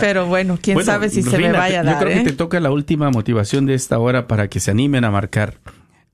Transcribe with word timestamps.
Pero 0.00 0.26
bueno, 0.26 0.58
quién 0.60 0.82
sabe 0.84 1.08
si 1.08 1.22
se 1.22 1.38
me 1.38 1.52
vaya 1.52 1.80
a 1.80 1.82
dar. 1.84 1.94
Yo 1.94 2.00
creo 2.00 2.14
que 2.14 2.20
¿eh? 2.20 2.24
te 2.24 2.36
toca 2.36 2.60
la 2.60 2.70
última 2.70 3.10
motivación 3.10 3.66
de 3.66 3.74
esta 3.74 3.98
hora 3.98 4.26
para 4.26 4.48
que 4.48 4.60
se 4.60 4.70
animen 4.70 5.04
a 5.04 5.10
marcar. 5.10 5.58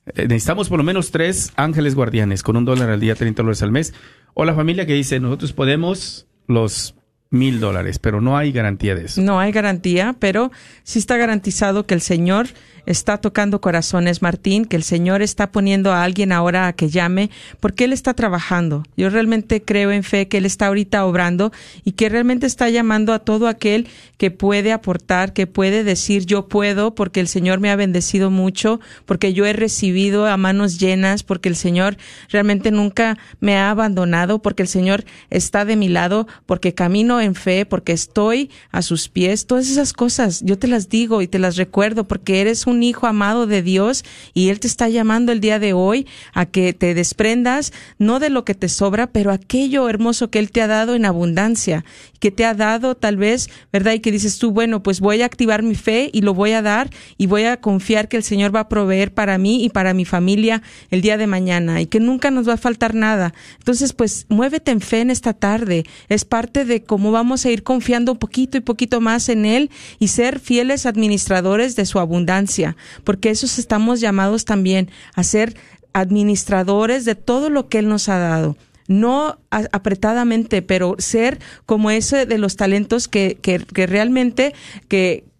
Eh, 0.06 0.26
necesitamos 0.29 0.68
por 0.68 0.79
lo 0.79 0.84
menos 0.84 1.10
tres 1.10 1.53
ángeles 1.56 1.95
guardianes 1.95 2.43
con 2.43 2.56
un 2.56 2.64
dólar 2.64 2.90
al 2.90 3.01
día, 3.01 3.14
30 3.14 3.43
dólares 3.43 3.62
al 3.62 3.72
mes. 3.72 3.95
O 4.35 4.45
la 4.45 4.54
familia 4.54 4.87
que 4.87 4.95
dice, 4.95 5.21
nosotros 5.21 5.53
podemos 5.53 6.27
los 6.46 6.95
mil 7.30 7.61
dólares, 7.61 7.98
pero 7.98 8.21
no 8.21 8.37
hay 8.37 8.53
garantía 8.53 8.95
de 8.95 9.04
eso. 9.04 9.22
No 9.22 9.38
hay 9.38 9.53
garantía, 9.53 10.17
pero 10.19 10.51
sí 10.83 10.99
está 10.99 11.17
garantizado 11.17 11.87
que 11.87 11.94
el 11.94 12.01
Señor 12.01 12.49
está 12.87 13.19
tocando 13.19 13.60
corazones, 13.60 14.22
Martín, 14.22 14.65
que 14.65 14.76
el 14.76 14.83
Señor 14.83 15.22
está 15.22 15.53
poniendo 15.53 15.92
a 15.92 16.05
alguien 16.05 16.33
ahora 16.33 16.66
a 16.66 16.73
que 16.73 16.88
llame, 16.88 17.30
porque 17.60 17.84
Él 17.84 17.92
está 17.92 18.15
trabajando. 18.15 18.84
Yo 18.97 19.10
realmente 19.10 19.62
creo 19.62 19.91
en 19.91 20.02
fe 20.02 20.29
que 20.29 20.38
Él 20.38 20.47
está 20.47 20.66
ahorita 20.66 21.05
obrando 21.05 21.52
y 21.84 21.93
que 21.93 22.09
realmente 22.09 22.47
está 22.47 22.69
llamando 22.69 23.12
a 23.12 23.20
todo 23.20 23.48
aquel 23.48 23.88
que 24.16 24.30
puede 24.30 24.73
aportar, 24.73 25.33
que 25.33 25.47
puede 25.47 25.84
decir 25.84 26.27
yo 26.27 26.48
puedo, 26.48 26.95
porque 26.95 27.20
el 27.20 27.29
Señor 27.29 27.61
me 27.61 27.70
ha 27.70 27.77
bendecido 27.77 28.30
mucho, 28.30 28.81
porque 29.06 29.33
yo 29.33 29.47
he 29.47 29.53
recibido 29.53 30.27
a 30.27 30.37
manos 30.37 30.78
llenas, 30.78 31.23
porque 31.23 31.48
el 31.48 31.56
Señor 31.56 31.97
realmente 32.28 32.70
nunca 32.70 33.19
me 33.41 33.56
ha 33.56 33.70
abandonado, 33.70 34.41
porque 34.41 34.62
el 34.62 34.69
Señor 34.69 35.05
está 35.31 35.65
de 35.65 35.77
mi 35.77 35.89
lado, 35.89 36.27
porque 36.47 36.75
camino 36.75 37.20
en 37.20 37.34
fe, 37.34 37.67
porque 37.67 37.92
estoy 37.92 38.51
a 38.70 38.83
sus 38.83 39.09
pies. 39.09 39.47
Todas 39.47 39.70
esas 39.70 39.92
cosas 39.92 40.42
yo 40.45 40.59
te 40.59 40.69
las 40.69 40.89
digo 40.89 41.23
y 41.23 41.28
te 41.28 41.39
las 41.39 41.56
recuerdo, 41.56 42.06
porque 42.06 42.41
eres 42.41 42.67
un 42.67 42.70
hijo 42.83 43.06
amado 43.06 43.47
de 43.47 43.62
Dios 43.62 44.05
y 44.34 44.48
Él 44.48 44.60
te 44.60 44.66
está 44.66 44.88
llamando 44.88 45.33
el 45.33 45.41
día 45.41 45.59
de 45.59 45.73
hoy 45.73 46.06
a 46.33 46.47
que 46.47 46.73
te 46.73 46.95
desprendas 46.95 47.73
no 47.98 48.20
de 48.20 48.30
lo 48.30 48.45
que 48.45 48.55
te 48.55 48.69
sobra, 48.69 49.09
pero 49.09 49.33
aquello 49.33 49.88
hermoso 49.88 50.30
que 50.30 50.38
Él 50.38 50.51
te 50.51 50.62
ha 50.62 50.66
dado 50.66 50.95
en 50.95 51.05
abundancia, 51.05 51.84
que 52.19 52.30
te 52.30 52.45
ha 52.45 52.55
dado 52.55 52.95
tal 52.95 53.16
vez, 53.16 53.51
¿verdad? 53.73 53.92
Y 53.95 54.01
que 54.01 54.12
dices 54.12 54.38
tú, 54.38 54.52
bueno, 54.52 54.83
pues 54.83 55.01
voy 55.01 55.23
a 55.23 55.27
activar 55.27 55.62
mi 55.62 55.75
fe 55.75 56.11
y 56.12 56.23
lo 56.23 56.34
voy 56.34 56.52
a 56.52 56.62
dar 56.62 56.91
y 57.19 57.27
voy 57.27 57.45
a 57.45 57.59
confiar 57.59 58.08
que 58.08 58.17
el 58.17 58.22
Señor 58.22 58.55
va 58.55 58.61
a 58.61 58.69
proveer 58.69 59.12
para 59.12 59.39
mí 59.39 59.64
y 59.64 59.69
para 59.70 59.95
mi 59.95 60.05
familia 60.05 60.62
el 60.91 61.00
día 61.00 61.17
de 61.17 61.27
mañana 61.27 61.80
y 61.80 61.86
que 61.86 62.00
nunca 62.00 62.30
nos 62.30 62.48
va 62.48 62.55
a 62.55 62.58
faltar 62.58 62.95
nada. 62.95 63.34
Entonces, 63.58 63.92
pues 63.92 64.27
muévete 64.28 64.70
en 64.70 64.80
fe 64.80 65.00
en 65.00 65.11
esta 65.11 65.33
tarde. 65.33 65.84
Es 66.08 66.25
parte 66.25 66.64
de 66.64 66.83
cómo 66.83 67.11
vamos 67.11 67.45
a 67.45 67.50
ir 67.50 67.62
confiando 67.62 68.12
un 68.12 68.19
poquito 68.19 68.56
y 68.56 68.61
poquito 68.61 69.00
más 69.00 69.28
en 69.28 69.45
Él 69.47 69.70
y 69.98 70.08
ser 70.08 70.41
fieles 70.41 70.86
administradores 70.86 71.77
de 71.77 71.86
su 71.86 71.98
abundancia 71.98 72.59
porque 73.05 73.30
esos 73.30 73.58
estamos 73.58 74.00
llamados 74.00 74.44
también 74.44 74.91
a 75.14 75.22
ser 75.22 75.56
administradores 75.92 77.05
de 77.05 77.14
todo 77.14 77.50
lo 77.50 77.69
que 77.69 77.78
Él 77.78 77.89
nos 77.89 78.08
ha 78.08 78.19
dado 78.19 78.56
no 78.89 79.39
apretadamente, 79.50 80.62
pero 80.62 80.97
ser 80.98 81.39
como 81.64 81.92
ese 81.92 82.27
de 82.27 82.39
los 82.39 82.56
talentos 82.56 83.06
que, 83.06 83.39
que, 83.41 83.61
que 83.61 83.86
realmente 83.86 84.52
que, 84.89 85.30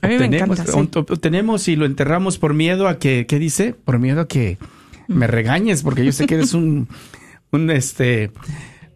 a 0.00 0.06
mí 0.06 0.14
obtenemos, 0.14 0.48
me 0.48 0.54
encanta, 0.62 0.72
sí. 0.72 0.78
obtenemos 1.12 1.66
y 1.66 1.74
lo 1.74 1.86
enterramos 1.86 2.38
por 2.38 2.54
miedo 2.54 2.86
a 2.86 3.00
que, 3.00 3.26
¿qué 3.26 3.40
dice? 3.40 3.74
Por 3.74 3.98
miedo 3.98 4.20
a 4.20 4.28
que 4.28 4.58
me 5.08 5.26
regañes 5.26 5.82
porque 5.82 6.04
yo 6.04 6.12
sé 6.12 6.26
que 6.26 6.34
eres 6.34 6.54
un, 6.54 6.86
un 7.50 7.68
este, 7.70 8.30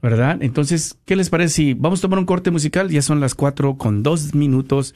¿verdad? 0.03 0.38
Entonces, 0.43 0.97
¿qué 1.05 1.17
les 1.17 1.28
parece 1.28 1.55
si 1.55 1.75
vamos 1.75 1.99
a 1.99 2.03
tomar 2.03 2.21
un 2.21 2.27
corte 2.27 2.53
musical? 2.53 2.88
Ya 2.88 3.03
son 3.03 3.19
las 3.19 3.34
cuatro 3.34 3.77
con 3.77 4.05
dos 4.05 4.33
minutos. 4.34 4.94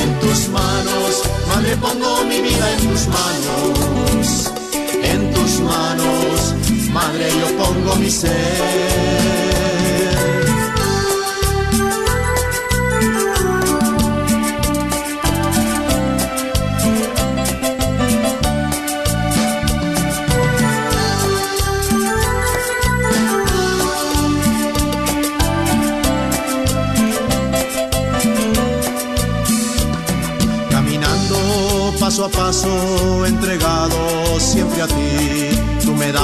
en 0.01 0.19
tus 0.19 0.49
manos, 0.49 1.23
Madre, 1.47 1.75
pongo 1.77 2.23
mi 2.25 2.41
vida 2.41 2.71
en 2.73 2.89
tus 2.89 3.07
manos, 3.07 4.51
tus 5.49 5.61
manos, 5.61 6.55
Madre, 6.91 7.29
yo 7.39 7.57
pongo 7.57 7.95
mi 7.95 8.09
ser. 8.09 9.39
paso 32.09 32.25
a 32.25 32.29
paso 32.29 33.25
entregado 33.27 34.39
siempre 34.39 34.81
a 34.81 34.87
ti. 34.87 35.08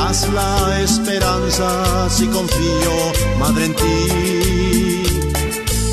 La 0.06 0.82
esperanza 0.82 2.08
si 2.10 2.28
confío, 2.28 3.12
Madre, 3.40 3.66
en 3.66 3.76
ti. 3.76 5.04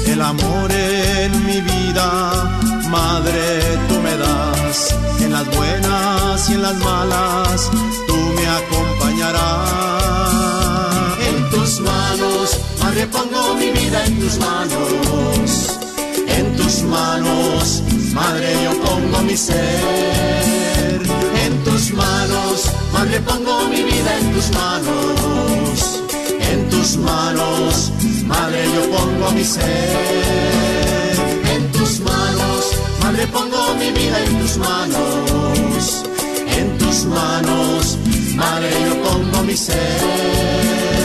El 0.06 0.20
amor 0.20 0.70
en 0.70 1.46
mi 1.46 1.60
vida, 1.62 2.60
Madre, 2.90 3.78
tú 3.88 3.94
me 4.00 4.14
das. 4.16 4.94
En 5.18 5.32
las 5.32 5.46
buenas 5.56 6.50
y 6.50 6.52
en 6.52 6.62
las 6.62 6.76
malas, 6.76 7.70
tú 8.06 8.14
me 8.14 8.46
acompañarás. 8.60 9.48
En 11.28 11.50
tus 11.50 11.80
manos, 11.80 12.60
Madre, 12.82 13.06
pongo 13.06 13.54
mi 13.54 13.70
vida 13.70 14.04
en 14.04 14.20
tus 14.20 14.38
manos. 14.38 15.78
En 16.28 16.54
tus 16.56 16.82
manos, 16.82 17.82
Madre, 18.12 18.62
yo 18.62 18.72
pongo 18.82 19.22
mi 19.22 19.36
ser 19.38 21.00
en 21.46 21.64
tus 21.64 21.92
manos. 21.94 22.81
Madre, 23.02 23.20
pongo 23.22 23.68
mi 23.68 23.82
vida 23.82 24.16
en 24.16 24.32
tus 24.32 24.48
manos. 24.52 26.02
En 26.52 26.70
tus 26.70 26.96
manos, 26.98 27.90
Madre, 28.26 28.62
yo 28.76 28.96
pongo 28.96 29.32
mi 29.32 29.44
ser. 29.44 31.16
En 31.52 31.72
tus 31.72 31.98
manos, 31.98 32.62
Madre, 33.02 33.26
pongo 33.26 33.74
mi 33.74 33.90
vida 33.90 34.22
en 34.24 34.38
tus 34.38 34.56
manos. 34.56 36.04
En 36.46 36.78
tus 36.78 37.04
manos, 37.06 37.98
Madre, 38.36 38.70
yo 38.86 39.02
pongo 39.02 39.42
mi 39.42 39.56
ser. 39.56 41.01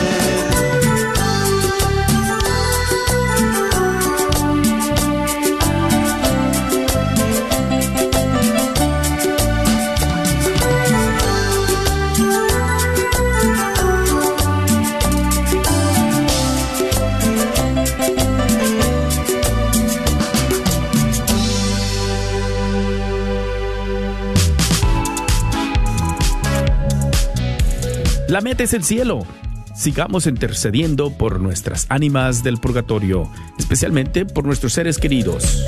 La 28.28 28.42
meta 28.42 28.64
es 28.64 28.74
el 28.74 28.84
cielo. 28.84 29.26
Sigamos 29.74 30.28
intercediendo 30.28 31.12
por 31.12 31.40
nuestras 31.40 31.86
ánimas 31.90 32.44
del 32.44 32.58
purgatorio, 32.58 33.30
especialmente 33.58 34.26
por 34.26 34.44
nuestros 34.46 34.74
seres 34.74 34.98
queridos 34.98 35.64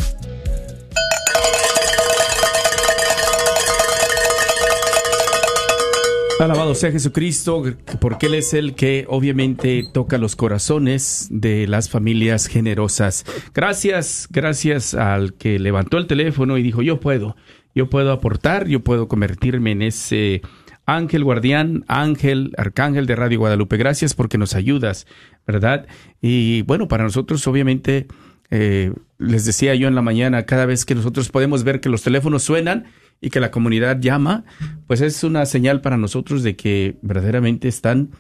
Alabado 6.40 6.76
sea 6.76 6.92
Jesucristo, 6.92 7.64
porque 8.00 8.28
Él 8.28 8.36
es 8.36 8.54
el 8.54 8.76
que 8.76 9.06
obviamente 9.10 9.84
toca 9.92 10.20
los 10.20 10.36
corazones 10.36 11.28
de 11.32 11.68
las 11.68 11.90
familias 11.90 12.46
generosas. 12.48 13.26
Gracias, 13.56 14.28
gracias 14.30 14.94
al 14.94 15.34
que 15.34 15.58
levantó 15.58 15.98
el 15.98 16.06
teléfono 16.06 16.58
y 16.58 16.64
dijo, 16.64 16.84
yo 16.84 17.00
puedo, 17.00 17.36
yo 17.74 17.90
puedo 17.90 18.12
aportar, 18.12 18.68
yo 18.68 18.84
puedo 18.84 19.08
convertirme 19.08 19.72
en 19.72 19.82
ese 19.82 20.42
ángel 20.86 21.24
guardián, 21.24 21.84
ángel, 21.88 22.54
arcángel 22.58 23.08
de 23.08 23.16
Radio 23.16 23.40
Guadalupe. 23.40 23.78
Gracias 23.78 24.14
porque 24.14 24.38
nos 24.38 24.54
ayudas, 24.54 25.08
¿verdad? 25.48 25.88
Y 26.22 26.62
bueno, 26.64 26.88
para 26.88 27.04
nosotros 27.04 27.46
obviamente, 27.48 28.08
eh, 28.52 28.94
les 29.18 29.46
decía 29.46 29.74
yo 29.74 29.88
en 29.88 29.96
la 29.96 30.04
mañana, 30.04 30.46
cada 30.46 30.68
vez 30.68 30.86
que 30.86 30.96
nosotros 30.96 31.30
podemos 31.30 31.64
ver 31.64 31.82
que 31.82 31.90
los 31.90 32.04
teléfonos 32.04 32.44
suenan, 32.44 32.86
y 33.22 33.30
que 33.30 33.40
la 33.40 33.52
comunidad 33.52 34.00
llama, 34.00 34.46
pues 34.86 35.02
es 35.02 35.24
una 35.24 35.46
señal 35.46 35.82
para 35.82 35.98
nosotros 35.98 36.44
de 36.44 36.56
que 36.56 36.98
verdaderamente 37.02 37.68
están 37.68 38.12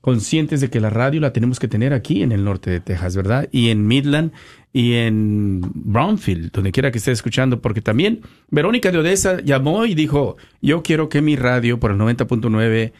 conscientes 0.00 0.60
de 0.60 0.70
que 0.70 0.80
la 0.80 0.90
radio 0.90 1.20
la 1.20 1.32
tenemos 1.32 1.58
que 1.58 1.68
tener 1.68 1.92
aquí 1.92 2.22
en 2.22 2.32
el 2.32 2.44
norte 2.44 2.70
de 2.70 2.80
Texas, 2.80 3.16
¿verdad? 3.16 3.48
Y 3.52 3.68
en 3.68 3.86
Midland 3.86 4.32
y 4.72 4.94
en 4.94 5.60
Brownfield, 5.74 6.52
donde 6.52 6.72
quiera 6.72 6.90
que 6.90 6.98
esté 6.98 7.12
escuchando, 7.12 7.60
porque 7.60 7.82
también 7.82 8.20
Verónica 8.48 8.90
de 8.90 8.98
Odessa 8.98 9.40
llamó 9.42 9.84
y 9.84 9.94
dijo, 9.94 10.36
yo 10.62 10.82
quiero 10.82 11.08
que 11.08 11.20
mi 11.20 11.36
radio 11.36 11.78
por 11.78 11.90
el 11.90 11.98
90.9 11.98 12.92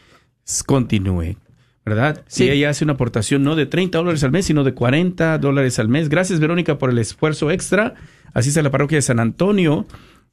continúe. 0.67 1.37
¿verdad? 1.85 2.23
Sí. 2.29 2.49
ella 2.49 2.71
hace 2.71 2.85
una 2.85 2.93
aportación 2.93 3.43
no 3.43 3.56
de 3.56 3.67
30 3.67 3.99
dólares 3.99 4.23
al 4.23 4.31
mes, 4.31 4.44
sino 4.47 4.62
de 4.65 4.75
40 4.75 5.38
dólares 5.38 5.79
al 5.79 5.88
mes. 5.88 6.09
Gracias, 6.09 6.38
Verónica, 6.38 6.79
por 6.79 6.91
el 6.91 6.99
esfuerzo 6.99 7.50
extra. 7.50 7.94
Así 8.33 8.50
está 8.50 8.62
la 8.62 8.71
parroquia 8.71 8.99
de 8.99 9.03
San 9.03 9.19
Antonio 9.19 9.87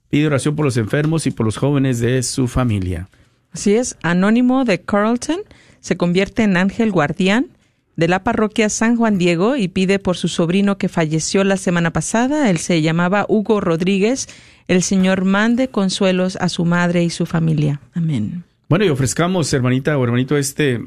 Pide 0.09 0.27
oración 0.27 0.56
por 0.56 0.65
los 0.65 0.77
enfermos 0.77 1.27
y 1.27 1.31
por 1.31 1.45
los 1.45 1.57
jóvenes 1.57 2.00
de 2.00 2.24
su 2.24 2.48
familia. 2.48 3.09
Así 3.51 3.75
es, 3.75 3.98
Anónimo 4.04 4.65
de 4.65 4.81
Carlton 4.81 5.39
se 5.80 5.98
convierte 5.98 6.44
en 6.44 6.57
ángel 6.57 6.92
guardián 6.92 7.48
de 7.95 8.07
la 8.07 8.24
parroquia 8.24 8.69
San 8.69 8.95
Juan 8.95 9.18
Diego 9.18 9.56
y 9.56 9.68
pide 9.68 10.00
por 10.00 10.18
su 10.18 10.27
sobrino 10.27 10.77
que 10.77 10.88
falleció 10.88 11.44
la 11.44 11.57
semana 11.57 11.92
pasada. 11.92 12.50
Él 12.50 12.59
se 12.59 12.81
llamaba 12.81 13.25
Hugo 13.27 13.59
Rodríguez. 13.59 14.27
El 14.68 14.83
Señor 14.83 15.25
mande 15.25 15.69
consuelos 15.69 16.38
a 16.38 16.50
su 16.50 16.63
madre 16.63 17.04
y 17.04 17.09
su 17.09 17.25
familia. 17.25 17.81
Amén. 17.94 18.44
Bueno, 18.69 18.86
y 18.86 18.89
ofrezcamos, 18.89 19.51
hermanita 19.54 19.98
o 19.98 20.04
hermanito, 20.04 20.38
este 20.38 20.81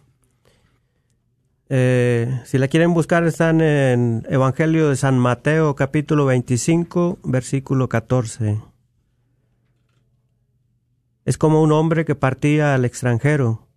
Eh, 1.69 2.41
si 2.45 2.57
la 2.57 2.69
quieren 2.69 2.93
buscar, 2.93 3.25
están 3.25 3.59
en 3.59 4.25
Evangelio 4.29 4.89
de 4.89 4.95
San 4.95 5.19
Mateo, 5.19 5.75
capítulo 5.75 6.25
25, 6.25 7.19
versículo 7.23 7.89
14. 7.89 8.61
Es 11.25 11.37
como 11.37 11.61
un 11.61 11.73
hombre 11.73 12.05
que 12.05 12.15
partía 12.15 12.73
al 12.73 12.85
extranjero. 12.85 13.67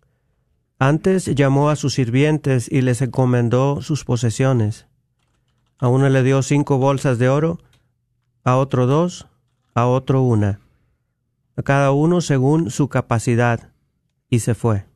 Antes 0.79 1.25
llamó 1.25 1.69
a 1.69 1.75
sus 1.75 1.95
sirvientes 1.95 2.71
y 2.71 2.81
les 2.81 3.01
encomendó 3.01 3.81
sus 3.81 4.05
posesiones. 4.05 4.87
A 5.77 5.89
uno 5.89 6.07
le 6.07 6.23
dio 6.23 6.41
cinco 6.43 6.77
bolsas 6.77 7.19
de 7.19 7.27
oro, 7.27 7.59
a 8.45 8.55
otro 8.55 8.87
dos, 8.87 9.27
a 9.75 9.85
otro 9.85 10.21
una, 10.21 10.61
a 11.57 11.61
cada 11.61 11.91
uno 11.91 12.21
según 12.21 12.71
su 12.71 12.87
capacidad, 12.87 13.69
y 14.29 14.39
se 14.39 14.55
fue. 14.55 14.90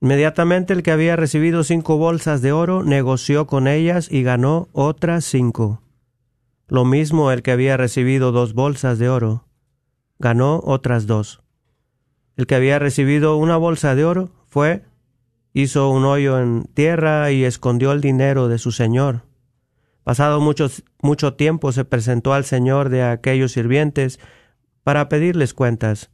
Inmediatamente 0.00 0.72
el 0.72 0.82
que 0.82 0.92
había 0.92 1.14
recibido 1.16 1.62
cinco 1.62 1.98
bolsas 1.98 2.40
de 2.40 2.52
oro 2.52 2.82
negoció 2.82 3.46
con 3.46 3.68
ellas 3.68 4.08
y 4.10 4.22
ganó 4.22 4.68
otras 4.72 5.26
cinco. 5.26 5.82
Lo 6.68 6.84
mismo 6.84 7.32
el 7.32 7.42
que 7.42 7.52
había 7.52 7.76
recibido 7.76 8.32
dos 8.32 8.54
bolsas 8.54 8.98
de 8.98 9.10
oro, 9.10 9.44
ganó 10.18 10.60
otras 10.64 11.06
dos. 11.06 11.42
El 12.36 12.46
que 12.46 12.54
había 12.54 12.78
recibido 12.78 13.36
una 13.36 13.58
bolsa 13.58 13.94
de 13.94 14.04
oro 14.06 14.30
fue 14.46 14.84
hizo 15.52 15.90
un 15.90 16.04
hoyo 16.04 16.40
en 16.40 16.64
tierra 16.74 17.30
y 17.30 17.44
escondió 17.44 17.92
el 17.92 18.00
dinero 18.00 18.48
de 18.48 18.58
su 18.58 18.72
señor. 18.72 19.24
Pasado 20.04 20.40
mucho, 20.40 20.70
mucho 21.02 21.34
tiempo 21.34 21.72
se 21.72 21.84
presentó 21.84 22.32
al 22.32 22.44
señor 22.44 22.88
de 22.88 23.02
aquellos 23.02 23.52
sirvientes 23.52 24.18
para 24.82 25.08
pedirles 25.10 25.52
cuentas. 25.52 26.10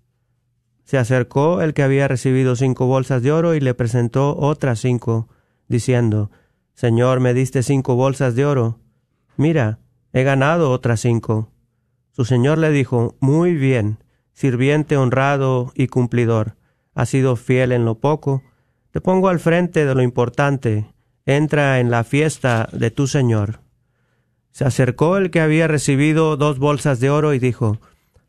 Se 0.87 0.99
acercó 0.99 1.63
el 1.63 1.75
que 1.75 1.83
había 1.83 2.07
recibido 2.07 2.55
cinco 2.55 2.87
bolsas 2.87 3.21
de 3.21 3.33
oro 3.33 3.57
y 3.57 3.61
le 3.61 3.75
presentó 3.75 4.37
otras 4.37 4.79
cinco, 4.79 5.29
diciendo, 5.67 6.31
Señor, 6.75 7.19
me 7.19 7.35
diste 7.35 7.65
cinco 7.65 7.97
bolsas 7.97 8.37
de 8.37 8.47
oro. 8.47 8.79
Mira, 9.37 9.81
he 10.13 10.23
ganado 10.23 10.71
otras 10.71 11.01
cinco. 11.01 11.51
Su 12.13 12.25
señor 12.25 12.59
le 12.59 12.71
dijo, 12.71 13.17
Muy 13.19 13.55
bien, 13.57 13.99
sirviente 14.33 14.97
honrado 14.97 15.73
y 15.75 15.89
cumplidor. 15.89 16.55
Has 16.95 17.09
sido 17.09 17.35
fiel 17.35 17.73
en 17.73 17.85
lo 17.85 17.99
poco. 17.99 18.45
Te 18.93 19.01
pongo 19.01 19.29
al 19.29 19.41
frente 19.41 19.87
de 19.87 19.95
lo 19.95 20.03
importante. 20.03 20.87
Entra 21.25 21.81
en 21.81 21.91
la 21.91 22.05
fiesta 22.05 22.69
de 22.73 22.93
tu 22.93 23.09
señor. 23.09 23.59
Se 24.53 24.65
acercó 24.65 25.17
el 25.17 25.33
que 25.33 25.41
había 25.41 25.67
recibido 25.67 26.37
dos 26.37 26.61
bolsas 26.61 27.01
de 27.01 27.11
oro 27.11 27.35
y 27.35 27.41
dijo, 27.41 27.81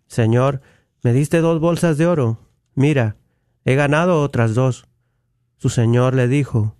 Señor, 0.07 0.61
me 1.03 1.13
diste 1.13 1.39
dos 1.39 1.59
bolsas 1.59 1.97
de 1.99 2.07
oro. 2.07 2.46
Mira, 2.77 3.15
he 3.65 3.73
ganado 3.73 4.21
otras 4.21 4.53
dos. 4.53 4.85
Su 5.57 5.69
señor 5.69 6.13
le 6.13 6.27
dijo, 6.27 6.75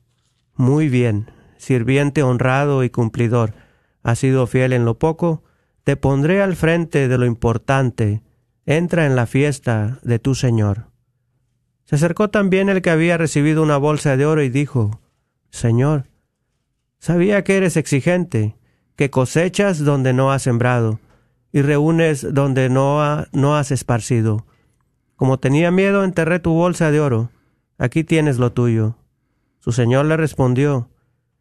Muy 0.53 0.89
bien, 0.89 1.31
sirviente 1.57 2.21
honrado 2.21 2.83
y 2.83 2.91
cumplidor. 2.91 3.55
Has 4.03 4.19
sido 4.19 4.45
fiel 4.45 4.73
en 4.73 4.85
lo 4.85 4.99
poco, 4.99 5.43
te 5.83 5.95
pondré 5.95 6.43
al 6.43 6.55
frente 6.55 7.07
de 7.07 7.17
lo 7.17 7.25
importante. 7.25 8.21
Entra 8.67 9.07
en 9.07 9.15
la 9.15 9.25
fiesta 9.25 9.97
de 10.03 10.19
tu 10.19 10.35
señor. 10.35 10.91
Se 11.83 11.95
acercó 11.95 12.29
también 12.29 12.69
el 12.69 12.83
que 12.83 12.91
había 12.91 13.17
recibido 13.17 13.63
una 13.63 13.77
bolsa 13.77 14.17
de 14.17 14.27
oro 14.27 14.43
y 14.43 14.49
dijo, 14.49 15.01
Señor, 15.49 16.05
sabía 16.99 17.43
que 17.43 17.57
eres 17.57 17.75
exigente 17.75 18.55
que 18.95 19.09
cosechas 19.09 19.79
donde 19.79 20.13
no 20.13 20.31
has 20.31 20.43
sembrado, 20.43 20.99
y 21.51 21.63
reúnes 21.63 22.35
donde 22.35 22.69
no, 22.69 23.25
no 23.31 23.55
has 23.57 23.71
esparcido. 23.71 24.45
Como 25.17 25.39
tenía 25.39 25.71
miedo, 25.71 26.05
enterré 26.05 26.39
tu 26.39 26.53
bolsa 26.53 26.91
de 26.91 27.01
oro. 27.01 27.31
Aquí 27.77 28.05
tienes 28.05 28.37
lo 28.37 28.53
tuyo. 28.53 28.95
Su 29.59 29.73
señor 29.73 30.05
le 30.05 30.15
respondió, 30.15 30.89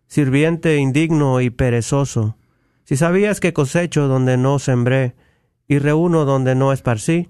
Sirviente 0.08 0.78
indigno 0.78 1.40
y 1.40 1.50
perezoso, 1.50 2.36
si 2.84 2.96
sabías 2.96 3.40
que 3.40 3.52
cosecho 3.52 4.08
donde 4.08 4.36
no 4.36 4.58
sembré, 4.58 5.14
y 5.68 5.78
reúno 5.78 6.24
donde 6.24 6.54
no 6.54 6.72
esparcí, 6.72 7.28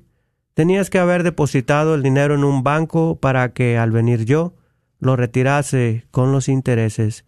tenías 0.55 0.91
que 0.91 0.99
haber 0.99 1.23
depositado 1.23 1.95
el 1.95 2.03
dinero 2.03 2.35
en 2.35 2.45
un 2.45 2.63
banco 2.63 3.19
para 3.19 3.53
que, 3.53 3.79
al 3.79 3.91
venir 3.91 4.25
yo, 4.25 4.55
lo 5.01 5.17
retirase 5.17 6.07
con 6.11 6.33
los 6.33 6.49
intereses. 6.49 7.25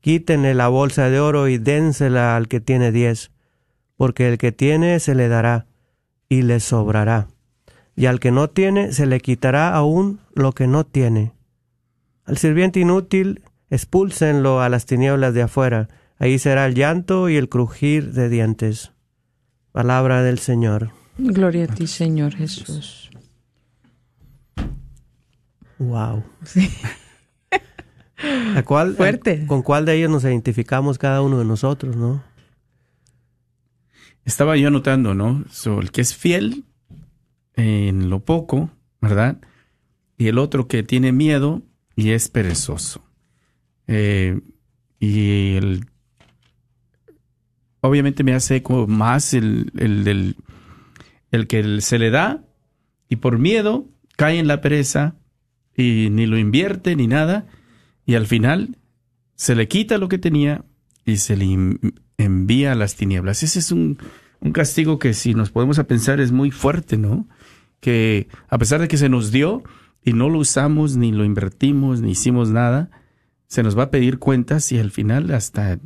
Quítenle 0.00 0.54
la 0.54 0.68
bolsa 0.68 1.08
de 1.08 1.18
oro 1.18 1.48
y 1.48 1.56
dénsela 1.56 2.36
al 2.36 2.48
que 2.48 2.60
tiene 2.60 2.92
diez, 2.92 3.32
porque 3.96 4.28
el 4.28 4.38
que 4.38 4.52
tiene 4.52 5.00
se 5.00 5.14
le 5.14 5.28
dará 5.28 5.66
y 6.28 6.42
le 6.42 6.60
sobrará, 6.60 7.28
y 7.96 8.06
al 8.06 8.20
que 8.20 8.30
no 8.30 8.48
tiene 8.48 8.92
se 8.92 9.06
le 9.06 9.20
quitará 9.20 9.74
aún 9.74 10.20
lo 10.34 10.52
que 10.52 10.66
no 10.66 10.84
tiene. 10.84 11.32
Al 12.24 12.38
sirviente 12.38 12.80
inútil 12.80 13.42
expúlsenlo 13.70 14.60
a 14.60 14.68
las 14.68 14.86
tinieblas 14.86 15.34
de 15.34 15.42
afuera, 15.42 15.88
ahí 16.18 16.38
será 16.38 16.66
el 16.66 16.74
llanto 16.74 17.28
y 17.28 17.36
el 17.36 17.48
crujir 17.48 18.12
de 18.12 18.28
dientes. 18.28 18.92
Palabra 19.72 20.22
del 20.22 20.38
Señor. 20.38 20.90
Gloria 21.18 21.64
a 21.64 21.66
ti, 21.68 21.86
Señor 21.86 22.34
Jesús. 22.34 23.10
Wow. 25.78 26.22
cuál, 28.64 28.94
Fuerte. 28.94 29.46
¿Con 29.46 29.62
cuál 29.62 29.84
de 29.84 29.96
ellos 29.96 30.10
nos 30.10 30.24
identificamos 30.24 30.98
cada 30.98 31.22
uno 31.22 31.38
de 31.38 31.44
nosotros, 31.44 31.96
no? 31.96 32.22
Estaba 34.24 34.56
yo 34.56 34.68
anotando, 34.68 35.14
¿no? 35.14 35.44
el 35.80 35.90
que 35.90 36.00
es 36.00 36.14
fiel 36.14 36.64
en 37.56 38.10
lo 38.10 38.24
poco, 38.24 38.70
¿verdad? 39.00 39.40
Y 40.16 40.28
el 40.28 40.38
otro 40.38 40.68
que 40.68 40.82
tiene 40.82 41.12
miedo 41.12 41.62
y 41.96 42.10
es 42.10 42.28
perezoso. 42.28 43.04
Eh, 43.86 44.40
y 44.98 45.56
el 45.56 45.86
obviamente 47.80 48.24
me 48.24 48.32
hace 48.32 48.62
como 48.62 48.86
más 48.86 49.34
el, 49.34 49.70
el, 49.76 50.36
el, 51.30 51.46
que 51.46 51.82
se 51.82 51.98
le 51.98 52.10
da 52.10 52.42
y 53.10 53.16
por 53.16 53.38
miedo 53.38 53.86
cae 54.16 54.38
en 54.38 54.46
la 54.46 54.62
pereza 54.62 55.16
y 55.76 56.08
ni 56.10 56.24
lo 56.24 56.38
invierte 56.38 56.96
ni 56.96 57.06
nada 57.06 57.46
y 58.06 58.14
al 58.14 58.26
final 58.26 58.78
se 59.34 59.54
le 59.54 59.68
quita 59.68 59.98
lo 59.98 60.08
que 60.08 60.16
tenía 60.16 60.64
y 61.04 61.18
se 61.18 61.36
le 61.36 61.78
envía 62.16 62.72
a 62.72 62.74
las 62.74 62.96
tinieblas. 62.96 63.42
Ese 63.42 63.58
es 63.58 63.70
un, 63.70 63.98
un 64.40 64.52
castigo 64.52 64.98
que 64.98 65.12
si 65.12 65.34
nos 65.34 65.50
podemos 65.50 65.78
a 65.78 65.86
pensar 65.86 66.20
es 66.20 66.32
muy 66.32 66.50
fuerte, 66.50 66.96
¿no? 66.96 67.28
Que 67.84 68.28
a 68.48 68.56
pesar 68.56 68.80
de 68.80 68.88
que 68.88 68.96
se 68.96 69.10
nos 69.10 69.30
dio 69.30 69.62
y 70.02 70.14
no 70.14 70.30
lo 70.30 70.38
usamos, 70.38 70.96
ni 70.96 71.12
lo 71.12 71.22
invertimos, 71.22 72.00
ni 72.00 72.12
hicimos 72.12 72.48
nada, 72.48 72.88
se 73.46 73.62
nos 73.62 73.76
va 73.78 73.82
a 73.82 73.90
pedir 73.90 74.18
cuentas 74.18 74.72
y 74.72 74.78
al 74.78 74.90
final 74.90 75.30
hasta 75.34 75.78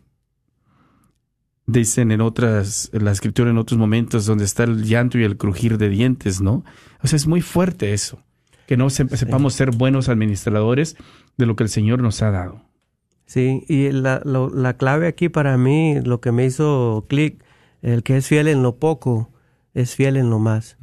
dicen 1.66 2.12
en 2.12 2.20
otras, 2.20 2.88
en 2.92 3.04
la 3.04 3.10
escritura 3.10 3.50
en 3.50 3.58
otros 3.58 3.80
momentos 3.80 4.26
donde 4.26 4.44
está 4.44 4.62
el 4.62 4.84
llanto 4.84 5.18
y 5.18 5.24
el 5.24 5.36
crujir 5.36 5.76
de 5.76 5.88
dientes, 5.88 6.40
¿no? 6.40 6.64
O 7.02 7.08
sea, 7.08 7.16
es 7.16 7.26
muy 7.26 7.40
fuerte 7.40 7.92
eso, 7.92 8.22
que 8.68 8.76
no 8.76 8.90
sepamos 8.90 9.54
ser 9.54 9.72
buenos 9.72 10.08
administradores 10.08 10.96
de 11.36 11.46
lo 11.46 11.56
que 11.56 11.64
el 11.64 11.68
Señor 11.68 12.00
nos 12.00 12.22
ha 12.22 12.30
dado. 12.30 12.62
Sí, 13.26 13.64
y 13.66 13.90
la, 13.90 14.22
la 14.24 14.76
clave 14.76 15.08
aquí 15.08 15.28
para 15.28 15.58
mí, 15.58 16.00
lo 16.00 16.20
que 16.20 16.30
me 16.30 16.46
hizo 16.46 17.06
clic, 17.08 17.42
el 17.82 18.04
que 18.04 18.18
es 18.18 18.28
fiel 18.28 18.46
en 18.46 18.62
lo 18.62 18.76
poco, 18.76 19.32
es 19.74 19.94
fiel 19.94 20.16
en 20.16 20.30
lo 20.30 20.38
más. 20.38 20.76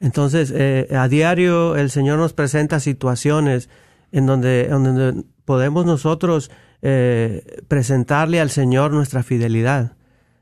Entonces, 0.00 0.52
eh, 0.54 0.88
a 0.96 1.08
diario 1.08 1.76
el 1.76 1.90
Señor 1.90 2.18
nos 2.18 2.32
presenta 2.32 2.80
situaciones 2.80 3.68
en 4.10 4.26
donde, 4.26 4.68
donde 4.68 5.24
podemos 5.44 5.86
nosotros 5.86 6.50
eh, 6.82 7.62
presentarle 7.68 8.40
al 8.40 8.50
Señor 8.50 8.92
nuestra 8.92 9.22
fidelidad. 9.22 9.92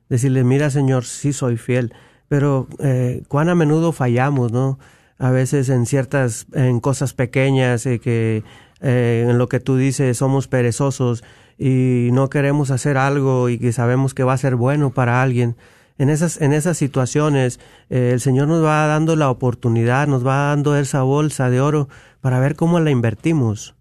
Decirle, 0.08 0.42
mira 0.42 0.70
Señor, 0.70 1.04
sí 1.04 1.32
soy 1.32 1.56
fiel, 1.56 1.92
pero 2.28 2.66
eh, 2.78 3.22
cuán 3.28 3.48
a 3.48 3.54
menudo 3.54 3.92
fallamos, 3.92 4.50
¿no? 4.50 4.78
A 5.18 5.30
veces 5.30 5.68
en 5.68 5.84
ciertas, 5.84 6.46
en 6.54 6.80
cosas 6.80 7.12
pequeñas, 7.12 7.84
que 7.84 8.42
eh, 8.80 9.26
en 9.28 9.36
lo 9.36 9.48
que 9.48 9.60
tú 9.60 9.76
dices 9.76 10.16
somos 10.16 10.48
perezosos 10.48 11.22
y 11.58 12.08
no 12.12 12.30
queremos 12.30 12.70
hacer 12.70 12.96
algo 12.96 13.50
y 13.50 13.58
que 13.58 13.72
sabemos 13.72 14.14
que 14.14 14.24
va 14.24 14.32
a 14.32 14.38
ser 14.38 14.56
bueno 14.56 14.90
para 14.90 15.20
alguien. 15.20 15.56
En 16.00 16.08
esas, 16.08 16.40
en 16.40 16.52
esas 16.52 16.78
situaciones, 16.78 17.60
eh, 17.90 18.10
el 18.12 18.20
Señor 18.20 18.48
nos 18.48 18.64
va 18.64 18.86
dando 18.86 19.16
la 19.16 19.30
oportunidad, 19.30 20.08
nos 20.08 20.26
va 20.26 20.48
dando 20.48 20.76
esa 20.76 21.02
bolsa 21.02 21.50
de 21.50 21.60
oro 21.60 21.88
para 22.20 22.40
ver 22.40 22.56
cómo 22.56 22.80
la 22.80 22.90
invertimos. 22.90 23.74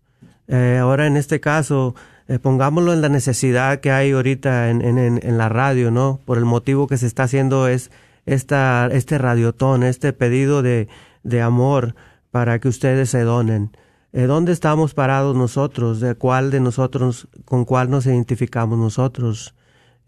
Eh, 0.47 0.77
ahora, 0.81 1.07
en 1.07 1.17
este 1.17 1.39
caso, 1.39 1.95
pongámoslo 2.41 2.93
en 2.93 3.01
la 3.01 3.09
necesidad 3.09 3.79
que 3.79 3.91
hay 3.91 4.11
ahorita 4.11 4.69
en, 4.69 4.81
en, 4.81 4.97
en, 4.99 5.37
la 5.37 5.49
radio, 5.49 5.91
¿no? 5.91 6.19
Por 6.25 6.37
el 6.37 6.45
motivo 6.45 6.87
que 6.87 6.97
se 6.97 7.07
está 7.07 7.23
haciendo 7.23 7.67
es 7.67 7.89
esta, 8.25 8.87
este 8.91 9.17
radiotón, 9.17 9.83
este 9.83 10.13
pedido 10.13 10.61
de, 10.61 10.87
de 11.23 11.41
amor 11.41 11.95
para 12.31 12.59
que 12.59 12.67
ustedes 12.67 13.09
se 13.09 13.21
donen. 13.21 13.71
Eh, 14.11 14.23
¿Dónde 14.23 14.51
estamos 14.51 14.93
parados 14.93 15.35
nosotros? 15.35 15.99
¿De 15.99 16.15
cuál 16.15 16.51
de 16.51 16.59
nosotros, 16.59 17.27
con 17.45 17.65
cuál 17.65 17.89
nos 17.89 18.05
identificamos 18.05 18.77
nosotros? 18.77 19.53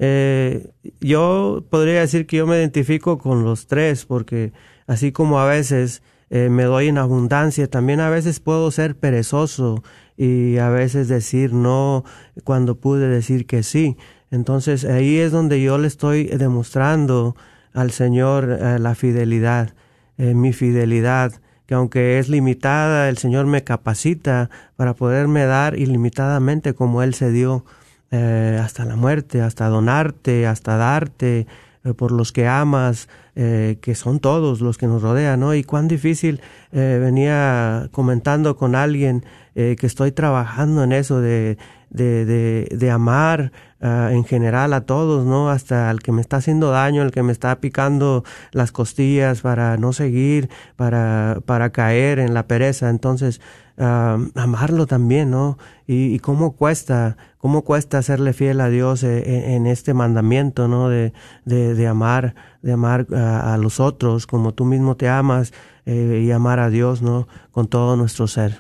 Eh, 0.04 0.72
yo 1.00 1.64
podría 1.70 2.00
decir 2.00 2.26
que 2.26 2.38
yo 2.38 2.48
me 2.48 2.58
identifico 2.58 3.20
con 3.20 3.44
los 3.44 3.68
tres, 3.68 4.06
porque 4.06 4.52
así 4.88 5.12
como 5.12 5.40
a 5.40 5.46
veces 5.46 6.02
eh, 6.32 6.50
me 6.50 6.64
doy 6.64 6.88
en 6.88 6.98
abundancia, 6.98 7.70
también 7.70 8.00
a 8.00 8.10
veces 8.10 8.40
puedo 8.40 8.72
ser 8.72 8.96
perezoso 8.96 9.84
y 10.18 10.58
a 10.58 10.70
veces 10.70 11.08
decir 11.08 11.54
no 11.54 12.04
cuando 12.44 12.80
pude 12.80 13.08
decir 13.10 13.46
que 13.46 13.62
sí. 13.62 13.96
Entonces 14.32 14.86
ahí 14.86 15.18
es 15.20 15.32
donde 15.32 15.62
yo 15.62 15.78
le 15.78 15.88
estoy 15.88 16.26
demostrando 16.26 17.36
al 17.72 17.92
Señor 17.92 18.48
la 18.80 18.96
fidelidad, 18.96 19.76
mi 20.18 20.52
fidelidad 20.52 21.34
que 21.68 21.76
aunque 21.76 22.20
es 22.20 22.28
limitada, 22.28 23.08
el 23.08 23.18
Señor 23.18 23.46
me 23.46 23.64
capacita 23.64 24.50
para 24.76 24.94
poderme 24.94 25.46
dar 25.46 25.78
ilimitadamente 25.78 26.74
como 26.74 27.02
Él 27.04 27.14
se 27.14 27.32
dio 27.32 27.64
eh, 28.12 28.60
hasta 28.62 28.86
la 28.86 28.96
muerte, 28.96 29.42
hasta 29.42 29.68
donarte, 29.68 30.46
hasta 30.46 30.78
darte 30.78 31.48
eh, 31.84 31.94
por 31.94 32.12
los 32.12 32.32
que 32.32 32.48
amas, 32.48 33.08
eh, 33.36 33.78
que 33.82 33.96
son 33.96 34.20
todos 34.20 34.60
los 34.62 34.78
que 34.78 34.88
nos 34.88 35.02
rodean, 35.02 35.40
¿no? 35.40 35.54
Y 35.56 35.64
cuán 35.64 35.88
difícil 35.88 36.42
eh, 36.72 37.00
venía 37.02 37.88
comentando 37.92 38.58
con 38.58 38.76
alguien 38.76 39.24
eh, 39.56 39.76
que 39.80 39.88
estoy 39.88 40.12
trabajando 40.12 40.84
en 40.84 40.92
eso 40.92 41.22
de, 41.22 41.58
de, 41.90 42.68
de, 42.72 42.92
amar 42.92 43.52
uh, 43.82 44.10
en 44.10 44.24
general 44.24 44.74
a 44.74 44.82
todos, 44.82 45.26
¿no? 45.26 45.50
Hasta 45.50 45.90
al 45.90 46.02
que 46.02 46.12
me 46.12 46.22
está 46.22 46.38
haciendo 46.38 46.72
daño, 46.72 47.02
al 47.02 47.12
que 47.12 47.22
me 47.22 47.34
está 47.34 47.60
picando 47.60 48.24
las 48.52 48.72
costillas 48.72 49.42
para 49.42 49.76
no 49.78 49.92
seguir, 49.92 50.50
para, 50.78 51.40
para 51.46 51.72
caer 51.72 52.20
en 52.20 52.34
la 52.34 52.48
pereza. 52.48 52.90
Entonces, 52.90 53.42
uh, 53.78 54.30
amarlo 54.36 54.88
también, 54.88 55.32
¿no? 55.32 55.58
Y, 55.86 56.20
cómo 56.20 56.54
cuesta, 56.54 57.18
cómo 57.38 57.64
cuesta 57.64 58.02
serle 58.02 58.32
fiel 58.32 58.62
a 58.62 58.70
Dios 58.70 59.04
en, 59.04 59.28
en 59.28 59.68
este 59.68 59.94
mandamiento, 59.94 60.70
¿no? 60.70 60.88
De, 60.88 61.12
de, 61.44 61.76
de 61.76 61.88
amar, 61.88 62.36
de 62.62 62.74
amar 62.74 63.08
a, 63.14 63.54
a, 63.54 63.58
los 63.58 63.80
otros 63.80 64.28
como 64.28 64.54
tú 64.54 64.66
mismo 64.66 64.96
te 64.96 65.08
amas 65.08 65.54
eh, 65.86 66.24
y 66.26 66.32
amar 66.32 66.60
a 66.60 66.70
Dios, 66.70 67.02
¿no? 67.02 67.28
Con 67.52 67.68
todo 67.68 67.96
nuestro 67.96 68.28
ser. 68.28 68.60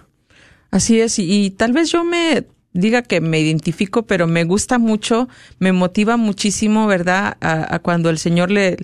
Así 0.72 1.02
es, 1.02 1.20
y, 1.20 1.52
tal 1.52 1.74
vez 1.74 1.92
yo 1.92 2.04
me 2.04 2.46
diga 2.74 3.02
que 3.02 3.20
me 3.20 3.40
identifico, 3.40 4.04
pero 4.04 4.28
me 4.28 4.46
gusta 4.46 4.80
mucho, 4.80 5.28
me 5.60 5.74
motiva 5.74 6.16
muchísimo, 6.16 6.88
¿verdad? 6.88 7.38
A, 7.42 7.76
a 7.76 7.80
cuando 7.80 8.10
el 8.10 8.18
Señor 8.18 8.50
le, 8.50 8.78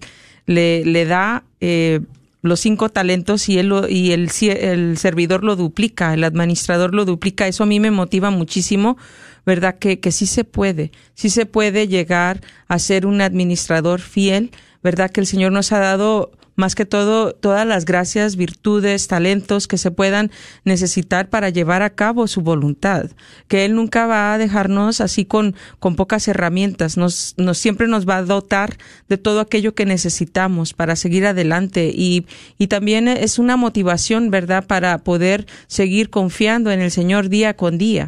le, 0.45 0.83
le 0.85 1.05
da 1.05 1.43
eh, 1.61 2.01
los 2.41 2.59
cinco 2.59 2.89
talentos 2.89 3.47
y, 3.49 3.59
él 3.59 3.67
lo, 3.67 3.87
y 3.87 4.11
el, 4.11 4.29
el 4.41 4.97
servidor 4.97 5.43
lo 5.43 5.55
duplica, 5.55 6.13
el 6.13 6.23
administrador 6.23 6.93
lo 6.93 7.05
duplica. 7.05 7.47
Eso 7.47 7.63
a 7.63 7.67
mí 7.67 7.79
me 7.79 7.91
motiva 7.91 8.31
muchísimo, 8.31 8.97
¿verdad? 9.45 9.77
Que, 9.79 9.99
que 9.99 10.11
sí 10.11 10.25
se 10.25 10.43
puede, 10.43 10.91
sí 11.13 11.29
se 11.29 11.45
puede 11.45 11.87
llegar 11.87 12.41
a 12.67 12.79
ser 12.79 13.05
un 13.05 13.21
administrador 13.21 14.01
fiel, 14.01 14.51
¿verdad? 14.83 15.09
Que 15.09 15.21
el 15.21 15.27
Señor 15.27 15.51
nos 15.51 15.71
ha 15.71 15.79
dado 15.79 16.31
más 16.57 16.73
que 16.73 16.85
todo 16.85 17.33
todas 17.33 17.65
las 17.65 17.85
gracias, 17.85 18.35
virtudes, 18.35 19.07
talentos 19.07 19.67
que 19.67 19.77
se 19.77 19.91
puedan 19.91 20.31
necesitar 20.65 21.29
para 21.29 21.49
llevar 21.49 21.83
a 21.83 21.91
cabo 21.91 22.27
su 22.27 22.41
voluntad, 22.41 23.11
que 23.47 23.63
Él 23.63 23.75
nunca 23.75 24.07
va 24.07 24.33
a 24.33 24.37
dejarnos 24.39 24.99
así 24.99 25.23
con, 25.23 25.55
con 25.79 25.95
pocas 25.95 26.27
herramientas, 26.27 26.97
nos, 26.97 27.35
nos 27.37 27.59
siempre 27.59 27.87
nos 27.87 28.09
va 28.09 28.17
a 28.17 28.23
dotar 28.23 28.77
de 29.07 29.17
todo 29.17 29.39
aquello 29.39 29.75
que 29.75 29.85
necesitamos 29.85 30.73
para 30.73 30.95
seguir 30.95 31.27
adelante 31.27 31.91
y, 31.93 32.25
y 32.57 32.67
también 32.67 33.07
es 33.07 33.37
una 33.37 33.55
motivación, 33.55 34.31
¿verdad?, 34.31 34.65
para 34.65 34.97
poder 34.97 35.45
seguir 35.67 36.09
confiando 36.09 36.71
en 36.71 36.81
el 36.81 36.89
Señor 36.89 37.29
día 37.29 37.55
con 37.55 37.77
día. 37.77 38.07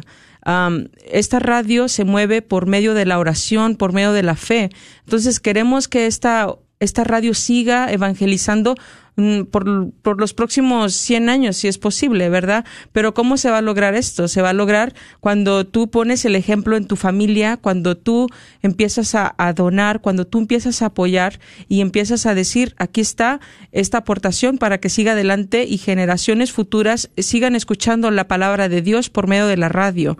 Esta 1.10 1.38
radio 1.38 1.88
se 1.88 2.04
mueve 2.04 2.42
por 2.42 2.66
medio 2.66 2.94
de 2.94 3.06
la 3.06 3.18
oración, 3.18 3.76
por 3.76 3.92
medio 3.92 4.12
de 4.12 4.22
la 4.22 4.36
fe. 4.36 4.70
Entonces 5.04 5.40
queremos 5.40 5.88
que 5.88 6.06
esta 6.06 6.56
esta 6.80 7.04
radio 7.04 7.34
siga 7.34 7.92
evangelizando 7.92 8.74
por, 9.50 9.92
por, 10.02 10.20
los 10.20 10.34
próximos 10.34 10.94
100 10.94 11.28
años, 11.28 11.56
si 11.56 11.68
es 11.68 11.78
posible, 11.78 12.28
¿verdad? 12.28 12.64
Pero 12.92 13.14
¿cómo 13.14 13.36
se 13.36 13.50
va 13.50 13.58
a 13.58 13.62
lograr 13.62 13.94
esto? 13.94 14.28
Se 14.28 14.42
va 14.42 14.50
a 14.50 14.52
lograr 14.52 14.94
cuando 15.20 15.66
tú 15.66 15.90
pones 15.90 16.24
el 16.24 16.36
ejemplo 16.36 16.76
en 16.76 16.86
tu 16.86 16.96
familia, 16.96 17.56
cuando 17.56 17.96
tú 17.96 18.28
empiezas 18.62 19.14
a, 19.14 19.34
a, 19.38 19.52
donar, 19.52 20.00
cuando 20.00 20.26
tú 20.26 20.38
empiezas 20.38 20.82
a 20.82 20.86
apoyar 20.86 21.40
y 21.68 21.80
empiezas 21.80 22.26
a 22.26 22.34
decir, 22.34 22.74
aquí 22.78 23.00
está 23.00 23.40
esta 23.72 23.98
aportación 23.98 24.58
para 24.58 24.78
que 24.78 24.88
siga 24.88 25.12
adelante 25.12 25.64
y 25.64 25.78
generaciones 25.78 26.52
futuras 26.52 27.10
sigan 27.16 27.54
escuchando 27.54 28.10
la 28.10 28.28
palabra 28.28 28.68
de 28.68 28.82
Dios 28.82 29.10
por 29.10 29.26
medio 29.26 29.46
de 29.46 29.56
la 29.56 29.68
radio. 29.68 30.18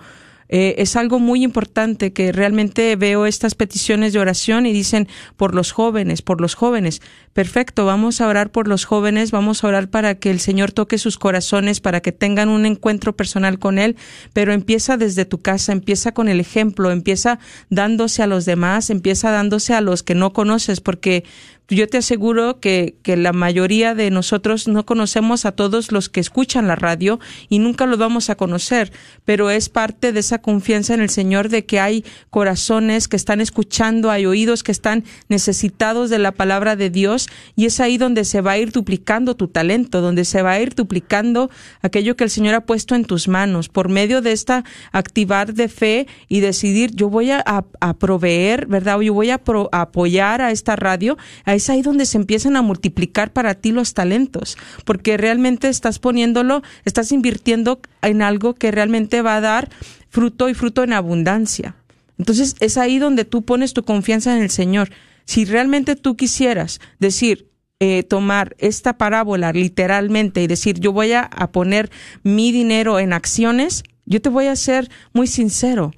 Eh, 0.53 0.75
es 0.79 0.97
algo 0.97 1.21
muy 1.21 1.45
importante 1.45 2.13
que 2.13 2.33
realmente 2.33 2.97
veo 2.97 3.25
estas 3.25 3.55
peticiones 3.55 4.13
de 4.13 4.19
oración 4.19 4.67
y 4.67 4.73
dicen 4.73 5.07
por 5.37 5.55
los 5.55 5.71
jóvenes, 5.71 6.23
por 6.23 6.41
los 6.41 6.55
jóvenes. 6.55 7.01
Perfecto, 7.33 7.87
vamos 7.87 8.21
a 8.21 8.27
orar 8.27 8.51
por 8.51 8.67
los 8.67 8.85
jóvenes, 8.85 9.31
vamos 9.31 9.63
a 9.63 9.69
orar 9.69 9.89
para 9.89 10.17
que 10.17 10.31
el 10.33 10.41
Señor 10.41 10.73
toque 10.73 10.99
sus 10.99 11.19
corazones, 11.19 11.81
para 11.81 12.01
que 12.01 12.11
tengan 12.11 12.49
un 12.49 12.67
encuentro 12.67 13.15
personal 13.15 13.61
con 13.61 13.79
Él, 13.79 13.97
pero 14.33 14.53
empieza 14.53 14.97
desde 14.97 15.25
tu 15.25 15.41
casa, 15.41 15.71
empieza 15.71 16.13
con 16.13 16.29
el 16.29 16.41
ejemplo, 16.41 16.91
empieza 16.91 17.39
dándose 17.69 18.25
a 18.25 18.27
los 18.27 18.45
demás, 18.45 18.91
empieza 18.91 19.31
dándose 19.31 19.75
a 19.75 19.81
los 19.81 20.03
que 20.03 20.17
no 20.17 20.33
conoces, 20.33 20.81
porque 20.81 21.25
yo 21.71 21.89
te 21.89 21.99
aseguro 21.99 22.61
que, 22.61 22.97
que, 23.03 23.17
la 23.17 23.33
mayoría 23.33 23.95
de 23.95 24.11
nosotros 24.11 24.69
no 24.69 24.85
conocemos 24.87 25.45
a 25.45 25.53
todos 25.53 25.93
los 25.93 26.09
que 26.09 26.21
escuchan 26.21 26.67
la 26.67 26.77
radio 26.77 27.21
y 27.49 27.59
nunca 27.59 27.87
los 27.87 27.99
vamos 27.99 28.31
a 28.31 28.35
conocer, 28.35 28.93
pero 29.25 29.51
es 29.51 29.69
parte 29.69 30.13
de 30.13 30.21
esa 30.21 30.39
confianza 30.39 30.95
en 30.95 31.01
el 31.01 31.11
Señor 31.11 31.49
de 31.49 31.65
que 31.65 31.81
hay 31.81 32.05
corazones 32.31 33.09
que 33.09 33.17
están 33.17 33.41
escuchando, 33.41 34.11
hay 34.11 34.27
oídos 34.27 34.63
que 34.63 34.73
están 34.73 35.05
necesitados 35.29 36.11
de 36.11 36.19
la 36.19 36.33
palabra 36.33 36.77
de 36.77 36.91
Dios 36.91 37.29
y 37.57 37.67
es 37.67 37.81
ahí 37.81 37.99
donde 37.99 38.25
se 38.25 38.41
va 38.41 38.53
a 38.53 38.59
ir 38.59 38.73
duplicando 38.73 39.37
tu 39.37 39.49
talento, 39.49 40.01
donde 40.01 40.25
se 40.25 40.43
va 40.43 40.53
a 40.53 40.61
ir 40.61 40.75
duplicando 40.75 41.51
aquello 41.83 42.17
que 42.17 42.25
el 42.25 42.31
Señor 42.31 42.55
ha 42.55 42.67
puesto 42.67 42.95
en 42.95 43.05
tus 43.05 43.29
manos 43.29 43.69
por 43.69 43.89
medio 43.89 44.21
de 44.23 44.33
esta 44.33 44.65
activar 44.93 45.55
de 45.55 45.69
fe 45.69 46.07
y 46.29 46.41
decidir 46.41 46.91
yo 46.95 47.09
voy 47.09 47.31
a, 47.31 47.65
proveer, 47.99 48.67
¿verdad? 48.67 49.01
Yo 49.01 49.15
voy 49.15 49.31
a, 49.31 49.39
pro, 49.39 49.69
a 49.73 49.83
apoyar 49.83 50.41
a 50.41 50.51
esta 50.51 50.77
radio, 50.77 51.17
es 51.61 51.71
ahí 51.71 51.83
donde 51.83 52.07
se 52.07 52.17
empiezan 52.17 52.57
a 52.57 52.63
multiplicar 52.63 53.33
para 53.33 53.55
ti 53.55 53.71
los 53.71 53.95
talentos, 53.95 54.57
porque 54.85 55.17
realmente 55.17 55.69
estás 55.69 55.99
poniéndolo, 55.99 56.63
estás 56.85 57.13
invirtiendo 57.13 57.81
en 58.03 58.23
algo 58.23 58.55
que 58.55 58.71
realmente 58.71 59.23
va 59.23 59.37
a 59.37 59.41
dar 59.41 59.69
fruto 60.09 60.49
y 60.49 60.55
fruto 60.55 60.83
en 60.83 60.93
abundancia. 60.93 61.77
Entonces 62.19 62.57
es 62.61 62.77
ahí 62.77 62.99
donde 62.99 63.25
tú 63.25 63.43
pones 63.43 63.73
tu 63.75 63.85
confianza 63.85 64.37
en 64.37 64.43
el 64.43 64.51
Señor. 64.51 64.91
Si 65.25 65.45
realmente 65.45 65.97
tú 65.97 66.17
quisieras 66.17 66.81
decir, 66.99 67.51
eh, 67.79 68.03
tomar 68.03 68.57
esta 68.59 68.99
parábola 68.99 69.53
literalmente 69.53 70.43
y 70.43 70.47
decir, 70.47 70.81
yo 70.81 70.93
voy 70.93 71.13
a, 71.13 71.23
a 71.23 71.51
poner 71.51 71.91
mi 72.23 72.53
dinero 72.53 72.99
en 72.99 73.13
acciones, 73.13 73.85
yo 74.05 74.21
te 74.21 74.29
voy 74.29 74.47
a 74.47 74.57
ser 74.57 74.91
muy 75.13 75.27
sincero 75.27 75.93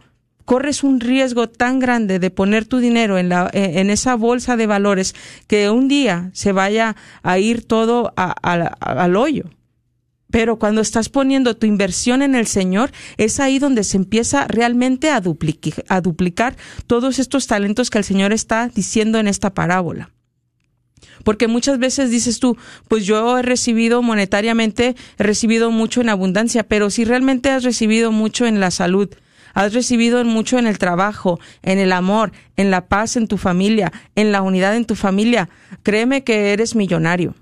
corres 0.45 0.83
un 0.83 1.01
riesgo 1.01 1.49
tan 1.49 1.79
grande 1.79 2.19
de 2.19 2.31
poner 2.31 2.65
tu 2.65 2.79
dinero 2.79 3.19
en, 3.19 3.29
la, 3.29 3.51
en 3.53 3.91
esa 3.91 4.15
bolsa 4.15 4.57
de 4.57 4.67
valores 4.67 5.15
que 5.47 5.71
un 5.71 5.89
día 5.89 6.31
se 6.33 6.53
vaya 6.53 6.97
a 7.23 7.39
ir 7.39 7.65
todo 7.65 8.13
a, 8.17 8.31
al 8.81 9.17
hoyo. 9.17 9.45
Pero 10.33 10.59
cuando 10.59 10.81
estás 10.81 11.11
poniendo 11.11 11.57
tu 11.57 11.67
inversión 11.67 12.23
en 12.23 12.35
el 12.35 12.47
Señor, 12.47 12.91
es 13.19 13.39
ahí 13.39 13.59
donde 13.59 13.85
se 13.85 13.99
empieza 13.99 14.47
realmente 14.49 15.11
a, 15.11 15.23
a 15.89 16.01
duplicar 16.01 16.57
todos 16.87 17.19
estos 17.19 17.47
talentos 17.47 17.91
que 17.91 17.99
el 17.99 18.05
Señor 18.05 18.33
está 18.33 18.69
diciendo 18.69 19.19
en 19.19 19.29
esta 19.29 19.53
parábola. 19.53 20.11
Porque 21.23 21.49
muchas 21.49 21.79
veces 21.79 22.11
dices 22.11 22.41
tú, 22.41 22.57
pues 22.89 23.05
yo 23.05 23.37
he 23.39 23.43
recibido 23.43 24.01
monetariamente, 24.01 24.97
he 25.19 25.23
recibido 25.23 25.71
mucho 25.71 26.01
en 26.01 26.09
abundancia, 26.09 26.63
pero 26.63 26.89
si 26.89 27.05
realmente 27.05 27.51
has 27.51 27.63
recibido 27.63 28.11
mucho 28.11 28.47
en 28.47 28.59
la 28.59 28.71
salud, 28.71 29.11
has 29.55 29.75
recibido 29.75 30.25
mucho 30.25 30.59
en 30.59 30.67
el 30.67 30.79
trabajo, 30.79 31.41
en 31.63 31.79
el 31.79 31.93
amor, 31.93 32.33
en 32.57 32.71
la 32.71 32.87
paz 32.87 33.17
en 33.17 33.29
tu 33.29 33.39
familia, 33.39 33.93
en 34.15 34.33
la 34.33 34.43
unidad 34.43 34.77
en 34.77 34.85
tu 34.85 34.95
familia, 34.95 35.49
créeme 35.83 36.25
que 36.25 36.53
eres 36.53 36.75
millonario. 36.75 37.35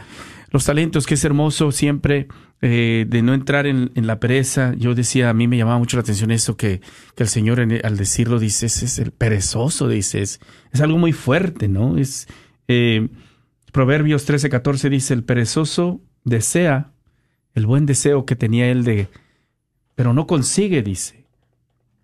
Los 0.51 0.65
talentos, 0.65 1.05
que 1.05 1.13
es 1.13 1.23
hermoso 1.23 1.71
siempre 1.71 2.27
eh, 2.61 3.05
de 3.07 3.21
no 3.21 3.33
entrar 3.33 3.65
en, 3.65 3.89
la 3.95 4.19
pereza. 4.19 4.73
Yo 4.77 4.93
decía, 4.93 5.29
a 5.29 5.33
mí 5.33 5.47
me 5.47 5.57
llamaba 5.57 5.79
mucho 5.79 5.95
la 5.95 6.01
atención 6.01 6.29
eso 6.29 6.57
que, 6.57 6.81
que 7.15 7.23
el 7.23 7.29
Señor 7.29 7.61
al 7.61 7.97
decirlo 7.97 8.37
dice, 8.37 8.65
es 8.65 8.99
el 8.99 9.11
perezoso, 9.11 9.87
dice, 9.87 10.21
es, 10.21 10.39
algo 10.81 10.97
muy 10.97 11.13
fuerte, 11.13 11.69
¿no? 11.69 11.97
Es 11.97 12.27
eh, 12.67 13.07
Proverbios 13.71 14.25
13, 14.25 14.49
14 14.49 14.89
dice, 14.89 15.13
el 15.13 15.23
perezoso 15.23 16.01
desea 16.25 16.91
el 17.53 17.65
buen 17.65 17.85
deseo 17.85 18.25
que 18.25 18.35
tenía 18.35 18.69
él 18.69 18.83
de, 18.83 19.07
pero 19.95 20.13
no 20.13 20.27
consigue, 20.27 20.83
dice 20.83 21.21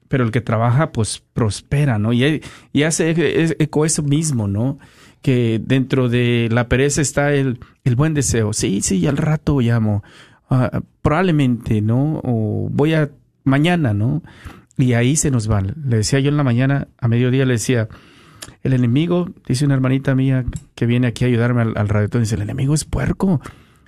pero 0.07 0.23
el 0.23 0.31
que 0.31 0.41
trabaja 0.41 0.91
pues 0.91 1.21
prospera, 1.33 1.99
¿no? 1.99 2.13
Y, 2.13 2.41
y 2.71 2.83
hace 2.83 3.13
eco 3.59 3.85
eso 3.85 4.03
mismo, 4.03 4.47
¿no? 4.47 4.79
Que 5.21 5.61
dentro 5.63 6.09
de 6.09 6.47
la 6.51 6.69
pereza 6.69 7.01
está 7.01 7.33
el, 7.33 7.59
el 7.83 7.95
buen 7.95 8.13
deseo. 8.13 8.53
Sí, 8.53 8.81
sí, 8.81 9.05
al 9.07 9.17
rato 9.17 9.59
llamo. 9.59 10.03
Ah, 10.49 10.81
probablemente, 11.01 11.81
¿no? 11.81 12.21
O 12.23 12.69
voy 12.71 12.93
a 12.93 13.09
mañana, 13.43 13.93
¿no? 13.93 14.23
Y 14.77 14.93
ahí 14.93 15.15
se 15.15 15.31
nos 15.31 15.49
va. 15.49 15.61
Le 15.61 15.97
decía 15.97 16.19
yo 16.19 16.29
en 16.29 16.37
la 16.37 16.43
mañana, 16.43 16.87
a 16.99 17.07
mediodía 17.07 17.45
le 17.45 17.53
decía, 17.53 17.87
el 18.63 18.73
enemigo, 18.73 19.29
dice 19.47 19.65
una 19.65 19.73
hermanita 19.73 20.15
mía 20.15 20.45
que 20.75 20.85
viene 20.85 21.07
aquí 21.07 21.25
a 21.25 21.27
ayudarme 21.27 21.61
al, 21.61 21.73
al 21.75 21.89
radio, 21.89 22.07
dice, 22.19 22.35
el 22.35 22.43
enemigo 22.43 22.73
es 22.73 22.85
puerco. 22.85 23.41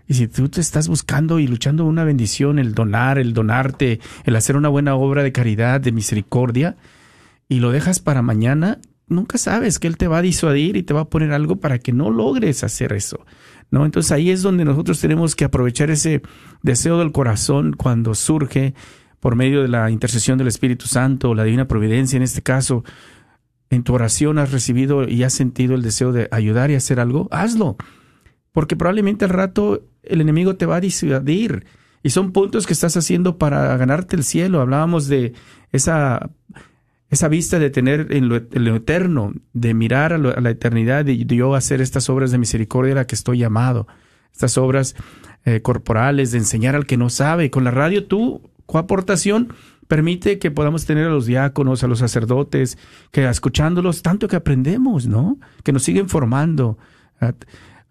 Y 0.08 0.16
si 0.16 0.28
tú 0.28 0.50
te 0.50 0.60
estás 0.60 0.88
buscando 0.88 1.40
y 1.40 1.48
luchando 1.48 1.86
una 1.86 2.04
bendición, 2.04 2.58
el 2.58 2.74
donar, 2.74 3.20
el 3.20 3.34
donarte, 3.34 4.00
el 4.24 4.36
hacer 4.36 4.58
una 4.58 4.68
buena 4.68 4.96
obra 4.96 5.22
de 5.22 5.32
caridad, 5.32 5.80
de 5.80 5.92
misericordia, 5.92 6.78
y 7.48 7.60
lo 7.60 7.72
dejas 7.72 8.00
para 8.00 8.24
mañana, 8.24 8.80
nunca 9.10 9.38
sabes 9.38 9.80
que 9.80 9.88
Él 9.88 9.98
te 9.98 10.08
va 10.08 10.20
a 10.20 10.22
disuadir 10.22 10.78
y 10.78 10.84
te 10.84 10.94
va 10.94 11.02
a 11.02 11.10
poner 11.10 11.32
algo 11.34 11.58
para 11.58 11.80
que 11.80 11.92
no 11.92 12.10
logres 12.10 12.64
hacer 12.64 12.94
eso. 12.94 13.26
¿no? 13.72 13.86
Entonces 13.86 14.12
ahí 14.12 14.30
es 14.30 14.42
donde 14.42 14.66
nosotros 14.66 15.00
tenemos 15.00 15.36
que 15.36 15.46
aprovechar 15.46 15.90
ese 15.90 16.22
deseo 16.64 17.00
del 17.00 17.12
corazón 17.12 17.74
cuando 17.74 18.16
surge 18.16 18.74
por 19.20 19.36
medio 19.36 19.62
de 19.62 19.68
la 19.68 19.92
intercesión 19.92 20.38
del 20.38 20.48
Espíritu 20.48 20.88
Santo 20.88 21.30
o 21.30 21.36
la 21.36 21.44
divina 21.44 21.68
providencia 21.68 22.18
en 22.18 22.24
este 22.24 22.42
caso. 22.42 22.84
En 23.70 23.84
tu 23.84 23.94
oración 23.94 24.40
has 24.40 24.52
recibido 24.52 25.08
y 25.08 25.24
has 25.24 25.34
sentido 25.34 25.76
el 25.76 25.82
deseo 25.82 26.12
de 26.12 26.28
ayudar 26.32 26.72
y 26.72 26.76
hacer 26.76 27.00
algo, 27.00 27.28
hazlo. 27.32 27.78
Porque 28.52 28.76
probablemente 28.76 29.26
al 29.26 29.32
rato 29.32 29.84
el 30.04 30.22
enemigo 30.22 30.56
te 30.56 30.66
va 30.66 30.78
a 30.78 30.82
disuadir. 30.82 31.66
Y 32.02 32.12
son 32.12 32.32
puntos 32.32 32.66
que 32.66 32.74
estás 32.74 32.96
haciendo 32.96 33.38
para 33.38 33.76
ganarte 33.76 34.16
el 34.16 34.24
cielo. 34.24 34.62
Hablábamos 34.62 35.08
de 35.08 35.34
esa, 35.72 36.30
esa 37.10 37.28
vista 37.28 37.58
de 37.60 37.70
tener 37.70 38.08
en 38.12 38.30
lo, 38.30 38.76
eterno, 38.76 39.34
de 39.54 39.74
mirar 39.74 40.14
a, 40.14 40.18
la 40.18 40.50
eternidad 40.50 41.08
y 41.08 41.26
yo 41.26 41.56
hacer 41.56 41.82
estas 41.82 42.10
obras 42.10 42.32
de 42.32 42.38
misericordia 42.38 42.94
a 42.94 42.96
la 42.96 43.08
que 43.08 43.16
estoy 43.16 43.40
llamado. 43.40 43.88
Estas 44.32 44.58
obras 44.58 44.96
eh, 45.46 45.62
corporales, 45.62 46.32
de 46.32 46.38
enseñar 46.38 46.76
al 46.76 46.86
que 46.86 46.98
no 46.98 47.10
sabe. 47.10 47.50
Con 47.50 47.64
la 47.64 47.72
radio 47.72 48.06
tú, 48.06 48.52
aportación 48.78 49.54
permite 49.88 50.38
que 50.38 50.52
podamos 50.52 50.86
tener 50.86 51.08
a 51.08 51.10
los 51.10 51.26
diáconos, 51.26 51.84
a 51.84 51.88
los 51.88 52.00
sacerdotes, 52.00 52.78
que 53.12 53.28
escuchándolos, 53.28 54.04
tanto 54.04 54.28
que 54.28 54.36
aprendemos, 54.36 55.08
¿no? 55.08 55.40
Que 55.64 55.72
nos 55.72 55.82
siguen 55.82 56.10
formando. 56.10 56.78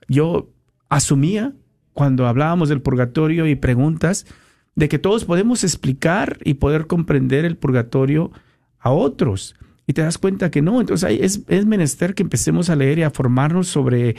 Yo 0.06 0.48
asumía 0.88 1.54
cuando 1.92 2.28
hablábamos 2.28 2.68
del 2.68 2.80
purgatorio 2.80 3.48
y 3.48 3.56
preguntas, 3.56 4.26
de 4.76 4.88
que 4.88 5.00
todos 5.00 5.24
podemos 5.24 5.64
explicar 5.64 6.38
y 6.44 6.54
poder 6.54 6.86
comprender 6.86 7.44
el 7.44 7.56
purgatorio 7.56 8.30
a 8.88 8.92
otros. 8.92 9.54
Y 9.86 9.94
te 9.94 10.02
das 10.02 10.18
cuenta 10.18 10.50
que 10.50 10.60
no, 10.60 10.80
entonces 10.80 11.18
es, 11.20 11.40
es 11.48 11.64
menester 11.64 12.14
que 12.14 12.22
empecemos 12.22 12.68
a 12.68 12.76
leer 12.76 12.98
y 12.98 13.02
a 13.04 13.10
formarnos 13.10 13.68
sobre 13.68 14.16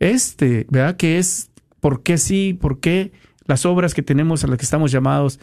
este, 0.00 0.66
¿verdad? 0.68 0.96
Que 0.96 1.18
es 1.18 1.50
por 1.80 2.02
qué 2.02 2.18
sí, 2.18 2.58
por 2.60 2.80
qué 2.80 3.12
las 3.46 3.64
obras 3.66 3.94
que 3.94 4.02
tenemos 4.02 4.42
a 4.42 4.48
las 4.48 4.58
que 4.58 4.64
estamos 4.64 4.90
llamados, 4.90 5.38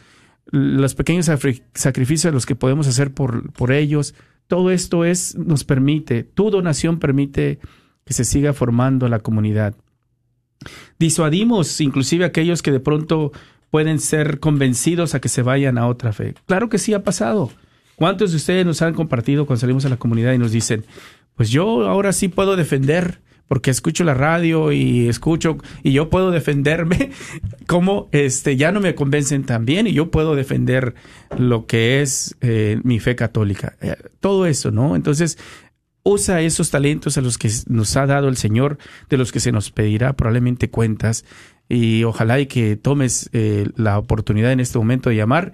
los 0.51 0.95
pequeños 0.95 1.29
sacrificios 1.73 2.33
los 2.33 2.45
que 2.45 2.55
podemos 2.55 2.87
hacer 2.87 3.13
por, 3.13 3.51
por 3.53 3.71
ellos, 3.71 4.15
todo 4.47 4.71
esto 4.71 5.05
es, 5.05 5.35
nos 5.35 5.63
permite, 5.63 6.23
tu 6.23 6.49
donación 6.49 6.99
permite 6.99 7.59
que 8.03 8.13
se 8.13 8.25
siga 8.25 8.51
formando 8.53 9.07
la 9.07 9.19
comunidad. 9.19 9.75
Disuadimos 10.97 11.79
inclusive 11.79 12.23
a 12.25 12.27
aquellos 12.27 12.61
que 12.61 12.71
de 12.71 12.79
pronto 12.79 13.31
pueden 13.69 13.99
ser 13.99 14.39
convencidos 14.39 15.13
a 15.13 15.21
que 15.21 15.29
se 15.29 15.43
vayan 15.43 15.77
a 15.77 15.87
otra 15.87 16.11
fe. 16.13 16.33
Claro 16.47 16.69
que 16.69 16.79
sí 16.79 16.93
ha 16.93 17.03
pasado. 17.03 17.51
¿Cuántos 17.99 18.31
de 18.31 18.37
ustedes 18.37 18.65
nos 18.65 18.81
han 18.81 18.93
compartido 18.93 19.45
cuando 19.45 19.59
salimos 19.59 19.83
a 19.83 19.89
la 19.89 19.97
comunidad 19.97 20.31
y 20.31 20.37
nos 20.37 20.53
dicen, 20.53 20.85
pues 21.35 21.49
yo 21.49 21.85
ahora 21.85 22.13
sí 22.13 22.29
puedo 22.29 22.55
defender 22.55 23.19
porque 23.49 23.71
escucho 23.71 24.05
la 24.05 24.13
radio 24.13 24.71
y 24.71 25.09
escucho 25.09 25.57
y 25.83 25.91
yo 25.91 26.09
puedo 26.09 26.31
defenderme 26.31 27.11
como 27.67 28.07
este 28.13 28.55
ya 28.55 28.71
no 28.71 28.79
me 28.79 28.95
convencen 28.95 29.43
tan 29.43 29.65
bien 29.65 29.85
y 29.85 29.91
yo 29.91 30.11
puedo 30.11 30.35
defender 30.35 30.93
lo 31.37 31.65
que 31.65 32.01
es 32.01 32.37
eh, 32.39 32.79
mi 32.83 32.99
fe 32.99 33.15
católica 33.15 33.75
eh, 33.81 33.95
todo 34.19 34.45
eso 34.45 34.69
no 34.69 34.95
entonces 34.95 35.37
usa 36.03 36.41
esos 36.41 36.71
talentos 36.71 37.17
a 37.17 37.21
los 37.21 37.37
que 37.37 37.49
nos 37.67 37.97
ha 37.97 38.05
dado 38.05 38.29
el 38.29 38.37
Señor, 38.37 38.77
de 39.09 39.17
los 39.17 39.31
que 39.31 39.39
se 39.39 39.51
nos 39.51 39.71
pedirá 39.71 40.13
probablemente 40.13 40.69
cuentas. 40.69 41.25
Y 41.67 42.03
ojalá 42.03 42.39
y 42.39 42.47
que 42.47 42.77
tomes 42.77 43.29
eh, 43.33 43.67
la 43.75 43.99
oportunidad 43.99 44.51
en 44.51 44.59
este 44.59 44.79
momento 44.79 45.09
de 45.09 45.17
llamar. 45.17 45.51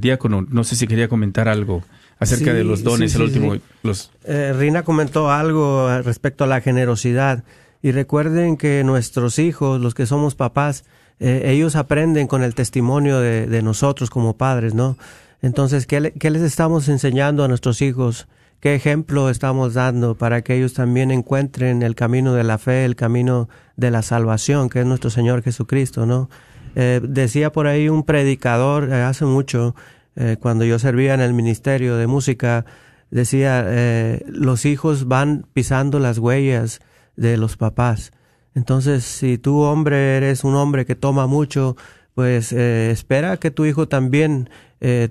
Diácono, 0.00 0.46
no 0.48 0.64
sé 0.64 0.76
si 0.76 0.86
quería 0.86 1.08
comentar 1.08 1.48
algo 1.48 1.82
acerca 2.18 2.50
Sí, 2.52 2.56
de 2.56 2.64
los 2.64 2.82
dones, 2.84 3.12
sí, 3.12 3.18
el 3.22 3.30
sí, 3.30 3.38
último. 3.38 3.56
Los, 3.82 4.10
Eh, 4.24 4.52
Rina 4.56 4.82
comentó 4.82 5.30
algo 5.30 5.88
respecto 6.02 6.44
a 6.44 6.46
la 6.46 6.60
generosidad. 6.60 7.44
Y 7.82 7.92
recuerden 7.92 8.56
que 8.56 8.82
nuestros 8.84 9.38
hijos, 9.38 9.78
los 9.80 9.92
que 9.94 10.06
somos 10.06 10.34
papás, 10.34 10.84
eh, 11.20 11.42
ellos 11.46 11.76
aprenden 11.76 12.26
con 12.26 12.42
el 12.42 12.54
testimonio 12.54 13.20
de, 13.20 13.46
de 13.46 13.62
nosotros 13.62 14.08
como 14.08 14.36
padres, 14.38 14.74
¿no? 14.74 14.96
Entonces, 15.42 15.86
¿qué, 15.86 16.00
le- 16.00 16.12
qué 16.12 16.30
les 16.30 16.40
estamos 16.42 16.88
enseñando 16.88 17.44
a 17.44 17.48
nuestros 17.48 17.82
hijos? 17.82 18.26
¿Qué 18.60 18.74
ejemplo 18.74 19.28
estamos 19.28 19.74
dando 19.74 20.14
para 20.16 20.40
que 20.40 20.56
ellos 20.56 20.72
también 20.72 21.10
encuentren 21.10 21.82
el 21.82 21.94
camino 21.94 22.32
de 22.32 22.44
la 22.44 22.56
fe, 22.56 22.86
el 22.86 22.96
camino 22.96 23.50
de 23.76 23.90
la 23.90 24.00
salvación, 24.00 24.70
que 24.70 24.80
es 24.80 24.86
nuestro 24.86 25.10
Señor 25.10 25.42
Jesucristo, 25.42 26.06
¿no? 26.06 26.30
Eh, 26.74 27.00
decía 27.02 27.52
por 27.52 27.66
ahí 27.66 27.88
un 27.88 28.02
predicador 28.04 28.90
eh, 28.90 29.02
hace 29.02 29.24
mucho, 29.24 29.74
eh, 30.16 30.36
cuando 30.40 30.64
yo 30.64 30.78
servía 30.78 31.14
en 31.14 31.20
el 31.20 31.34
ministerio 31.34 31.96
de 31.96 32.06
música, 32.06 32.64
decía, 33.10 33.64
eh, 33.66 34.24
los 34.28 34.64
hijos 34.64 35.08
van 35.08 35.46
pisando 35.52 35.98
las 35.98 36.18
huellas 36.18 36.80
de 37.16 37.36
los 37.36 37.56
papás. 37.56 38.12
Entonces, 38.54 39.04
si 39.04 39.38
tú 39.38 39.60
hombre 39.60 40.16
eres 40.16 40.44
un 40.44 40.54
hombre 40.54 40.86
que 40.86 40.94
toma 40.94 41.26
mucho, 41.26 41.76
pues 42.14 42.52
eh, 42.52 42.90
espera 42.92 43.36
que 43.38 43.50
tu 43.50 43.64
hijo 43.64 43.88
también 43.88 44.48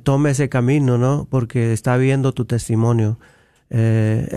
tome 0.03 0.29
ese 0.29 0.49
camino, 0.49 0.99
¿no? 0.99 1.27
Porque 1.31 1.73
está 1.73 1.97
viendo 1.97 2.31
tu 2.31 2.45
testimonio. 2.45 3.17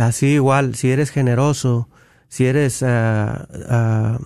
Así 0.00 0.28
igual, 0.28 0.74
si 0.76 0.90
eres 0.90 1.10
generoso, 1.10 1.90
si 2.28 2.46
eres 2.46 2.82
ah, 2.82 3.46
ah, 3.68 4.18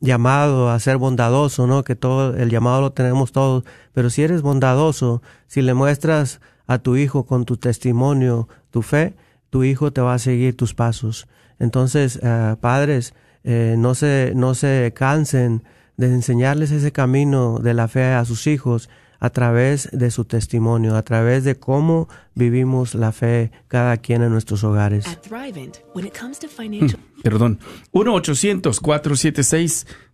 llamado 0.00 0.70
a 0.70 0.78
ser 0.78 0.98
bondadoso, 0.98 1.66
¿no? 1.66 1.84
Que 1.84 1.96
todo 1.96 2.36
el 2.36 2.50
llamado 2.50 2.80
lo 2.80 2.92
tenemos 2.92 3.32
todos, 3.32 3.64
pero 3.92 4.10
si 4.10 4.22
eres 4.22 4.42
bondadoso, 4.42 5.22
si 5.46 5.62
le 5.62 5.74
muestras 5.74 6.40
a 6.66 6.78
tu 6.78 6.96
hijo 6.96 7.24
con 7.24 7.44
tu 7.44 7.56
testimonio, 7.56 8.48
tu 8.70 8.82
fe, 8.82 9.14
tu 9.50 9.64
hijo 9.64 9.92
te 9.92 10.00
va 10.00 10.14
a 10.14 10.18
seguir 10.18 10.56
tus 10.56 10.74
pasos. 10.74 11.28
Entonces, 11.58 12.20
ah, 12.22 12.58
padres, 12.60 13.14
eh, 13.44 13.76
no 13.78 13.94
se 13.94 14.32
no 14.34 14.54
se 14.54 14.92
cansen 14.94 15.62
de 15.96 16.08
enseñarles 16.08 16.72
ese 16.72 16.92
camino 16.92 17.58
de 17.58 17.74
la 17.74 17.88
fe 17.88 18.12
a 18.12 18.24
sus 18.24 18.46
hijos 18.46 18.90
a 19.20 19.30
través 19.30 19.88
de 19.92 20.10
su 20.10 20.24
testimonio, 20.24 20.96
a 20.96 21.02
través 21.02 21.44
de 21.44 21.56
cómo 21.56 22.08
vivimos 22.34 22.94
la 22.94 23.12
fe 23.12 23.50
cada 23.68 23.96
quien 23.96 24.22
en 24.22 24.30
nuestros 24.30 24.62
hogares. 24.64 25.06
At 25.06 25.20
Thrivent, 25.22 25.78
when 25.94 26.06
it 26.06 26.16
comes 26.18 26.38
to 26.38 26.48
financial 26.48 27.00
perdón. 27.22 27.58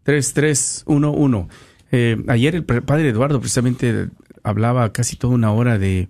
1-800-476-3311. 0.05 1.49
Eh, 1.91 2.17
ayer 2.29 2.55
el 2.55 2.65
pre- 2.65 2.83
padre 2.83 3.09
Eduardo 3.11 3.39
precisamente 3.41 4.09
hablaba 4.43 4.93
casi 4.93 5.17
toda 5.17 5.35
una 5.35 5.53
hora 5.53 5.79
de 5.79 6.09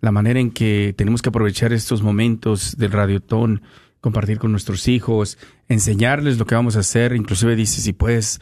la 0.00 0.10
manera 0.10 0.40
en 0.40 0.50
que 0.50 0.94
tenemos 0.96 1.22
que 1.22 1.28
aprovechar 1.28 1.72
estos 1.72 2.02
momentos 2.02 2.76
del 2.76 2.90
radiotón, 2.90 3.62
compartir 4.00 4.38
con 4.38 4.50
nuestros 4.50 4.88
hijos, 4.88 5.38
enseñarles 5.68 6.38
lo 6.38 6.44
que 6.44 6.56
vamos 6.56 6.74
a 6.76 6.80
hacer. 6.80 7.14
Inclusive 7.14 7.54
dice, 7.54 7.80
si 7.80 7.92
puedes, 7.92 8.40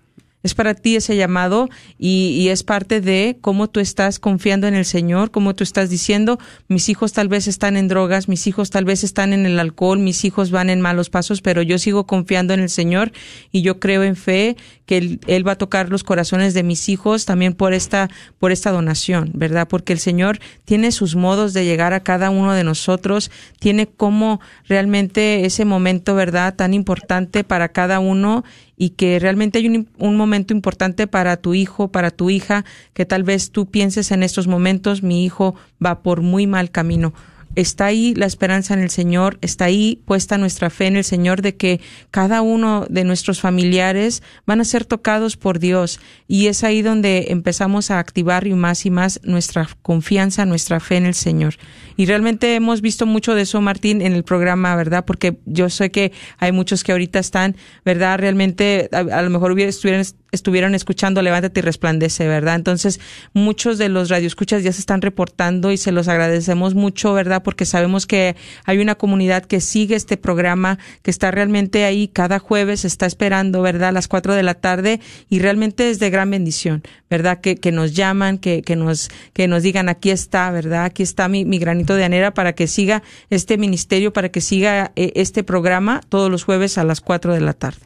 Es 0.45 0.53
para 0.53 0.75
ti 0.75 0.95
ese 0.95 1.15
llamado 1.15 1.69
y, 1.97 2.38
y, 2.39 2.49
es 2.49 2.62
parte 2.62 3.01
de 3.01 3.39
cómo 3.41 3.67
tú 3.67 3.79
estás 3.79 4.19
confiando 4.19 4.67
en 4.67 4.75
el 4.75 4.86
Señor, 4.86 5.31
cómo 5.31 5.55
tú 5.55 5.63
estás 5.63 5.89
diciendo, 5.89 6.38
mis 6.67 6.88
hijos 6.88 7.13
tal 7.13 7.29
vez 7.29 7.47
están 7.47 7.77
en 7.77 7.88
drogas, 7.88 8.29
mis 8.29 8.45
hijos 8.45 8.69
tal 8.69 8.86
vez 8.86 9.03
están 9.03 9.34
en 9.34 9.47
el 9.47 9.60
alcohol, 9.60 9.97
mis 9.97 10.23
hijos 10.23 10.51
van 10.51 10.69
en 10.69 10.81
malos 10.81 11.10
pasos, 11.10 11.41
pero 11.41 11.63
yo 11.63 11.79
sigo 11.79 12.05
confiando 12.05 12.53
en 12.53 12.60
el 12.60 12.69
Señor 12.69 13.12
y 13.51 13.63
yo 13.63 13.79
creo 13.79 14.03
en 14.03 14.15
fe 14.15 14.55
que 14.86 14.97
él, 14.97 15.19
él 15.25 15.47
va 15.47 15.53
a 15.53 15.58
tocar 15.58 15.89
los 15.89 16.03
corazones 16.03 16.53
de 16.53 16.62
mis 16.62 16.89
hijos 16.89 17.25
también 17.25 17.53
por 17.53 17.73
esta, 17.73 18.10
por 18.38 18.51
esta 18.51 18.69
donación, 18.69 19.31
¿verdad? 19.34 19.67
Porque 19.67 19.93
el 19.93 19.99
Señor 19.99 20.38
tiene 20.63 20.91
sus 20.91 21.15
modos 21.15 21.53
de 21.53 21.65
llegar 21.65 21.93
a 21.93 22.01
cada 22.01 22.29
uno 22.29 22.53
de 22.53 22.63
nosotros, 22.63 23.31
tiene 23.60 23.88
como 23.88 24.39
realmente 24.67 25.45
ese 25.45 25.65
momento, 25.65 26.13
¿verdad? 26.13 26.55
Tan 26.55 26.73
importante 26.73 27.43
para 27.43 27.69
cada 27.69 27.99
uno 27.99 28.43
y 28.78 28.92
que 28.92 29.20
realmente 29.20 29.60
hay 29.60 29.68
un, 29.68 29.88
un, 29.98 30.18
momento 30.18 30.54
importante 30.54 31.08
para 31.08 31.38
tu 31.38 31.54
hijo, 31.54 31.90
para 31.90 32.12
tu 32.12 32.30
hija, 32.30 32.66
que 32.94 33.06
tal 33.06 33.24
vez 33.24 33.52
tú 33.52 33.68
pienses 33.68 34.12
en 34.12 34.24
estos 34.24 34.48
momentos, 34.48 35.04
mi 35.04 35.24
hijo 35.24 35.56
va 35.84 36.02
por 36.02 36.22
muy 36.22 36.48
mal 36.48 36.72
camino. 36.72 37.14
Está 37.56 37.86
ahí 37.86 38.13
la 38.15 38.26
esperanza 38.26 38.74
en 38.74 38.82
el 38.82 38.89
Señor, 38.89 39.38
está 39.41 39.65
ahí 39.65 40.02
puesta 40.06 40.38
nuestra 40.38 40.70
fe 40.70 40.88
en 40.88 40.98
el 40.98 41.04
Señor 41.04 41.41
de 41.41 41.56
que 41.56 41.82
cada 42.12 42.41
uno 42.41 42.86
de 42.89 43.04
nuestros 43.04 43.41
familiares 43.41 44.24
van 44.46 44.62
a 44.62 44.65
ser 44.65 44.86
tocados 44.86 45.38
por 45.38 45.60
Dios 45.60 46.00
y 46.28 46.48
es 46.48 46.63
ahí 46.63 46.82
donde 46.82 47.28
empezamos 47.30 47.91
a 47.91 48.00
activar 48.00 48.48
y 48.48 48.54
más 48.54 48.86
y 48.86 48.89
más 48.89 49.20
nuestra 49.24 49.68
confianza, 49.82 50.46
nuestra 50.46 50.80
fe 50.80 50.98
en 50.98 51.06
el 51.06 51.13
Señor. 51.13 51.56
Y 51.98 52.06
realmente 52.06 52.56
hemos 52.56 52.82
visto 52.82 53.06
mucho 53.06 53.36
de 53.36 53.44
eso, 53.44 53.62
Martín, 53.62 54.02
en 54.02 54.13
el 54.13 54.24
programa, 54.24 54.76
¿verdad? 54.76 55.06
Porque 55.06 55.38
yo 55.46 55.70
sé 55.70 55.91
que 55.91 56.12
hay 56.38 56.52
muchos 56.52 56.84
que 56.84 56.91
ahorita 56.91 57.20
están, 57.20 57.56
¿verdad? 57.86 58.20
Realmente 58.20 58.89
a, 58.91 59.22
lo 59.22 59.30
mejor 59.30 59.58
estuvieran 59.60 60.04
estuvieron 60.36 60.76
escuchando 60.76 61.21
Levántate 61.21 61.60
y 61.60 61.63
Resplandece, 61.63 62.28
¿verdad? 62.28 62.56
Entonces, 62.56 63.00
muchos 63.34 63.78
de 63.78 63.89
los 63.89 64.10
radioescuchas 64.10 64.63
ya 64.63 64.71
se 64.71 64.80
están 64.80 65.02
reportando 65.02 65.71
y 65.71 65.78
se 65.78 65.91
los 65.91 66.08
agradecemos 66.08 66.76
mucho, 66.76 67.13
¿verdad? 67.13 67.43
Porque 67.43 67.65
sabemos 67.65 68.06
que 68.06 68.36
hay 68.65 68.78
una 68.80 68.95
comunidad 68.95 69.45
que 69.45 69.62
sigue 69.62 69.95
este 69.95 70.17
programa, 70.17 70.78
que 71.02 71.12
está 71.12 71.32
realmente 71.32 71.86
ahí 71.86 72.08
cada 72.08 72.39
jueves, 72.39 72.86
está 72.86 73.06
esperando, 73.06 73.62
¿verdad? 73.62 73.89
A 73.89 73.91
las 73.91 74.08
cuatro 74.08 74.34
de 74.34 74.43
la 74.43 74.54
tarde 74.54 75.00
y 75.30 75.39
realmente 75.39 75.89
es 75.89 76.00
de 76.00 76.10
gran 76.10 76.30
bendición, 76.30 76.84
¿verdad? 77.10 77.41
Que, 77.41 77.56
que 77.56 77.71
nos 77.71 77.93
llaman, 77.93 78.38
que, 78.38 78.62
que, 78.62 78.76
nos, 78.76 79.10
que 79.34 79.48
nos 79.48 79.63
digan, 79.63 79.89
aquí 79.89 80.12
está, 80.12 80.52
¿verdad? 80.52 80.86
Aquí 80.86 81.04
está 81.04 81.28
mi, 81.28 81.43
granito 81.58 81.95
de 81.95 82.04
anera 82.04 82.34
para 82.34 82.54
que 82.54 82.67
siga 82.67 83.04
este 83.30 83.58
ministerio, 83.58 84.13
para 84.13 84.30
que 84.30 84.41
siga 84.41 84.91
eh, 84.95 85.12
este 85.15 85.43
programa 85.43 86.02
todos 86.10 86.30
los 86.30 86.43
jueves 86.43 86.78
a 86.78 86.84
las 86.84 87.02
cuatro 87.02 87.34
de 87.34 87.41
la 87.41 87.54
tarde. 87.54 87.80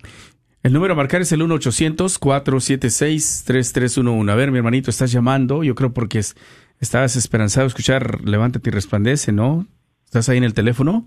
El 0.63 0.73
número 0.73 0.93
a 0.93 0.97
marcar 0.97 1.21
es 1.21 1.31
el 1.31 1.41
1-800-476-3311. 1.41 4.31
A 4.31 4.35
ver, 4.35 4.51
mi 4.51 4.57
hermanito, 4.57 4.89
estás 4.89 5.11
llamando. 5.11 5.63
Yo 5.63 5.75
creo 5.75 5.93
porque 5.93 6.19
es, 6.19 6.35
estabas 6.79 7.15
esperanzado 7.15 7.65
a 7.65 7.67
escuchar 7.67 8.21
Levántate 8.27 8.69
y 8.69 8.73
Resplandece, 8.73 9.31
¿no? 9.31 9.65
¿Estás 10.05 10.27
ahí 10.29 10.37
en 10.37 10.43
el 10.43 10.53
teléfono? 10.53 11.05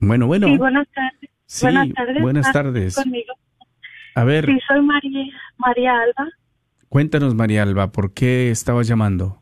Bueno, 0.00 0.26
bueno. 0.26 0.48
Sí, 0.48 0.56
buenas 0.58 0.88
tardes. 0.94 1.30
Sí, 1.46 1.64
buenas 1.66 1.92
tardes. 1.94 2.22
buenas 2.22 2.46
¿Estás 2.46 2.62
tardes. 2.64 2.94
conmigo? 2.96 3.32
A 4.14 4.24
ver, 4.24 4.46
Sí, 4.46 4.58
soy 4.66 4.80
María, 4.82 5.26
María 5.58 5.92
Alba. 5.92 6.28
cuéntanos, 6.88 7.34
María 7.36 7.62
Alba, 7.62 7.92
¿por 7.92 8.12
qué 8.12 8.50
estabas 8.50 8.88
llamando? 8.88 9.40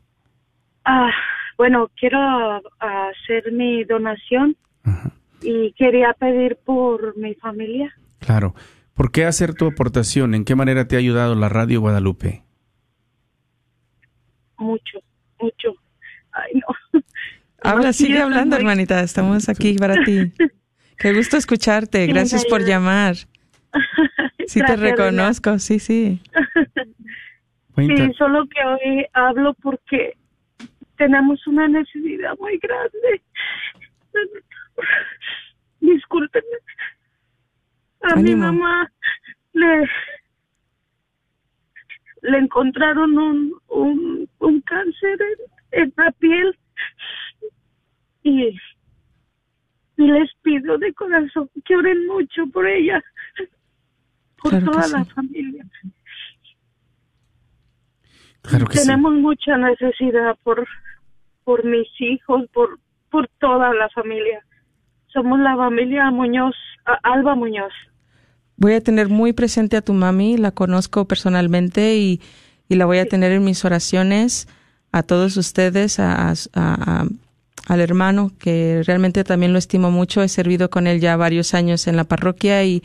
Ah, 0.85 1.09
bueno, 1.57 1.89
quiero 1.99 2.19
ah, 2.19 2.61
hacer 2.79 3.51
mi 3.51 3.83
donación 3.85 4.55
Ajá, 4.83 5.11
y 5.41 5.71
quería 5.73 6.13
pedir 6.13 6.59
por 6.63 7.17
mi 7.17 7.33
familia. 7.35 7.91
Claro. 8.27 8.53
¿Por 8.93 9.11
qué 9.11 9.25
hacer 9.25 9.53
tu 9.53 9.67
aportación? 9.67 10.33
¿En 10.35 10.43
qué 10.43 10.55
manera 10.55 10.87
te 10.87 10.95
ha 10.95 10.99
ayudado 10.99 11.33
la 11.35 11.49
Radio 11.49 11.79
Guadalupe? 11.81 12.43
Mucho, 14.57 14.99
mucho. 15.39 15.73
Ay, 16.31 16.61
no. 16.93 17.01
Habla, 17.63 17.93
sí, 17.93 18.05
sigue 18.07 18.21
hablando, 18.21 18.55
muy- 18.55 18.61
hermanita. 18.65 19.01
Estamos 19.01 19.49
aquí 19.49 19.75
para 19.75 20.03
ti. 20.03 20.33
Qué 20.97 21.13
gusto 21.13 21.37
escucharte. 21.37 22.05
Gracias 22.07 22.45
por 22.45 22.63
llamar. 22.65 23.15
Sí, 24.47 24.61
te 24.65 24.77
reconozco. 24.77 25.59
Sí, 25.59 25.77
sí. 25.79 26.21
Sí, 27.75 28.11
solo 28.17 28.45
que 28.47 28.65
hoy 28.65 29.05
hablo 29.13 29.53
porque 29.61 30.17
tenemos 30.97 31.45
una 31.45 31.67
necesidad 31.67 32.31
muy 32.39 32.57
grande. 32.57 33.21
Discúlpenme. 35.79 36.57
A 38.01 38.15
mi 38.15 38.35
mamá 38.35 38.91
le 39.53 39.89
le 42.21 42.37
encontraron 42.39 43.17
un, 43.17 43.53
un, 43.69 44.29
un 44.39 44.61
cáncer 44.61 45.17
en, 45.71 45.83
en 45.83 45.93
la 45.95 46.11
piel 46.13 46.57
y, 48.23 48.47
y 49.97 50.07
les 50.11 50.29
pido 50.41 50.77
de 50.77 50.93
corazón 50.93 51.49
que 51.63 51.75
oren 51.75 52.05
mucho 52.07 52.47
por 52.47 52.67
ella, 52.67 53.03
por 54.41 54.51
Claro 54.51 54.65
toda 54.71 54.83
sí. 54.83 54.93
la 54.93 55.05
familia. 55.05 55.65
Claro 58.41 58.65
que 58.65 58.77
sí. 58.77 58.87
Tenemos 58.87 59.13
mucha 59.13 59.57
necesidad 59.57 60.37
por, 60.43 60.67
por 61.43 61.63
mis 61.63 61.87
hijos, 61.99 62.49
por, 62.51 62.79
por 63.09 63.27
toda 63.39 63.73
la 63.73 63.89
familia. 63.89 64.43
Somos 65.13 65.39
la 65.39 65.55
familia 65.55 66.11
Muñoz, 66.11 66.55
Alba 67.03 67.35
Muñoz. 67.35 67.71
Voy 68.57 68.73
a 68.73 68.81
tener 68.81 69.09
muy 69.09 69.33
presente 69.33 69.77
a 69.77 69.81
tu 69.81 69.93
mami, 69.93 70.37
la 70.37 70.51
conozco 70.51 71.05
personalmente 71.05 71.95
y, 71.97 72.21
y 72.69 72.75
la 72.75 72.85
voy 72.85 72.97
a 72.99 73.05
tener 73.05 73.31
en 73.31 73.43
mis 73.43 73.63
oraciones 73.65 74.47
a 74.91 75.03
todos 75.03 75.37
ustedes, 75.37 75.99
a, 75.99 76.29
a- 76.29 76.33
a- 76.55 77.05
al 77.67 77.81
hermano 77.81 78.31
que 78.39 78.81
realmente 78.85 79.23
también 79.23 79.51
lo 79.53 79.59
estimo 79.59 79.91
mucho. 79.91 80.23
He 80.23 80.29
servido 80.29 80.69
con 80.69 80.87
él 80.87 80.99
ya 81.01 81.17
varios 81.17 81.53
años 81.53 81.87
en 81.87 81.97
la 81.97 82.05
parroquia 82.05 82.63
y, 82.63 82.81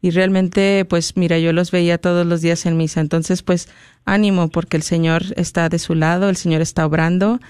y 0.00 0.10
realmente, 0.10 0.84
pues 0.88 1.16
mira, 1.16 1.38
yo 1.38 1.52
los 1.52 1.70
veía 1.70 1.98
todos 1.98 2.26
los 2.26 2.40
días 2.40 2.64
en 2.66 2.76
misa. 2.76 3.00
Entonces, 3.00 3.42
pues 3.42 3.68
ánimo 4.06 4.48
porque 4.48 4.76
el 4.76 4.82
Señor 4.82 5.22
está 5.36 5.68
de 5.68 5.78
su 5.78 5.94
lado, 5.94 6.28
el 6.30 6.36
Señor 6.36 6.62
está 6.62 6.86
obrando 6.86 7.40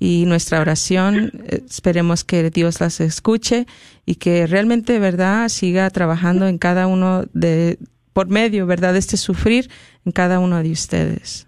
y 0.00 0.24
nuestra 0.24 0.60
oración, 0.60 1.30
esperemos 1.46 2.24
que 2.24 2.50
Dios 2.50 2.80
las 2.80 3.00
escuche 3.00 3.66
y 4.06 4.14
que 4.14 4.46
realmente, 4.46 4.98
¿verdad?, 4.98 5.48
siga 5.50 5.88
trabajando 5.90 6.48
en 6.48 6.56
cada 6.56 6.86
uno 6.86 7.24
de, 7.34 7.78
por 8.14 8.28
medio, 8.28 8.66
¿verdad?, 8.66 8.94
de 8.94 8.98
este 8.98 9.18
sufrir 9.18 9.70
en 10.06 10.12
cada 10.12 10.40
uno 10.40 10.60
de 10.62 10.72
ustedes. 10.72 11.46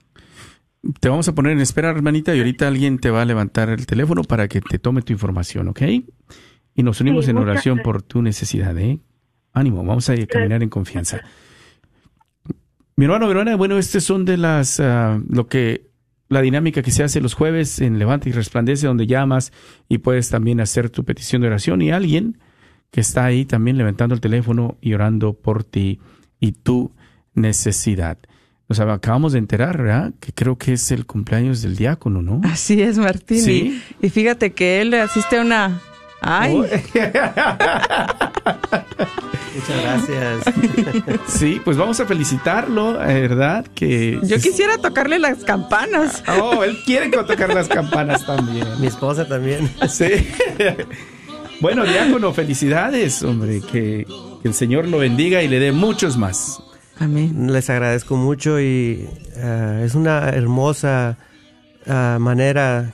Te 1.01 1.09
vamos 1.09 1.27
a 1.29 1.35
poner 1.35 1.53
en 1.53 1.61
espera, 1.61 1.91
hermanita, 1.91 2.35
y 2.35 2.41
ahorita 2.41 2.69
alguien 2.69 2.99
te 2.99 3.11
va 3.11 3.23
a 3.23 3.25
levantar 3.25 3.71
el 3.71 3.87
teléfono 3.87 4.23
para 4.23 4.49
que 4.49 4.61
te 4.61 4.79
tome 4.79 5.01
tu 5.01 5.15
información, 5.15 5.69
¿ok? 5.69 5.81
Y 6.75 6.83
nos 6.83 7.01
unimos 7.01 7.25
Sí, 7.25 7.31
en 7.31 7.38
oración 7.38 7.77
gracias. 7.77 7.85
por 7.85 8.03
tu 8.03 8.21
necesidad, 8.21 8.77
¿eh? 8.79 8.99
Ánimo, 9.55 9.83
vamos 9.83 10.11
a 10.11 10.27
caminar 10.27 10.62
en 10.62 10.69
confianza. 10.69 11.23
Mi 12.97 13.07
hermano, 13.07 13.27
mi 13.27 13.31
hermana, 13.33 13.57
bueno, 13.57 13.79
estas 13.79 14.05
son 14.05 14.27
de 14.27 14.37
las, 14.37 14.79
ah, 14.79 15.19
lo 15.29 15.47
que, 15.47 15.92
la 16.33 16.40
dinámica 16.40 16.83
que 16.83 16.90
se 16.90 17.03
hace 17.03 17.21
los 17.21 17.35
jueves 17.35 17.81
en 17.81 17.99
Levante 17.99 18.29
y 18.29 18.33
Resplandece, 18.33 18.87
donde 18.87 19.07
llamas 19.07 19.53
y 19.88 19.99
puedes 19.99 20.31
también 20.31 20.61
hacer 20.61 20.90
tu 20.90 21.05
petición 21.05 21.42
de 21.42 21.49
oración 21.49 21.83
y 21.83 21.90
alguien 21.90 22.38
que 22.90 23.01
está 23.01 23.25
ahí 23.25 23.45
también 23.45 23.79
levantando 23.79 24.14
el 24.14 24.21
teléfono 24.21 24.77
y 24.81 24.95
orando 24.95 25.35
por 25.35 25.64
ti 25.64 26.01
y 26.40 26.53
tu 26.53 26.92
necesidad. 27.35 28.18
Nos 28.68 28.81
acabamos 28.81 29.33
de 29.33 29.38
enterar, 29.38 29.79
¿verdad? 29.79 30.14
Que 30.21 30.33
creo 30.33 30.57
que 30.57 30.73
es 30.75 30.90
el 30.90 31.07
cumpleaños 31.07 31.62
del 31.62 31.77
diácono, 31.77 32.23
¿no? 32.23 32.40
Así 32.45 32.81
es, 32.81 32.99
Martín. 32.99 33.40
Sí. 33.40 33.83
Y, 34.01 34.07
y 34.07 34.11
fíjate 34.11 34.53
que 34.53 34.81
él 34.81 34.95
asiste 34.95 35.38
a 35.38 35.42
una... 35.42 35.81
Ay, 36.23 36.57
Muchas 39.55 39.83
gracias. 39.83 40.45
Sí, 41.27 41.61
pues 41.65 41.77
vamos 41.77 42.01
a 42.01 42.07
felicitarlo, 42.07 42.95
¿verdad? 42.95 43.67
Que 43.75 44.19
yo 44.23 44.39
quisiera 44.39 44.79
tocarle 44.79 45.19
las 45.19 45.45
campanas. 45.45 46.23
Oh, 46.41 46.65
él 46.65 46.79
quiere 46.87 47.11
que 47.11 47.19
tocar 47.19 47.53
las 47.53 47.69
campanas 47.69 48.25
también. 48.25 48.67
Mi 48.81 48.87
esposa 48.87 49.27
también. 49.27 49.71
Sí. 49.89 50.07
Bueno, 51.61 51.85
diácono, 51.85 52.33
felicidades, 52.33 53.23
hombre, 53.23 53.61
que, 53.61 54.05
que 54.43 54.49
el 54.49 54.55
Señor 54.55 54.89
lo 54.89 54.99
bendiga 54.99 55.43
y 55.45 55.49
le 55.49 55.61
dé 55.61 55.71
muchos 55.71 56.17
más. 56.17 56.61
Amén. 56.99 57.53
Les 57.53 57.71
agradezco 57.71 58.17
mucho 58.17 58.61
y 58.61 59.09
eh, 59.37 59.83
es 59.85 59.95
una 59.95 60.29
hermosa 60.31 61.19
ah, 61.87 62.19
manera 62.21 62.93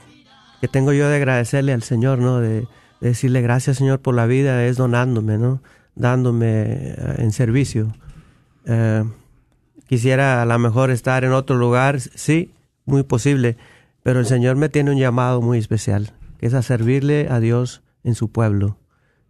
que 0.61 0.67
tengo 0.67 0.93
yo 0.93 1.09
de 1.09 1.15
agradecerle 1.15 1.73
al 1.73 1.83
Señor, 1.83 2.19
¿no? 2.19 2.39
De, 2.39 2.59
de 2.59 2.67
decirle 3.01 3.41
gracias, 3.41 3.77
Señor, 3.77 3.99
por 3.99 4.15
la 4.15 4.25
vida, 4.25 4.65
es 4.65 4.77
donándome, 4.77 5.37
¿no? 5.37 5.61
Dándome 5.95 6.63
eh, 6.65 7.15
en 7.17 7.31
servicio. 7.31 7.93
Eh, 8.65 9.03
quisiera 9.87 10.41
a 10.41 10.45
lo 10.45 10.59
mejor 10.59 10.91
estar 10.91 11.23
en 11.23 11.31
otro 11.31 11.57
lugar, 11.57 11.99
sí, 11.99 12.51
muy 12.85 13.03
posible, 13.03 13.57
pero 14.03 14.19
el 14.19 14.25
Señor 14.25 14.55
me 14.55 14.69
tiene 14.69 14.91
un 14.91 14.97
llamado 14.97 15.41
muy 15.41 15.57
especial, 15.57 16.11
que 16.39 16.47
es 16.47 16.53
a 16.53 16.61
servirle 16.61 17.27
a 17.29 17.39
Dios 17.39 17.81
en 18.03 18.15
su 18.15 18.31
pueblo. 18.31 18.77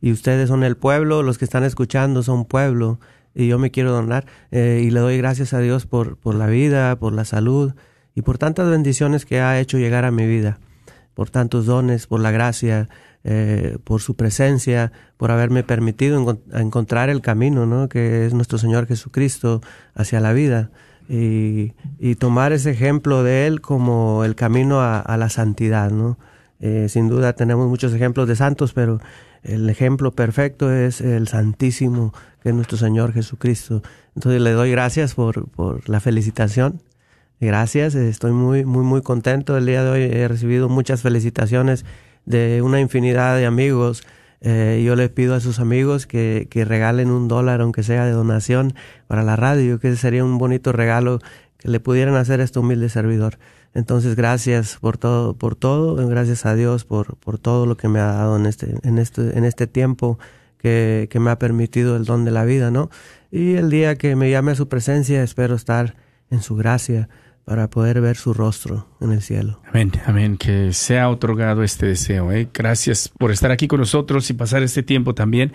Y 0.01 0.11
ustedes 0.11 0.49
son 0.49 0.63
el 0.63 0.77
pueblo, 0.77 1.23
los 1.23 1.37
que 1.37 1.45
están 1.45 1.63
escuchando 1.63 2.23
son 2.23 2.45
pueblo, 2.45 2.99
y 3.35 3.47
yo 3.47 3.59
me 3.59 3.71
quiero 3.71 3.91
donar, 3.91 4.25
eh, 4.51 4.81
y 4.83 4.91
le 4.91 4.99
doy 4.99 5.17
gracias 5.17 5.53
a 5.53 5.59
Dios 5.59 5.85
por, 5.85 6.17
por 6.17 6.35
la 6.35 6.47
vida, 6.47 6.95
por 6.97 7.13
la 7.13 7.25
salud, 7.25 7.73
y 8.15 8.21
por 8.21 8.37
tantas 8.37 8.69
bendiciones 8.69 9.25
que 9.25 9.39
ha 9.39 9.59
hecho 9.59 9.77
llegar 9.77 10.05
a 10.05 10.11
mi 10.11 10.25
vida, 10.25 10.59
por 11.13 11.29
tantos 11.29 11.65
dones, 11.65 12.07
por 12.07 12.19
la 12.19 12.31
gracia, 12.31 12.89
eh, 13.23 13.77
por 13.83 14.01
su 14.01 14.15
presencia, 14.15 14.91
por 15.17 15.31
haberme 15.31 15.63
permitido 15.63 16.39
encontrar 16.53 17.09
el 17.09 17.21
camino, 17.21 17.65
¿no? 17.65 17.89
que 17.89 18.25
es 18.25 18.33
nuestro 18.33 18.57
Señor 18.57 18.87
Jesucristo 18.87 19.61
hacia 19.93 20.19
la 20.19 20.33
vida. 20.33 20.71
Y, 21.11 21.73
tomar 22.19 22.51
ese 22.51 22.69
ejemplo 22.69 23.23
de 23.23 23.47
Él 23.47 23.61
como 23.61 24.23
el 24.23 24.35
camino 24.35 24.81
a, 24.81 24.99
a 24.99 25.17
la 25.17 25.29
santidad, 25.29 25.89
¿no? 25.89 26.19
Eh, 26.59 26.87
sin 26.89 27.07
duda 27.07 27.33
tenemos 27.33 27.67
muchos 27.69 27.93
ejemplos 27.93 28.27
de 28.27 28.35
santos, 28.35 28.73
pero 28.73 28.99
el 29.43 29.69
ejemplo 29.69 30.11
perfecto 30.11 30.71
es 30.71 31.01
el 31.01 31.27
Santísimo, 31.27 32.13
que 32.41 32.49
es 32.49 32.55
nuestro 32.55 32.77
Señor 32.77 33.13
Jesucristo. 33.13 33.81
Entonces 34.15 34.41
le 34.41 34.51
doy 34.51 34.71
gracias 34.71 35.15
por, 35.15 35.49
por 35.49 35.87
la 35.89 35.99
felicitación. 35.99 36.81
Gracias, 37.39 37.95
estoy 37.95 38.33
muy, 38.33 38.65
muy, 38.65 38.83
muy 38.83 39.01
contento. 39.01 39.57
El 39.57 39.65
día 39.65 39.83
de 39.83 39.89
hoy 39.89 40.01
he 40.01 40.27
recibido 40.27 40.67
muchas 40.67 41.01
felicitaciones 41.01 41.85
de 42.29 42.61
una 42.61 42.79
infinidad 42.79 43.35
de 43.35 43.45
amigos. 43.45 44.03
Eh, 44.39 44.81
yo 44.85 44.95
les 44.95 45.09
pido 45.09 45.35
a 45.35 45.41
sus 45.41 45.59
amigos 45.59 46.07
que, 46.07 46.47
que 46.49 46.63
regalen 46.63 47.09
un 47.09 47.27
dólar, 47.27 47.59
aunque 47.59 47.83
sea 47.83 48.05
de 48.05 48.11
donación, 48.11 48.73
para 49.07 49.23
la 49.23 49.35
radio, 49.35 49.79
que 49.79 49.93
sería 49.97 50.23
un 50.23 50.37
bonito 50.37 50.71
regalo 50.71 51.19
que 51.57 51.67
le 51.67 51.81
pudieran 51.81 52.15
hacer 52.15 52.39
a 52.39 52.43
este 52.43 52.59
humilde 52.59 52.87
servidor. 52.87 53.37
Entonces, 53.73 54.15
gracias 54.15 54.77
por 54.79 54.97
todo, 54.97 55.33
por 55.33 55.55
todo, 55.55 55.95
gracias 56.07 56.45
a 56.45 56.55
Dios 56.55 56.85
por, 56.85 57.17
por 57.17 57.39
todo 57.39 57.65
lo 57.65 57.75
que 57.75 57.89
me 57.89 57.99
ha 57.99 58.05
dado 58.05 58.37
en 58.37 58.45
este, 58.45 58.75
en 58.83 58.99
este, 58.99 59.37
en 59.37 59.43
este 59.43 59.67
tiempo 59.67 60.19
que, 60.59 61.07
que 61.11 61.19
me 61.19 61.31
ha 61.31 61.39
permitido 61.39 61.97
el 61.97 62.05
don 62.05 62.25
de 62.25 62.31
la 62.31 62.45
vida, 62.45 62.71
¿no? 62.71 62.89
Y 63.31 63.55
el 63.55 63.69
día 63.69 63.95
que 63.95 64.15
me 64.15 64.29
llame 64.29 64.51
a 64.51 64.55
su 64.55 64.67
presencia, 64.69 65.21
espero 65.23 65.55
estar 65.55 65.95
en 66.29 66.41
su 66.41 66.55
gracia 66.55 67.09
para 67.49 67.67
poder 67.67 67.99
ver 67.99 68.15
su 68.15 68.31
rostro 68.31 68.85
en 69.01 69.11
el 69.11 69.23
cielo. 69.23 69.59
Amén, 69.67 69.91
amén, 70.05 70.37
que 70.37 70.71
sea 70.71 71.09
otorgado 71.09 71.63
este 71.63 71.87
deseo. 71.87 72.31
¿eh? 72.31 72.47
Gracias 72.53 73.09
por 73.09 73.31
estar 73.31 73.49
aquí 73.49 73.67
con 73.67 73.79
nosotros 73.79 74.29
y 74.29 74.33
pasar 74.33 74.61
este 74.61 74.83
tiempo 74.83 75.15
también. 75.15 75.51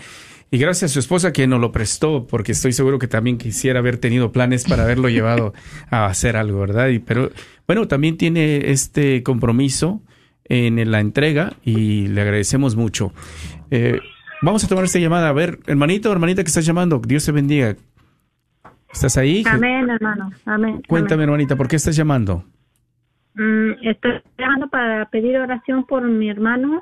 Y 0.50 0.58
gracias 0.58 0.90
a 0.90 0.94
su 0.94 0.98
esposa 0.98 1.32
que 1.32 1.46
nos 1.46 1.60
lo 1.60 1.70
prestó, 1.70 2.26
porque 2.26 2.50
estoy 2.50 2.72
seguro 2.72 2.98
que 2.98 3.06
también 3.06 3.38
quisiera 3.38 3.78
haber 3.78 3.98
tenido 3.98 4.32
planes 4.32 4.64
para 4.64 4.82
haberlo 4.82 5.08
llevado 5.08 5.54
a 5.88 6.06
hacer 6.06 6.36
algo, 6.36 6.58
¿verdad? 6.58 6.88
Y, 6.88 6.98
pero 6.98 7.30
bueno, 7.68 7.86
también 7.86 8.16
tiene 8.16 8.72
este 8.72 9.22
compromiso 9.22 10.02
en 10.46 10.90
la 10.90 10.98
entrega 10.98 11.52
y 11.62 12.08
le 12.08 12.22
agradecemos 12.22 12.74
mucho. 12.74 13.12
Eh, 13.70 14.00
Vamos 14.42 14.62
a 14.62 14.68
tomar 14.68 14.84
esta 14.84 14.98
llamada. 14.98 15.28
A 15.30 15.32
ver, 15.32 15.60
hermanito, 15.66 16.12
hermanita 16.12 16.42
que 16.42 16.48
estás 16.48 16.66
llamando, 16.66 17.00
Dios 17.06 17.24
te 17.24 17.32
bendiga. 17.32 17.76
¿Estás 18.94 19.16
ahí? 19.16 19.42
Amén, 19.50 19.90
hermano. 19.90 20.30
Amén. 20.46 20.80
Cuéntame, 20.88 21.24
hermanita, 21.24 21.56
¿por 21.56 21.66
qué 21.66 21.74
estás 21.74 21.96
llamando? 21.96 22.44
Mm, 23.34 23.72
estoy 23.82 24.22
llamando 24.38 24.68
para 24.68 25.10
pedir 25.10 25.36
oración 25.36 25.84
por 25.84 26.04
mi 26.04 26.30
hermano. 26.30 26.80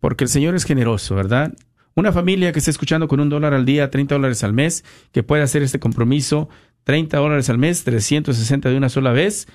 porque 0.00 0.24
el 0.24 0.30
Señor 0.30 0.54
es 0.54 0.64
generoso, 0.64 1.14
¿verdad? 1.14 1.54
Una 1.94 2.10
familia 2.10 2.52
que 2.52 2.58
esté 2.58 2.70
escuchando 2.70 3.06
con 3.06 3.20
un 3.20 3.28
dólar 3.28 3.52
al 3.52 3.66
día, 3.66 3.90
30 3.90 4.14
dólares 4.14 4.42
al 4.44 4.54
mes, 4.54 4.82
que 5.12 5.22
pueda 5.22 5.44
hacer 5.44 5.62
este 5.62 5.78
compromiso, 5.78 6.48
30 6.84 7.18
dólares 7.18 7.50
al 7.50 7.58
mes, 7.58 7.84
360 7.84 8.70
de 8.70 8.76
una 8.76 8.88
sola 8.88 9.12
vez. 9.12 9.46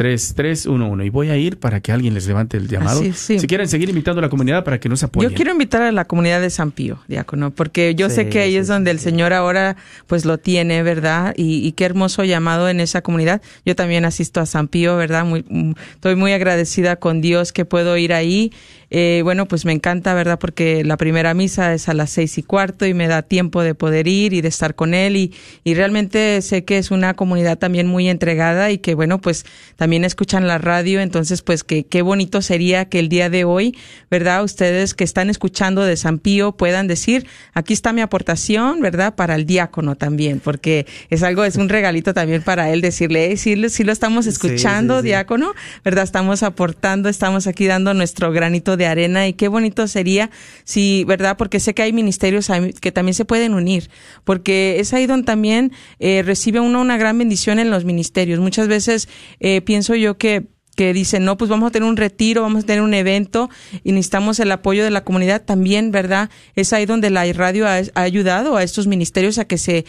3311 0.00 1.04
y 1.04 1.10
voy 1.10 1.28
a 1.28 1.36
ir 1.36 1.58
para 1.58 1.80
que 1.80 1.92
alguien 1.92 2.14
les 2.14 2.26
levante 2.26 2.56
el 2.56 2.68
llamado. 2.68 3.02
Sí. 3.12 3.38
Si 3.38 3.46
quieren 3.46 3.68
seguir 3.68 3.90
invitando 3.90 4.20
a 4.20 4.22
la 4.22 4.30
comunidad 4.30 4.64
para 4.64 4.80
que 4.80 4.88
nos 4.88 5.02
apoyen. 5.02 5.28
Yo 5.28 5.36
quiero 5.36 5.52
invitar 5.52 5.82
a 5.82 5.92
la 5.92 6.06
comunidad 6.06 6.40
de 6.40 6.48
San 6.48 6.70
Pío, 6.70 7.00
diácono, 7.06 7.50
porque 7.50 7.94
yo 7.94 8.08
Sí, 8.08 8.14
sé 8.14 8.28
que 8.30 8.40
ahí 8.40 8.52
sí, 8.52 8.56
es 8.56 8.66
donde 8.66 8.92
el. 8.92 8.98
Señor 8.98 9.34
ahora 9.34 9.76
pues 10.06 10.24
lo 10.24 10.38
tiene, 10.38 10.82
¿verdad? 10.82 11.34
Y, 11.36 11.66
y 11.66 11.72
qué 11.72 11.84
hermoso 11.84 12.24
llamado 12.24 12.70
en 12.70 12.80
esa 12.80 13.02
comunidad. 13.02 13.42
Yo 13.66 13.76
también 13.76 14.06
asisto 14.06 14.40
a 14.40 14.46
San 14.46 14.68
Pío, 14.68 14.96
¿verdad? 14.96 15.26
Muy, 15.26 15.44
mm, 15.46 15.72
estoy 15.96 16.16
muy 16.16 16.32
agradecida 16.32 16.96
con 16.96 17.20
Dios 17.20 17.52
que 17.52 17.66
puedo 17.66 17.94
ir 17.98 18.14
ahí. 18.14 18.52
Eh, 18.92 19.20
bueno, 19.22 19.46
pues 19.46 19.64
me 19.64 19.72
encanta, 19.72 20.14
¿verdad? 20.14 20.38
Porque 20.40 20.82
la 20.84 20.96
primera 20.96 21.32
misa 21.32 21.72
es 21.74 21.88
a 21.88 21.94
las 21.94 22.10
seis 22.10 22.36
y 22.38 22.42
cuarto 22.42 22.86
y 22.86 22.94
me 22.94 23.06
da 23.06 23.22
tiempo 23.22 23.62
de 23.62 23.76
poder 23.76 24.08
ir 24.08 24.32
y 24.32 24.40
de 24.40 24.48
estar 24.48 24.74
con 24.74 24.94
él 24.94 25.14
y, 25.16 25.32
y 25.62 25.74
realmente 25.74 26.42
sé 26.42 26.64
que 26.64 26.76
es 26.76 26.90
una 26.90 27.14
comunidad 27.14 27.56
también 27.56 27.86
muy 27.86 28.08
entregada 28.08 28.70
y 28.72 28.78
que, 28.78 28.94
bueno, 28.96 29.20
pues 29.20 29.44
también 29.76 30.04
escuchan 30.04 30.48
la 30.48 30.58
radio, 30.58 31.00
entonces 31.00 31.42
pues 31.42 31.62
que 31.62 31.84
qué 31.84 32.02
bonito 32.02 32.42
sería 32.42 32.86
que 32.86 32.98
el 32.98 33.08
día 33.08 33.30
de 33.30 33.44
hoy, 33.44 33.76
¿verdad? 34.10 34.42
Ustedes 34.42 34.94
que 34.94 35.04
están 35.04 35.30
escuchando 35.30 35.84
de 35.84 35.96
San 35.96 36.18
Pío 36.18 36.52
puedan 36.56 36.88
decir, 36.88 37.28
aquí 37.54 37.72
está 37.72 37.92
mi 37.92 38.00
aportación, 38.00 38.80
¿verdad? 38.80 39.14
Para 39.14 39.36
el 39.36 39.46
diácono 39.46 39.94
también, 39.94 40.40
porque 40.40 40.86
es 41.10 41.22
algo, 41.22 41.44
es 41.44 41.54
un 41.56 41.68
regalito 41.68 42.12
también 42.12 42.42
para 42.42 42.70
él 42.70 42.80
decirle, 42.80 43.28
hey, 43.30 43.36
sí, 43.36 43.54
lo- 43.54 43.68
sí 43.68 43.84
lo 43.84 43.92
estamos 43.92 44.24
Sí, 44.24 44.30
escuchando, 44.30 44.96
sí, 44.96 45.02
sí. 45.02 45.06
diácono, 45.06 45.52
¿verdad? 45.84 46.02
Estamos 46.02 46.42
aportando, 46.42 47.08
estamos 47.08 47.46
aquí 47.46 47.66
dando 47.66 47.94
nuestro 47.94 48.32
granito 48.32 48.76
de 48.76 48.79
arena 48.86 49.28
y 49.28 49.32
qué 49.32 49.48
bonito 49.48 49.86
sería 49.88 50.30
si, 50.64 51.04
¿verdad? 51.04 51.36
Porque 51.36 51.60
sé 51.60 51.74
que 51.74 51.82
hay 51.82 51.92
ministerios 51.92 52.50
que 52.80 52.92
también 52.92 53.14
se 53.14 53.24
pueden 53.24 53.54
unir, 53.54 53.90
porque 54.24 54.80
es 54.80 54.92
ahí 54.92 55.06
donde 55.06 55.26
también 55.26 55.72
eh, 55.98 56.22
recibe 56.22 56.60
uno 56.60 56.80
una 56.80 56.96
gran 56.96 57.18
bendición 57.18 57.58
en 57.58 57.70
los 57.70 57.84
ministerios. 57.84 58.40
Muchas 58.40 58.68
veces 58.68 59.08
eh, 59.40 59.60
pienso 59.60 59.94
yo 59.94 60.18
que 60.18 60.48
que 60.80 60.94
dicen, 60.94 61.26
no, 61.26 61.36
pues 61.36 61.50
vamos 61.50 61.68
a 61.68 61.72
tener 61.72 61.86
un 61.86 61.98
retiro, 61.98 62.40
vamos 62.40 62.64
a 62.64 62.66
tener 62.66 62.80
un 62.80 62.94
evento 62.94 63.50
y 63.84 63.92
necesitamos 63.92 64.40
el 64.40 64.50
apoyo 64.50 64.82
de 64.82 64.90
la 64.90 65.04
comunidad 65.04 65.42
también, 65.42 65.90
¿verdad? 65.90 66.30
Es 66.54 66.72
ahí 66.72 66.86
donde 66.86 67.10
la 67.10 67.30
radio 67.34 67.68
ha, 67.68 67.82
ayudado 67.96 68.56
a 68.56 68.62
estos 68.62 68.86
ministerios 68.86 69.36
a 69.36 69.44
que 69.44 69.58
se, 69.58 69.84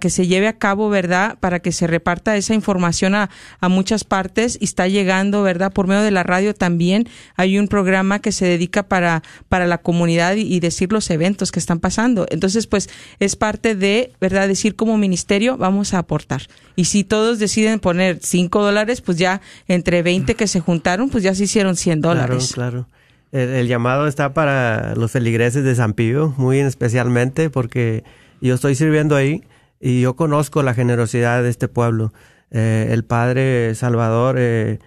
que 0.00 0.10
se 0.10 0.26
lleve 0.26 0.48
a 0.48 0.58
cabo, 0.58 0.90
¿verdad? 0.90 1.38
Para 1.38 1.60
que 1.60 1.70
se 1.70 1.86
reparta 1.86 2.36
esa 2.36 2.54
información 2.54 3.14
a, 3.14 3.30
a 3.60 3.68
muchas 3.68 4.02
partes 4.02 4.58
y 4.60 4.64
está 4.64 4.88
llegando, 4.88 5.44
¿verdad? 5.44 5.72
Por 5.72 5.86
medio 5.86 6.02
de 6.02 6.10
la 6.10 6.24
radio 6.24 6.56
también 6.56 7.08
hay 7.36 7.56
un 7.56 7.68
programa 7.68 8.18
que 8.18 8.32
se 8.32 8.44
dedica 8.44 8.88
para, 8.88 9.22
para 9.48 9.68
la 9.68 9.78
comunidad 9.78 10.34
y, 10.34 10.52
y 10.52 10.58
decir 10.58 10.90
los 10.90 11.08
eventos 11.10 11.52
que 11.52 11.60
están 11.60 11.78
pasando. 11.78 12.26
Entonces, 12.30 12.66
pues 12.66 12.90
es 13.20 13.36
parte 13.36 13.76
de, 13.76 14.10
¿verdad? 14.20 14.48
Decir 14.48 14.74
como 14.74 14.98
ministerio, 14.98 15.56
vamos 15.56 15.94
a 15.94 15.98
aportar. 15.98 16.48
Y 16.74 16.86
si 16.86 17.04
todos 17.04 17.38
deciden 17.38 17.78
poner 17.78 18.18
cinco 18.22 18.60
dólares, 18.60 19.02
pues 19.02 19.18
ya 19.18 19.40
entre 19.68 20.02
20 20.02 20.31
que 20.34 20.46
se 20.46 20.60
juntaron, 20.60 21.10
pues 21.10 21.24
ya 21.24 21.34
se 21.34 21.44
hicieron 21.44 21.76
100 21.76 22.00
dólares. 22.00 22.52
Claro, 22.54 22.70
claro. 22.70 22.88
El, 23.32 23.48
el 23.50 23.68
llamado 23.68 24.06
está 24.06 24.34
para 24.34 24.94
los 24.94 25.10
feligreses 25.10 25.64
de 25.64 25.74
San 25.74 25.94
Pío, 25.94 26.34
muy 26.36 26.58
especialmente 26.58 27.50
porque 27.50 28.04
yo 28.40 28.54
estoy 28.54 28.74
sirviendo 28.74 29.16
ahí 29.16 29.42
y 29.80 30.00
yo 30.00 30.16
conozco 30.16 30.62
la 30.62 30.74
generosidad 30.74 31.42
de 31.42 31.48
este 31.48 31.68
pueblo. 31.68 32.12
Eh, 32.50 32.88
el 32.90 33.04
Padre 33.04 33.74
Salvador 33.74 34.36
eh, 34.38 34.78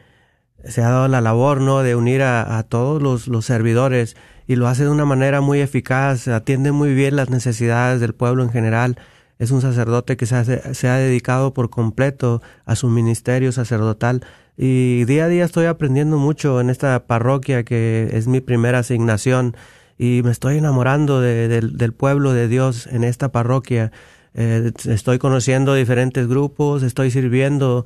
se 0.64 0.82
ha 0.82 0.90
dado 0.90 1.08
la 1.08 1.22
labor 1.22 1.62
¿no? 1.62 1.82
de 1.82 1.96
unir 1.96 2.22
a, 2.22 2.58
a 2.58 2.64
todos 2.64 3.02
los, 3.02 3.28
los 3.28 3.46
servidores 3.46 4.16
y 4.48 4.56
lo 4.56 4.68
hace 4.68 4.84
de 4.84 4.90
una 4.90 5.06
manera 5.06 5.42
muy 5.42 5.60
eficaz, 5.60 6.28
atiende 6.28 6.72
muy 6.72 6.94
bien 6.94 7.16
las 7.16 7.30
necesidades 7.30 8.00
del 8.00 8.14
pueblo 8.14 8.44
en 8.44 8.52
general. 8.52 8.98
Es 9.38 9.52
un 9.52 9.62
sacerdote 9.62 10.16
que 10.18 10.26
se, 10.26 10.36
ha 10.88 10.96
dedicado 10.98 11.54
por 11.54 11.70
completo 11.70 12.42
a 12.66 12.76
su 12.76 12.88
ministerio 12.90 13.52
sacerdotal 13.52 14.22
y 14.58 15.04
día 15.06 15.26
a 15.26 15.28
día 15.28 15.44
estoy 15.44 15.66
aprendiendo 15.66 16.18
mucho 16.18 16.62
en 16.62 16.70
esta 16.70 17.06
parroquia 17.06 17.64
que 17.64 18.10
es 18.14 18.28
mi 18.28 18.40
primera 18.40 18.80
asignación 18.80 19.56
y 19.98 20.22
me 20.24 20.32
estoy 20.32 20.58
enamorando 20.58 21.20
de- 21.20 21.50
del- 21.50 21.94
pueblo 21.94 22.32
de 22.34 22.48
Dios 22.48 22.88
en 22.88 23.04
esta 23.04 23.32
parroquia. 23.32 23.92
Eh, 24.34 24.72
estoy 24.86 25.18
conociendo 25.20 25.74
diferentes 25.74 26.28
grupos, 26.28 26.84
estoy 26.84 27.12
sirviendo 27.12 27.86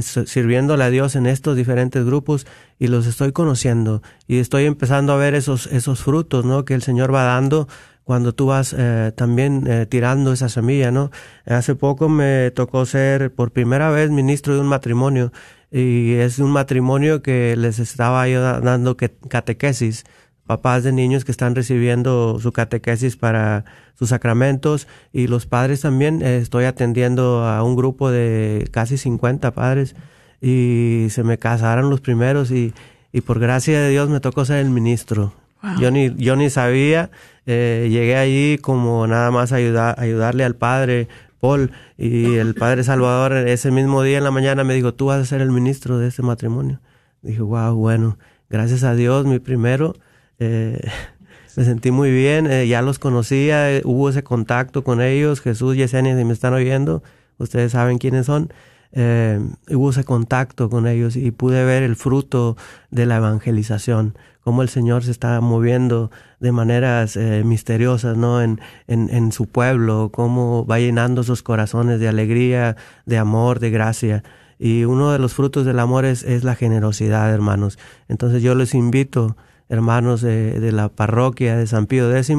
sirviéndole 0.00 0.84
a 0.84 0.90
Dios 0.90 1.16
en 1.16 1.26
estos 1.26 1.56
diferentes 1.56 2.04
grupos 2.04 2.46
y 2.78 2.88
los 2.88 3.06
estoy 3.06 3.32
conociendo 3.32 4.02
y 4.26 4.38
estoy 4.38 4.64
empezando 4.64 5.12
a 5.12 5.16
ver 5.16 5.34
esos 5.34 5.66
esos 5.68 6.02
frutos, 6.02 6.44
¿no? 6.44 6.64
Que 6.64 6.74
el 6.74 6.82
Señor 6.82 7.14
va 7.14 7.24
dando 7.24 7.68
cuando 8.04 8.32
tú 8.34 8.46
vas 8.46 8.74
eh, 8.76 9.12
también 9.16 9.64
eh, 9.66 9.86
tirando 9.86 10.32
esa 10.32 10.48
semilla, 10.48 10.90
¿no? 10.92 11.10
Hace 11.44 11.74
poco 11.74 12.08
me 12.08 12.52
tocó 12.52 12.86
ser 12.86 13.32
por 13.34 13.52
primera 13.52 13.90
vez 13.90 14.10
ministro 14.10 14.54
de 14.54 14.60
un 14.60 14.66
matrimonio 14.68 15.32
y 15.72 16.14
es 16.14 16.38
un 16.38 16.50
matrimonio 16.52 17.20
que 17.22 17.56
les 17.56 17.78
estaba 17.80 18.28
yo 18.28 18.40
da- 18.40 18.60
dando 18.60 18.96
que- 18.96 19.16
catequesis, 19.28 20.04
papás 20.46 20.84
de 20.84 20.92
niños 20.92 21.24
que 21.24 21.32
están 21.32 21.54
recibiendo 21.54 22.38
su 22.40 22.52
catequesis 22.52 23.16
para 23.16 23.64
sus 23.94 24.10
sacramentos 24.10 24.86
y 25.12 25.26
los 25.26 25.46
padres 25.46 25.80
también. 25.80 26.22
eh, 26.22 26.38
estoy 26.38 26.64
atendiendo 26.64 27.44
a 27.44 27.62
un 27.62 27.76
grupo 27.76 28.10
de 28.10 28.68
casi 28.70 28.96
50 28.96 29.50
padres 29.52 29.96
y 30.40 31.06
se 31.10 31.24
me 31.24 31.38
casaron 31.38 31.90
los 31.90 32.00
primeros 32.00 32.50
y, 32.50 32.72
y 33.12 33.20
por 33.22 33.40
gracia 33.40 33.80
de 33.80 33.90
Dios 33.90 34.08
me 34.08 34.20
tocó 34.20 34.44
ser 34.44 34.58
el 34.58 34.70
ministro. 34.70 35.32
Yo 35.80 35.90
ni, 35.90 36.14
yo 36.14 36.36
ni 36.36 36.48
sabía, 36.48 37.10
eh, 37.44 37.88
llegué 37.90 38.16
allí 38.16 38.58
como 38.58 39.06
nada 39.08 39.32
más 39.32 39.50
ayudar, 39.50 39.98
ayudarle 39.98 40.44
al 40.44 40.54
padre 40.54 41.08
Paul 41.40 41.72
y 41.98 42.34
el 42.36 42.54
padre 42.54 42.84
Salvador 42.84 43.32
ese 43.32 43.70
mismo 43.70 44.02
día 44.02 44.18
en 44.18 44.24
la 44.24 44.30
mañana 44.30 44.62
me 44.64 44.74
dijo, 44.74 44.94
tú 44.94 45.06
vas 45.06 45.20
a 45.20 45.24
ser 45.24 45.40
el 45.40 45.50
ministro 45.50 45.98
de 45.98 46.08
este 46.08 46.22
matrimonio. 46.22 46.80
Dije, 47.22 47.42
wow, 47.42 47.74
bueno, 47.74 48.18
gracias 48.48 48.84
a 48.84 48.94
Dios, 48.94 49.26
mi 49.26 49.38
primero, 49.40 49.96
Eh, 50.38 50.80
me 51.56 51.64
sentí 51.64 51.90
muy 51.90 52.10
bien, 52.10 52.46
eh, 52.46 52.68
ya 52.68 52.82
los 52.82 52.98
conocía, 52.98 53.72
eh, 53.72 53.82
hubo 53.84 54.10
ese 54.10 54.22
contacto 54.22 54.84
con 54.84 55.00
ellos, 55.00 55.40
Jesús 55.40 55.74
y 55.74 55.78
Yesenia, 55.78 56.16
si 56.16 56.24
me 56.24 56.34
están 56.34 56.52
oyendo, 56.52 57.02
ustedes 57.38 57.72
saben 57.72 57.98
quiénes 57.98 58.26
son, 58.26 58.52
eh, 58.92 59.40
hubo 59.70 59.90
ese 59.90 60.04
contacto 60.04 60.68
con 60.68 60.86
ellos 60.86 61.16
y 61.16 61.30
pude 61.30 61.64
ver 61.64 61.82
el 61.82 61.96
fruto 61.96 62.56
de 62.90 63.06
la 63.06 63.16
evangelización, 63.16 64.16
cómo 64.42 64.62
el 64.62 64.68
Señor 64.68 65.02
se 65.02 65.10
está 65.10 65.40
moviendo 65.40 66.10
de 66.40 66.52
maneras 66.52 67.16
misteriosas, 67.16 68.16
¿no? 68.16 68.40
En, 68.42 68.60
en, 68.86 69.08
en 69.10 69.32
su 69.32 69.46
pueblo, 69.46 70.10
cómo 70.12 70.64
va 70.66 70.78
llenando 70.78 71.24
sus 71.24 71.42
corazones 71.42 71.98
de 71.98 72.08
alegría, 72.08 72.76
de 73.06 73.18
amor, 73.18 73.58
de 73.58 73.70
gracia. 73.70 74.22
Y 74.58 74.84
uno 74.84 75.10
de 75.10 75.18
los 75.18 75.34
frutos 75.34 75.66
del 75.66 75.80
amor 75.80 76.04
es, 76.04 76.22
es 76.22 76.44
la 76.44 76.54
generosidad, 76.54 77.34
hermanos. 77.34 77.78
Entonces 78.08 78.40
yo 78.40 78.54
les 78.54 78.72
invito, 78.72 79.36
hermanos 79.68 80.20
de, 80.20 80.60
de 80.60 80.72
la 80.72 80.88
parroquia 80.88 81.56
de 81.56 81.66
San 81.66 81.86
Pío 81.86 82.14
X, 82.14 82.36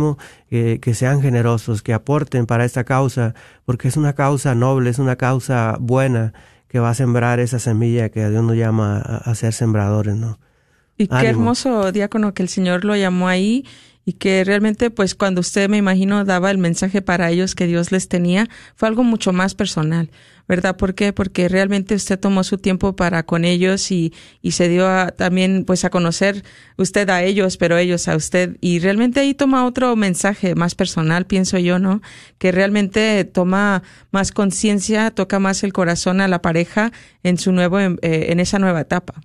que, 0.50 0.80
que 0.82 0.94
sean 0.94 1.22
generosos, 1.22 1.82
que 1.82 1.94
aporten 1.94 2.46
para 2.46 2.66
esta 2.66 2.84
causa, 2.84 3.36
porque 3.66 3.88
es 3.88 3.98
una 3.98 4.14
causa 4.14 4.56
noble, 4.56 4.90
es 4.90 5.00
una 5.00 5.16
causa 5.16 5.78
buena 5.80 6.34
que 6.68 6.80
va 6.80 6.90
a 6.90 6.94
sembrar 6.94 7.40
esa 7.40 7.60
semilla 7.60 8.10
que 8.10 8.30
Dios 8.30 8.44
nos 8.44 8.56
llama 8.56 8.98
a, 8.98 9.18
a 9.18 9.36
ser 9.36 9.54
sembradores, 9.54 10.16
¿no? 10.16 10.40
Y 10.98 11.08
qué 11.08 11.28
hermoso 11.28 11.92
diácono 11.92 12.34
que 12.34 12.42
el 12.42 12.50
Señor 12.50 12.84
lo 12.84 12.96
llamó 12.96 13.28
ahí 13.28 13.66
y 14.04 14.14
que 14.14 14.44
realmente 14.44 14.90
pues 14.90 15.14
cuando 15.16 15.42
usted 15.42 15.70
me 15.70 15.78
imagino 15.78 16.26
daba 16.26 16.50
el 16.50 16.58
mensaje 16.58 17.02
para 17.02 17.30
ellos 17.30 17.54
que 17.56 17.68
Dios 17.68 17.92
les 17.92 18.08
tenía, 18.08 18.48
fue 18.76 18.88
algo 18.88 19.04
mucho 19.04 19.32
más 19.32 19.54
personal, 19.54 20.10
¿verdad? 20.48 20.78
¿Por 20.78 20.96
qué? 20.96 21.14
Porque 21.14 21.50
realmente 21.50 21.96
usted 21.96 22.20
tomó 22.20 22.44
su 22.44 22.58
tiempo 22.58 22.96
para 22.96 23.24
con 23.24 23.46
ellos 23.46 23.92
y, 23.92 24.14
y 24.42 24.52
se 24.52 24.70
dio 24.70 24.88
a- 24.88 25.12
también 25.12 25.64
pues 25.66 25.84
a 25.86 25.90
conocer 25.90 26.44
usted 26.78 27.10
a 27.10 27.24
ellos, 27.24 27.58
pero 27.58 27.78
ellos 27.78 28.08
a 28.08 28.16
usted 28.16 28.58
y 28.62 28.80
realmente 28.80 29.20
ahí 29.20 29.34
toma 29.34 29.66
otro 29.66 29.96
mensaje 29.96 30.56
más 30.56 30.76
personal, 30.76 31.26
pienso 31.26 31.58
yo, 31.58 31.80
¿no? 31.80 32.02
Que 32.38 32.52
realmente 32.52 33.24
toma 33.26 33.84
más 34.12 34.32
conciencia, 34.32 35.12
toca 35.12 35.40
más 35.40 35.64
el 35.64 35.74
corazón 35.74 36.22
a 36.22 36.28
la 36.28 36.42
pareja 36.42 36.92
en 37.24 37.38
su 37.38 37.52
nuevo, 37.52 37.80
eh, 37.80 37.98
en 38.02 38.40
esa 38.40 38.60
nueva 38.60 38.82
etapa. 38.82 39.16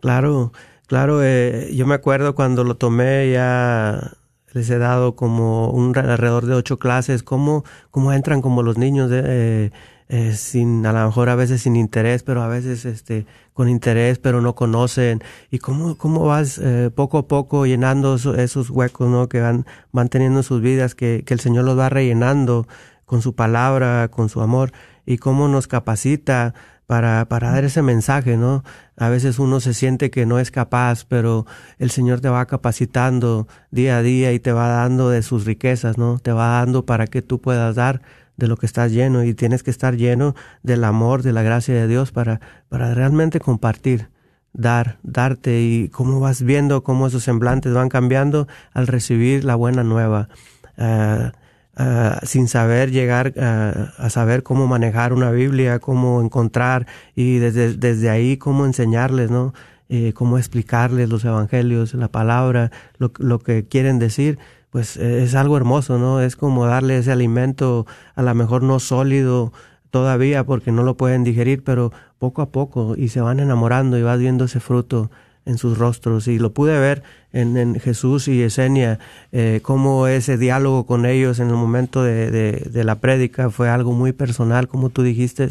Claro, 0.00 0.52
claro. 0.86 1.20
eh, 1.22 1.70
yo 1.74 1.86
me 1.86 1.94
acuerdo 1.94 2.34
cuando 2.34 2.64
lo 2.64 2.76
tomé 2.76 3.30
ya 3.32 4.12
les 4.52 4.68
he 4.68 4.78
dado 4.78 5.16
como 5.16 5.70
un 5.70 5.96
alrededor 5.96 6.44
de 6.46 6.54
ocho 6.54 6.78
clases, 6.78 7.22
cómo, 7.22 7.64
cómo 7.90 8.12
entran 8.12 8.42
como 8.42 8.62
los 8.62 8.76
niños, 8.76 9.10
eh, 9.12 9.70
eh, 10.14 10.34
sin, 10.34 10.84
a 10.84 10.92
lo 10.92 11.06
mejor 11.06 11.30
a 11.30 11.34
veces 11.36 11.62
sin 11.62 11.74
interés, 11.74 12.22
pero 12.22 12.42
a 12.42 12.48
veces 12.48 12.84
este, 12.84 13.24
con 13.54 13.66
interés, 13.70 14.18
pero 14.18 14.42
no 14.42 14.54
conocen, 14.54 15.22
y 15.50 15.58
cómo, 15.58 15.96
cómo 15.96 16.26
vas 16.26 16.58
eh, 16.58 16.90
poco 16.94 17.16
a 17.16 17.26
poco 17.28 17.64
llenando 17.64 18.16
eso- 18.16 18.34
esos 18.36 18.68
huecos, 18.68 19.08
¿no? 19.08 19.28
Que 19.30 19.40
van, 19.40 19.64
van 19.90 20.08
teniendo 20.10 20.40
en 20.40 20.44
sus 20.44 20.60
vidas, 20.60 20.94
que, 20.94 21.22
que 21.24 21.32
el 21.32 21.40
Señor 21.40 21.64
los 21.64 21.78
va 21.78 21.88
rellenando 21.88 22.66
con 23.06 23.22
su 23.22 23.34
palabra, 23.34 24.08
con 24.08 24.28
su 24.28 24.42
amor, 24.42 24.72
y 25.06 25.16
cómo 25.16 25.48
nos 25.48 25.66
capacita 25.66 26.52
para, 26.86 27.24
para 27.26 27.50
dar 27.50 27.64
ese 27.64 27.80
mensaje, 27.80 28.36
¿no? 28.36 28.64
A 28.98 29.08
veces 29.08 29.38
uno 29.38 29.60
se 29.60 29.72
siente 29.72 30.10
que 30.10 30.26
no 30.26 30.38
es 30.38 30.50
capaz, 30.50 31.06
pero 31.08 31.46
el 31.78 31.90
Señor 31.90 32.20
te 32.20 32.28
va 32.28 32.44
capacitando 32.46 33.48
día 33.70 33.96
a 33.96 34.02
día 34.02 34.32
y 34.34 34.40
te 34.40 34.52
va 34.52 34.68
dando 34.68 35.08
de 35.08 35.22
sus 35.22 35.46
riquezas, 35.46 35.96
¿no? 35.96 36.18
Te 36.18 36.32
va 36.32 36.48
dando 36.60 36.84
para 36.84 37.06
que 37.06 37.22
tú 37.22 37.40
puedas 37.40 37.76
dar 37.76 38.02
de 38.42 38.48
lo 38.48 38.56
que 38.56 38.66
estás 38.66 38.90
lleno 38.90 39.22
y 39.22 39.34
tienes 39.34 39.62
que 39.62 39.70
estar 39.70 39.96
lleno 39.96 40.34
del 40.64 40.82
amor, 40.82 41.22
de 41.22 41.32
la 41.32 41.42
gracia 41.42 41.74
de 41.76 41.86
Dios 41.86 42.10
para, 42.10 42.40
para 42.68 42.92
realmente 42.92 43.38
compartir, 43.38 44.08
dar, 44.52 44.98
darte 45.04 45.62
y 45.62 45.88
cómo 45.90 46.18
vas 46.18 46.42
viendo 46.42 46.82
cómo 46.82 47.06
esos 47.06 47.22
semblantes 47.22 47.72
van 47.72 47.88
cambiando 47.88 48.48
al 48.72 48.88
recibir 48.88 49.44
la 49.44 49.54
buena 49.54 49.84
nueva. 49.84 50.28
Ah, 50.76 51.30
ah, 51.76 52.18
sin 52.24 52.48
saber 52.48 52.90
llegar 52.90 53.32
ah, 53.38 53.92
a 53.96 54.10
saber 54.10 54.42
cómo 54.42 54.66
manejar 54.66 55.12
una 55.12 55.30
Biblia, 55.30 55.78
cómo 55.78 56.20
encontrar 56.20 56.88
y 57.14 57.38
desde, 57.38 57.74
desde 57.74 58.10
ahí 58.10 58.38
cómo 58.38 58.66
enseñarles, 58.66 59.30
¿no? 59.30 59.54
Eh, 59.88 60.14
cómo 60.14 60.36
explicarles 60.36 61.08
los 61.08 61.24
evangelios, 61.24 61.94
la 61.94 62.08
palabra, 62.08 62.72
lo, 62.98 63.12
lo 63.18 63.38
que 63.38 63.68
quieren 63.68 64.00
decir, 64.00 64.40
pues 64.72 64.96
eh, 64.96 65.22
es 65.22 65.34
algo 65.34 65.58
hermoso, 65.58 65.98
¿no? 65.98 66.22
Es 66.22 66.34
como 66.34 66.66
darle 66.66 66.96
ese 66.96 67.12
alimento, 67.12 67.86
a 68.14 68.22
lo 68.22 68.34
mejor 68.34 68.62
no 68.62 68.80
sólido 68.80 69.52
todavía 69.90 70.44
porque 70.44 70.72
no 70.72 70.82
lo 70.82 70.96
pueden 70.96 71.24
digerir, 71.24 71.62
pero 71.62 71.92
poco 72.18 72.40
a 72.40 72.50
poco 72.50 72.94
y 72.96 73.08
se 73.08 73.20
van 73.20 73.38
enamorando 73.38 73.98
y 73.98 74.02
vas 74.02 74.18
viendo 74.18 74.46
ese 74.46 74.60
fruto 74.60 75.10
en 75.44 75.58
sus 75.58 75.76
rostros 75.76 76.26
y 76.26 76.38
lo 76.38 76.54
pude 76.54 76.78
ver 76.80 77.02
en, 77.32 77.78
Jesús 77.80 78.28
y 78.28 78.38
Yesenia, 78.38 78.98
eh, 79.32 79.60
cómo 79.62 80.06
ese 80.06 80.38
diálogo 80.38 80.86
con 80.86 81.04
ellos 81.04 81.38
en 81.38 81.48
el 81.48 81.56
momento 81.56 82.02
de, 82.02 82.30
de, 82.30 82.52
de 82.70 82.84
la 82.84 82.96
prédica 82.96 83.50
fue 83.50 83.68
algo 83.68 83.92
muy 83.92 84.12
personal, 84.12 84.68
como 84.68 84.88
tú 84.88 85.02
dijiste, 85.02 85.48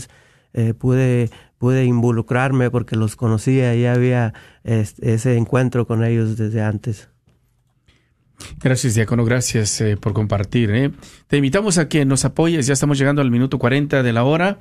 eh, 0.53 0.73
pude, 0.73 1.29
pude 1.59 1.85
involucrarme 1.85 2.71
porque 2.71 2.95
los 2.95 3.15
conocía 3.15 3.75
y 3.75 3.85
había 3.85 4.33
ese 4.63 5.37
encuentro 5.37 5.85
con 5.85 6.03
ellos 6.03 6.37
desde 6.37 6.63
antes. 6.63 7.09
Gracias, 8.61 8.95
Diácono, 8.95 9.25
gracias 9.25 9.81
eh, 9.81 9.97
por 9.97 10.13
compartir. 10.13 10.71
¿eh? 10.71 10.91
Te 11.27 11.37
invitamos 11.37 11.77
a 11.77 11.87
que 11.87 12.05
nos 12.05 12.25
apoyes, 12.25 12.67
ya 12.67 12.73
estamos 12.73 12.97
llegando 12.97 13.21
al 13.21 13.31
minuto 13.31 13.57
40 13.59 14.03
de 14.03 14.13
la 14.13 14.23
hora, 14.23 14.59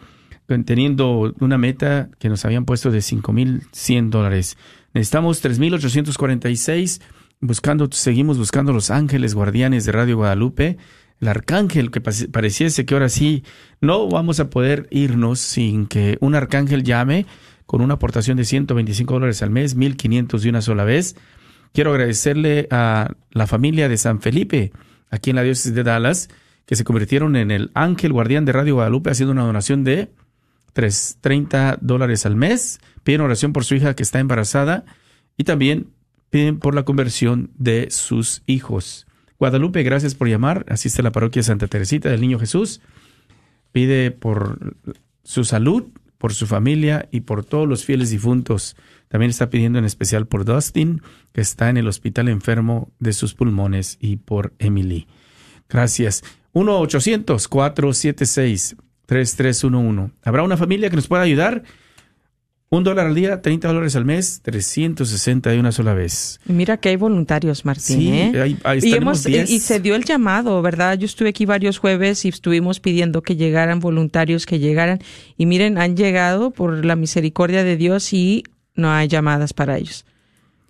teniendo 0.64 1.32
una 1.40 1.58
meta 1.58 2.10
que 2.18 2.28
nos 2.28 2.44
habían 2.44 2.64
puesto 2.64 2.90
de 2.90 2.98
5.100 2.98 4.10
dólares. 4.10 4.56
Necesitamos 4.92 5.44
3.846, 5.44 7.00
buscando, 7.40 7.88
seguimos 7.92 8.38
buscando 8.38 8.72
los 8.72 8.90
ángeles 8.90 9.34
guardianes 9.34 9.84
de 9.84 9.92
Radio 9.92 10.16
Guadalupe, 10.16 10.78
el 11.20 11.28
arcángel 11.28 11.90
que 11.90 12.00
pareciese 12.00 12.86
que 12.86 12.94
ahora 12.94 13.08
sí 13.08 13.44
no 13.80 14.08
vamos 14.08 14.40
a 14.40 14.50
poder 14.50 14.88
irnos 14.90 15.38
sin 15.38 15.86
que 15.86 16.16
un 16.20 16.34
arcángel 16.34 16.82
llame 16.82 17.26
con 17.66 17.82
una 17.82 17.94
aportación 17.94 18.36
de 18.36 18.44
125 18.44 19.14
dólares 19.14 19.42
al 19.42 19.50
mes, 19.50 19.76
1.500 19.76 20.40
de 20.40 20.48
una 20.48 20.62
sola 20.62 20.84
vez. 20.84 21.14
Quiero 21.72 21.92
agradecerle 21.92 22.66
a 22.70 23.12
la 23.30 23.46
familia 23.46 23.88
de 23.88 23.96
San 23.96 24.20
Felipe, 24.20 24.72
aquí 25.10 25.30
en 25.30 25.36
la 25.36 25.42
diócesis 25.42 25.74
de 25.74 25.82
Dallas, 25.82 26.28
que 26.66 26.76
se 26.76 26.84
convirtieron 26.84 27.36
en 27.36 27.50
el 27.50 27.70
ángel 27.74 28.12
guardián 28.12 28.44
de 28.44 28.52
Radio 28.52 28.74
Guadalupe 28.74 29.10
haciendo 29.10 29.32
una 29.32 29.44
donación 29.44 29.84
de 29.84 30.10
tres- 30.72 31.18
30 31.20 31.78
dólares 31.80 32.26
al 32.26 32.36
mes. 32.36 32.80
Piden 33.02 33.20
oración 33.22 33.52
por 33.52 33.64
su 33.64 33.74
hija 33.74 33.94
que 33.94 34.02
está 34.02 34.18
embarazada 34.20 34.84
y 35.36 35.44
también 35.44 35.88
piden 36.30 36.58
por 36.58 36.74
la 36.74 36.84
conversión 36.84 37.50
de 37.58 37.90
sus 37.90 38.42
hijos. 38.46 39.06
Guadalupe, 39.38 39.82
gracias 39.82 40.14
por 40.14 40.28
llamar. 40.28 40.64
Asiste 40.68 41.00
a 41.00 41.04
la 41.04 41.12
parroquia 41.12 41.42
Santa 41.42 41.66
Teresita 41.66 42.08
del 42.10 42.20
Niño 42.20 42.38
Jesús. 42.38 42.80
Pide 43.72 44.10
por 44.10 44.76
su 45.24 45.44
salud, 45.44 45.84
por 46.18 46.34
su 46.34 46.46
familia 46.46 47.08
y 47.10 47.20
por 47.22 47.44
todos 47.44 47.66
los 47.68 47.84
fieles 47.84 48.10
difuntos. 48.10 48.76
También 49.10 49.30
está 49.30 49.50
pidiendo 49.50 49.78
en 49.80 49.84
especial 49.84 50.26
por 50.28 50.44
Dustin, 50.44 51.02
que 51.32 51.40
está 51.40 51.68
en 51.68 51.76
el 51.76 51.88
hospital 51.88 52.28
enfermo 52.28 52.92
de 53.00 53.12
sus 53.12 53.34
pulmones, 53.34 53.98
y 54.00 54.16
por 54.16 54.54
Emily. 54.60 55.08
Gracias. 55.68 56.22
1-800-476-3311. 59.08 60.10
¿Habrá 60.24 60.42
una 60.42 60.56
familia 60.56 60.90
que 60.90 60.96
nos 60.96 61.08
pueda 61.08 61.22
ayudar? 61.22 61.62
Un 62.72 62.84
dólar 62.84 63.06
al 63.08 63.16
día, 63.16 63.42
30 63.42 63.66
dólares 63.66 63.96
al 63.96 64.04
mes, 64.04 64.42
360 64.44 65.50
de 65.50 65.58
una 65.58 65.72
sola 65.72 65.92
vez. 65.92 66.38
Mira 66.46 66.76
que 66.76 66.90
hay 66.90 66.94
voluntarios, 66.96 67.64
Martín. 67.64 67.96
Sí, 67.98 68.12
¿eh? 68.12 68.40
ahí- 68.40 68.58
ahí 68.62 68.78
y, 68.80 68.94
hemos, 68.94 69.26
y- 69.26 69.32
10. 69.32 69.50
y 69.50 69.58
se 69.58 69.80
dio 69.80 69.96
el 69.96 70.04
llamado, 70.04 70.62
¿verdad? 70.62 70.96
Yo 70.96 71.06
estuve 71.06 71.30
aquí 71.30 71.46
varios 71.46 71.78
jueves 71.78 72.24
y 72.24 72.28
estuvimos 72.28 72.78
pidiendo 72.78 73.22
que 73.22 73.34
llegaran 73.34 73.80
voluntarios, 73.80 74.46
que 74.46 74.60
llegaran. 74.60 75.00
Y 75.36 75.46
miren, 75.46 75.78
han 75.78 75.96
llegado 75.96 76.52
por 76.52 76.84
la 76.84 76.94
misericordia 76.94 77.64
de 77.64 77.76
Dios 77.76 78.12
y 78.12 78.44
no 78.80 78.90
hay 78.90 79.08
llamadas 79.08 79.52
para 79.52 79.78
ellos. 79.78 80.04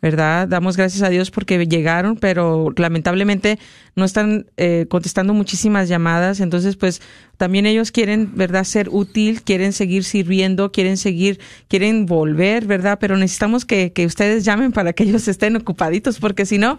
¿Verdad? 0.02 0.48
Damos 0.48 0.76
gracias 0.76 1.02
a 1.02 1.10
Dios 1.10 1.30
porque 1.30 1.66
llegaron, 1.66 2.16
pero 2.16 2.72
lamentablemente 2.76 3.58
no 3.96 4.04
están 4.04 4.46
eh, 4.56 4.86
contestando 4.88 5.34
muchísimas 5.34 5.88
llamadas. 5.88 6.40
Entonces, 6.40 6.76
pues 6.76 7.02
también 7.36 7.64
ellos 7.64 7.90
quieren, 7.90 8.32
¿verdad?, 8.34 8.64
ser 8.64 8.88
útil, 8.90 9.42
quieren 9.42 9.72
seguir 9.72 10.04
sirviendo, 10.04 10.72
quieren 10.72 10.98
seguir, 10.98 11.40
quieren 11.68 12.04
volver, 12.04 12.66
¿verdad? 12.66 12.98
Pero 13.00 13.16
necesitamos 13.16 13.64
que, 13.64 13.92
que 13.92 14.04
ustedes 14.04 14.44
llamen 14.44 14.72
para 14.72 14.92
que 14.92 15.02
ellos 15.04 15.26
estén 15.26 15.56
ocupaditos, 15.56 16.18
porque 16.18 16.44
si 16.44 16.58
no, 16.58 16.78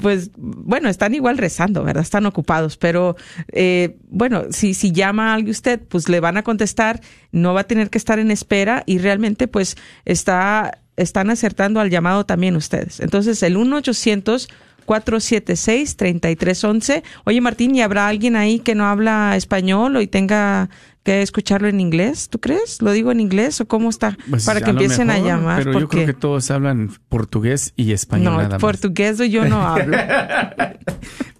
pues, 0.00 0.30
bueno, 0.36 0.88
están 0.88 1.14
igual 1.14 1.36
rezando, 1.36 1.82
¿verdad? 1.82 2.02
Están 2.02 2.26
ocupados, 2.26 2.76
pero, 2.76 3.16
eh, 3.52 3.96
bueno, 4.08 4.44
si, 4.50 4.74
si 4.74 4.92
llama 4.92 5.32
a 5.32 5.34
alguien 5.34 5.50
usted, 5.50 5.80
pues 5.80 6.08
le 6.08 6.20
van 6.20 6.36
a 6.36 6.44
contestar, 6.44 7.00
no 7.32 7.54
va 7.54 7.62
a 7.62 7.64
tener 7.64 7.90
que 7.90 7.98
estar 7.98 8.20
en 8.20 8.30
espera 8.30 8.84
y 8.86 8.98
realmente, 8.98 9.48
pues, 9.48 9.76
está, 10.04 10.78
están 10.98 11.30
acertando 11.30 11.80
al 11.80 11.90
llamado 11.90 12.26
también 12.26 12.56
ustedes. 12.56 13.00
Entonces, 13.00 13.42
el 13.42 13.56
1 13.56 13.76
800 13.76 14.48
476-3311. 14.88 17.02
Oye, 17.24 17.40
Martín, 17.42 17.74
¿y 17.74 17.82
habrá 17.82 18.08
alguien 18.08 18.36
ahí 18.36 18.60
que 18.60 18.74
no 18.74 18.86
habla 18.86 19.34
español 19.36 19.96
o 19.96 20.00
y 20.00 20.06
tenga 20.06 20.70
que 21.02 21.22
escucharlo 21.22 21.68
en 21.68 21.80
inglés? 21.80 22.28
¿Tú 22.28 22.38
crees? 22.40 22.82
¿Lo 22.82 22.92
digo 22.92 23.10
en 23.12 23.20
inglés 23.20 23.60
o 23.60 23.66
cómo 23.68 23.88
está? 23.90 24.16
Pues, 24.28 24.44
Para 24.44 24.60
que 24.60 24.70
empiecen 24.70 25.06
mejor, 25.08 25.22
a 25.22 25.26
llamar. 25.26 25.58
Pero 25.64 25.72
yo 25.72 25.78
porque... 25.80 25.96
creo 25.96 26.06
que 26.06 26.14
todos 26.14 26.50
hablan 26.50 26.90
portugués 27.08 27.72
y 27.76 27.92
español 27.92 28.32
no, 28.34 28.38
nada 28.38 28.48
más. 28.50 28.60
portugués 28.60 29.18
yo 29.30 29.44
no 29.46 29.62
hablo. 29.66 29.96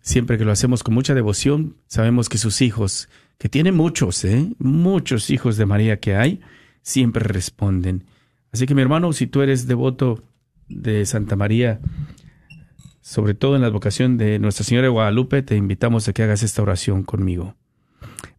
siempre 0.00 0.38
que 0.38 0.46
lo 0.46 0.52
hacemos 0.52 0.82
con 0.82 0.94
mucha 0.94 1.14
devoción, 1.14 1.76
sabemos 1.86 2.30
que 2.30 2.38
sus 2.38 2.62
hijos, 2.62 3.10
que 3.36 3.50
tiene 3.50 3.72
muchos, 3.72 4.24
¿eh? 4.24 4.54
muchos 4.58 5.28
hijos 5.28 5.58
de 5.58 5.66
María 5.66 6.00
que 6.00 6.16
hay, 6.16 6.40
siempre 6.80 7.22
responden. 7.24 8.04
Así 8.50 8.64
que 8.64 8.74
mi 8.74 8.80
hermano, 8.80 9.12
si 9.12 9.26
tú 9.26 9.42
eres 9.42 9.66
devoto 9.66 10.24
de 10.70 11.04
Santa 11.04 11.36
María, 11.36 11.78
sobre 13.02 13.34
todo 13.34 13.54
en 13.54 13.60
la 13.60 13.66
advocación 13.66 14.16
de 14.16 14.38
Nuestra 14.38 14.64
Señora 14.64 14.86
de 14.86 14.92
Guadalupe, 14.92 15.42
te 15.42 15.56
invitamos 15.56 16.08
a 16.08 16.14
que 16.14 16.22
hagas 16.22 16.42
esta 16.42 16.62
oración 16.62 17.02
conmigo. 17.02 17.54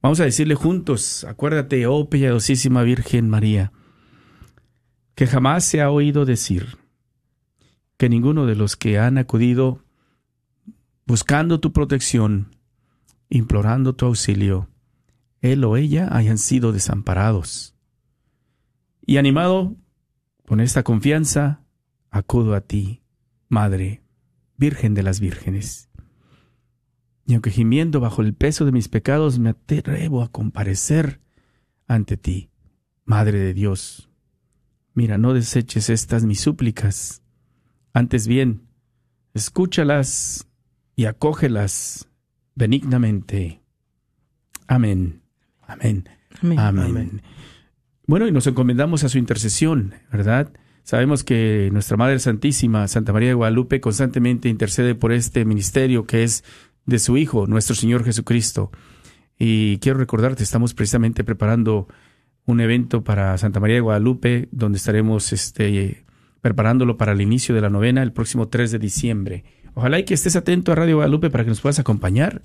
Vamos 0.02 0.20
a 0.20 0.26
decirle 0.26 0.56
juntos, 0.56 1.24
acuérdate, 1.24 1.88
oh 1.88 2.10
piadosísima 2.10 2.84
Virgen 2.84 3.30
María, 3.30 3.72
que 5.16 5.28
jamás 5.28 5.64
se 5.64 5.82
ha 5.82 5.90
oído 5.90 6.26
decir 6.26 6.78
que 7.98 8.10
ninguno 8.10 8.46
de 8.46 8.56
los 8.56 8.76
que 8.76 9.00
han 9.00 9.18
acudido 9.18 9.84
buscando 11.06 11.60
tu 11.60 11.72
protección, 11.72 12.56
implorando 13.30 13.96
tu 13.96 14.06
auxilio, 14.06 14.70
él 15.42 15.64
o 15.64 15.78
ella 15.78 16.10
hayan 16.12 16.38
sido 16.38 16.72
desamparados. 16.72 17.76
Y 19.06 19.18
animado 19.18 19.76
con 20.48 20.60
esta 20.60 20.84
confianza, 20.84 21.64
acudo 22.10 22.56
a 22.56 22.62
ti, 22.62 23.02
Madre, 23.48 24.02
Virgen 24.58 24.94
de 24.94 25.04
las 25.04 25.20
Vírgenes. 25.20 25.90
Y 27.26 27.34
aunque 27.34 27.50
gimiendo 27.50 28.00
bajo 28.00 28.22
el 28.22 28.34
peso 28.34 28.66
de 28.66 28.72
mis 28.72 28.88
pecados, 28.88 29.40
me 29.40 29.50
atrevo 29.50 30.22
a 30.22 30.32
comparecer 30.32 31.20
ante 31.88 32.18
ti, 32.18 32.50
Madre 33.04 33.40
de 33.40 33.54
Dios. 33.54 34.10
Mira, 34.94 35.18
no 35.18 35.34
deseches 35.34 35.90
estas 35.90 36.26
mis 36.26 36.40
súplicas. 36.40 37.22
Antes 37.94 38.28
bien, 38.28 38.68
escúchalas 39.34 40.48
y 40.96 41.06
acógelas 41.06 42.10
benignamente. 42.56 43.62
Amén. 44.68 45.22
Amén. 45.68 46.10
Amén. 46.42 46.60
Amén. 46.60 46.86
Amén. 46.86 47.22
Bueno, 48.08 48.28
y 48.28 48.32
nos 48.32 48.48
encomendamos 48.48 49.04
a 49.04 49.10
su 49.10 49.18
intercesión, 49.18 49.96
¿verdad? 50.12 50.52
Sabemos 50.84 51.24
que 51.24 51.70
nuestra 51.74 51.98
Madre 51.98 52.20
Santísima, 52.20 52.88
Santa 52.88 53.12
María 53.12 53.30
de 53.30 53.34
Guadalupe, 53.34 53.82
constantemente 53.82 54.50
intercede 54.50 54.94
por 54.94 55.12
este 55.12 55.44
ministerio 55.44 56.06
que 56.06 56.24
es 56.24 56.44
de 56.86 57.00
su 57.00 57.18
Hijo, 57.18 57.48
nuestro 57.48 57.76
Señor 57.76 58.04
Jesucristo. 58.04 58.72
Y 59.38 59.78
quiero 59.80 59.98
recordarte, 60.00 60.44
estamos 60.44 60.74
precisamente 60.74 61.24
preparando 61.24 61.88
un 62.46 62.62
evento 62.62 63.04
para 63.04 63.38
Santa 63.38 63.60
María 63.60 63.76
de 63.76 63.82
Guadalupe, 63.82 64.48
donde 64.52 64.78
estaremos 64.78 65.34
este, 65.34 66.06
preparándolo 66.42 66.96
para 66.98 67.12
el 67.14 67.22
inicio 67.22 67.56
de 67.56 67.62
la 67.62 67.70
novena 67.70 68.04
el 68.04 68.12
próximo 68.14 68.48
3 68.48 68.72
de 68.72 68.80
diciembre. 68.80 69.44
Ojalá 69.74 70.00
y 70.00 70.06
que 70.06 70.14
estés 70.14 70.36
atento 70.36 70.72
a 70.72 70.76
Radio 70.76 70.98
Guadalupe 70.98 71.30
para 71.30 71.44
que 71.44 71.50
nos 71.50 71.60
puedas 71.62 71.80
acompañar. 71.80 72.44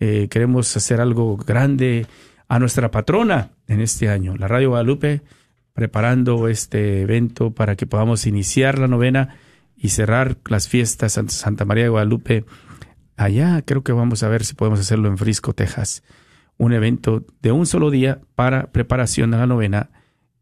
Eh, 0.00 0.28
queremos 0.30 0.76
hacer 0.76 1.00
algo 1.00 1.36
grande 1.38 2.06
a 2.46 2.58
nuestra 2.60 2.90
patrona 2.90 3.50
en 3.66 3.80
este 3.80 4.08
año, 4.08 4.36
la 4.36 4.46
Radio 4.48 4.70
Guadalupe, 4.70 5.22
preparando 5.72 6.48
este 6.48 7.02
evento 7.02 7.50
para 7.52 7.74
que 7.76 7.86
podamos 7.86 8.26
iniciar 8.26 8.78
la 8.78 8.86
novena 8.88 9.36
y 9.76 9.88
cerrar 9.90 10.36
las 10.48 10.68
fiestas 10.68 11.12
Santa- 11.28 11.64
María 11.64 11.84
de 11.84 11.90
Guadalupe 11.90 12.44
allá. 13.18 13.60
Creo 13.62 13.84
que 13.84 13.92
vamos 13.92 14.22
a 14.22 14.28
ver 14.28 14.44
si 14.44 14.54
podemos 14.54 14.80
hacerlo 14.80 15.08
en 15.08 15.18
Frisco, 15.18 15.52
Texas. 15.52 16.02
Un 16.56 16.72
evento 16.72 17.26
de 17.42 17.52
un 17.52 17.66
solo 17.66 17.90
día 17.90 18.22
para 18.34 18.72
preparación 18.72 19.34
a 19.34 19.38
la 19.38 19.46
novena 19.46 19.90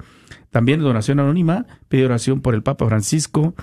también 0.49 0.79
donación 0.79 1.19
anónima, 1.19 1.65
pide 1.89 2.05
oración 2.05 2.41
por 2.41 2.55
el 2.55 2.63
Papa 2.63 2.87
Francisco, 2.87 3.53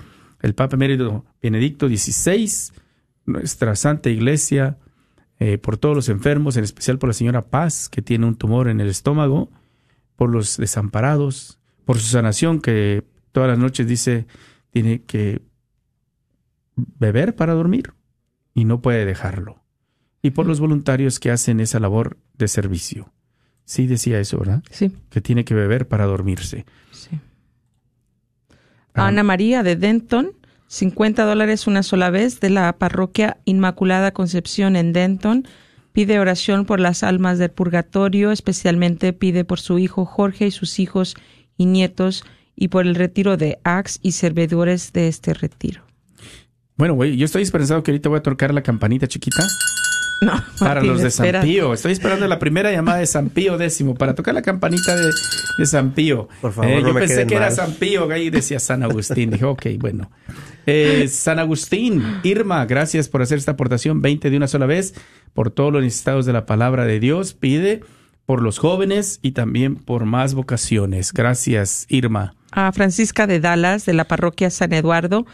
el 0.41 0.53
Papa 0.53 0.75
Emérito 0.75 1.25
Benedicto 1.41 1.87
XVI, 1.89 2.73
nuestra 3.25 3.75
Santa 3.75 4.09
Iglesia, 4.09 4.77
eh, 5.39 5.57
por 5.57 5.77
todos 5.77 5.95
los 5.95 6.09
enfermos, 6.09 6.55
en 6.55 6.63
especial 6.63 6.97
por 6.97 7.09
la 7.09 7.13
señora 7.13 7.41
Paz, 7.41 7.89
que 7.89 8.01
tiene 8.01 8.25
un 8.25 8.35
tumor 8.35 8.69
en 8.69 8.79
el 8.79 8.87
estómago, 8.87 9.49
por 10.15 10.29
los 10.29 10.57
desamparados, 10.57 11.59
por 11.83 11.97
su 11.99 12.07
sanación, 12.07 12.61
que 12.61 13.03
todas 13.31 13.49
las 13.49 13.59
noches 13.59 13.87
dice 13.87 14.27
tiene 14.69 15.01
que 15.03 15.41
beber 16.75 17.35
para 17.35 17.53
dormir 17.53 17.93
y 18.55 18.65
no 18.65 18.81
puede 18.81 19.05
dejarlo. 19.05 19.61
Y 20.23 20.31
por 20.31 20.47
los 20.47 20.59
voluntarios 20.59 21.19
que 21.19 21.29
hacen 21.29 21.59
esa 21.59 21.79
labor 21.79 22.17
de 22.35 22.47
servicio. 22.47 23.13
Sí 23.65 23.85
decía 23.85 24.19
eso, 24.19 24.39
¿verdad? 24.39 24.63
Sí, 24.71 24.91
Que 25.11 25.21
tiene 25.21 25.45
que 25.45 25.53
beber 25.53 25.87
para 25.87 26.05
dormirse. 26.05 26.65
sí. 26.91 27.19
Ah. 28.97 29.07
Ana 29.07 29.23
María 29.23 29.61
de 29.61 29.75
Denton, 29.75 30.31
50 30.67 31.25
dólares 31.25 31.67
una 31.67 31.83
sola 31.83 32.09
vez 32.09 32.39
de 32.39 32.49
la 32.49 32.71
parroquia 32.77 33.37
Inmaculada 33.43 34.11
Concepción 34.11 34.75
en 34.77 34.93
Denton. 34.93 35.45
Pide 35.91 36.17
oración 36.19 36.65
por 36.65 36.79
las 36.79 37.03
almas 37.03 37.37
del 37.37 37.51
purgatorio, 37.51 38.31
especialmente 38.31 39.11
pide 39.13 39.43
por 39.43 39.59
su 39.59 39.79
hijo 39.79 40.05
Jorge 40.05 40.47
y 40.47 40.51
sus 40.51 40.79
hijos 40.79 41.15
y 41.57 41.65
nietos 41.65 42.23
y 42.55 42.69
por 42.69 42.85
el 42.87 42.95
retiro 42.95 43.35
de 43.37 43.59
Ax 43.63 43.99
y 44.01 44.13
servidores 44.13 44.93
de 44.93 45.09
este 45.09 45.33
retiro. 45.33 45.84
Bueno, 46.77 46.93
güey, 46.93 47.15
yo 47.17 47.25
estoy 47.25 47.41
esperanzado 47.43 47.83
que 47.83 47.91
ahorita 47.91 48.09
voy 48.09 48.19
a 48.19 48.23
tocar 48.23 48.53
la 48.53 48.61
campanita 48.61 49.07
chiquita 49.07 49.43
No, 50.21 50.33
para 50.59 50.75
Martín, 50.75 50.91
los 50.91 51.01
de 51.01 51.11
San. 51.11 51.41
Pío. 51.41 51.73
Estoy 51.73 51.93
esperando 51.93 52.27
la 52.27 52.37
primera 52.39 52.71
llamada 52.71 52.97
de 52.99 53.05
San 53.05 53.29
Pío 53.29 53.57
décimo 53.57 53.95
para 53.95 54.13
tocar 54.15 54.33
la 54.33 54.41
campanita 54.41 54.95
de, 54.95 55.11
de 55.57 55.65
San 55.65 55.91
Pío. 55.91 56.27
Por 56.41 56.51
favor, 56.51 56.69
Eh, 56.71 56.81
no 56.81 56.87
yo 56.89 56.93
me 56.93 56.99
pensé 57.01 57.25
que 57.27 57.35
era. 57.35 57.49
San 57.51 57.73
Pío, 57.73 58.09
ahí 58.11 58.29
decía 58.29 58.59
San 58.59 58.83
Agustín. 58.83 59.31
Dije, 59.31 59.45
ok, 59.45 59.65
bueno. 59.79 60.11
Eh, 60.65 61.07
San 61.09 61.39
Agustín, 61.39 62.03
Irma, 62.23 62.65
gracias 62.65 63.07
por 63.07 63.21
hacer 63.21 63.37
esta 63.37 63.51
aportación 63.51 64.01
20 64.01 64.29
de 64.29 64.35
una 64.37 64.47
sola 64.47 64.65
vez, 64.65 64.95
por 65.33 65.51
todos 65.51 65.71
los 65.71 65.81
necesitados 65.83 66.25
de 66.25 66.33
la 66.33 66.45
palabra 66.45 66.85
de 66.85 66.99
Dios. 66.99 67.33
Pide 67.33 67.81
por 68.25 68.41
los 68.41 68.57
jóvenes 68.57 69.19
y 69.21 69.31
también 69.31 69.75
por 69.75 70.05
más 70.05 70.33
vocaciones. 70.33 71.13
Gracias, 71.13 71.85
Irma. 71.87 72.33
a 72.51 72.71
Francisca 72.71 73.27
de 73.27 73.39
Dallas, 73.39 73.85
de 73.85 73.93
la 73.93 74.05
parroquia 74.05 74.49
San 74.49 74.73
Eduardo, 74.73 75.25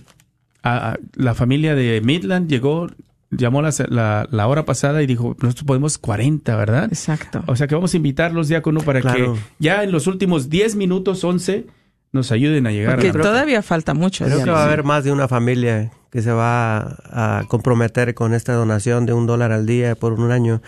Ah, 0.61 0.93
ah, 0.93 0.99
la 1.15 1.33
familia 1.33 1.73
de 1.73 1.99
Midland 2.01 2.47
llegó, 2.47 2.89
llamó 3.31 3.61
la, 3.61 3.71
la, 3.89 4.27
la 4.29 4.47
hora 4.47 4.65
pasada 4.65 5.01
y 5.01 5.07
dijo, 5.07 5.35
nosotros 5.41 5.63
podemos 5.65 5.97
40, 5.97 6.55
¿verdad? 6.55 6.85
Exacto. 6.85 7.43
O 7.47 7.55
sea 7.55 7.67
que 7.67 7.75
vamos 7.75 7.93
a 7.93 7.97
invitarlos, 7.97 8.47
diácono, 8.49 8.81
para 8.81 9.01
Claro. 9.01 9.33
que 9.33 9.39
ya 9.59 9.83
en 9.83 9.91
los 9.91 10.07
últimos 10.07 10.49
10 10.49 10.75
minutos, 10.75 11.23
11, 11.23 11.65
nos 12.11 12.31
ayuden 12.31 12.67
a 12.67 12.71
llegar 12.71 12.95
Porque 12.95 13.09
a 13.09 13.13
la... 13.13 13.21
todavía 13.21 13.61
falta 13.61 13.93
mucho. 13.93 14.25
Creo 14.25 14.39
que 14.39 14.45
no 14.45 14.51
va 14.53 14.63
a 14.63 14.65
haber 14.65 14.83
más 14.83 15.03
de 15.05 15.11
una 15.11 15.27
familia 15.27 15.91
que 16.11 16.21
se 16.21 16.31
va 16.31 16.97
a 17.05 17.45
comprometer 17.47 18.13
con 18.13 18.33
esta 18.33 18.53
donación 18.53 19.05
de 19.05 19.13
un 19.13 19.25
dólar 19.27 19.53
al 19.53 19.65
día 19.65 19.95
por 19.95 20.11
un 20.13 20.29
año. 20.31 20.61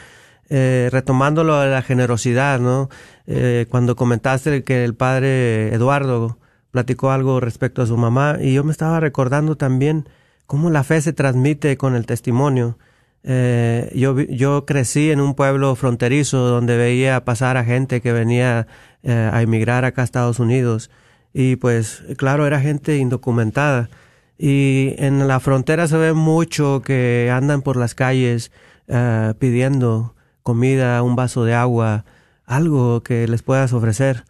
Eh, 0.50 0.90
retomando 0.92 1.44
lo 1.44 1.60
de 1.60 1.70
la 1.70 1.82
generosidad, 1.82 2.60
¿no? 2.60 2.90
Eh, 3.28 3.66
cuando 3.70 3.96
comentaste 3.96 4.64
que 4.64 4.84
el 4.86 4.94
padre 4.94 5.74
Eduardo 5.74 6.38
platicó 6.72 7.12
algo 7.12 7.40
respecto 7.40 7.82
a 7.82 7.88
su 7.88 7.98
mamá 7.98 8.38
y 8.42 8.54
yo 8.54 8.64
me 8.64 8.72
estaba 8.72 9.00
recordando 9.00 9.56
también 9.58 10.08
cómo 10.48 10.70
la 10.70 10.84
fe 10.84 11.02
se 11.02 11.14
transmite 11.14 11.78
con 11.78 11.96
el 11.96 12.06
testimonio. 12.06 12.78
Eh, 13.24 13.92
yo, 13.96 14.20
yo 14.20 14.66
crecí 14.66 15.12
en 15.12 15.22
un 15.22 15.34
pueblo 15.34 15.76
fronterizo 15.76 16.40
donde 16.40 16.78
veía 16.78 17.24
pasar 17.24 17.56
a 17.58 17.64
gente 17.64 18.02
que 18.02 18.12
venía 18.12 18.68
eh, 19.04 19.30
a 19.32 19.42
emigrar 19.42 19.86
acá 19.86 20.02
a 20.02 20.06
Estados 20.06 20.40
Unidos 20.40 20.92
y 21.34 21.56
pues 21.56 22.04
claro 22.18 22.46
era 22.46 22.60
gente 22.60 22.98
indocumentada 22.98 23.90
y 24.38 24.96
en 24.98 25.28
la 25.28 25.40
frontera 25.40 25.88
se 25.88 25.98
ve 25.98 26.14
mucho 26.14 26.82
que 26.82 27.32
andan 27.34 27.62
por 27.62 27.78
las 27.78 27.96
calles 27.96 28.52
eh, 28.88 29.34
pidiendo 29.40 30.16
comida, 30.44 31.02
un 31.02 31.16
vaso 31.16 31.46
de 31.46 31.54
agua, 31.54 32.04
algo 32.46 33.04
que 33.04 33.28
les 33.28 33.42
puedas 33.42 33.72
ofrecer. 33.72 34.26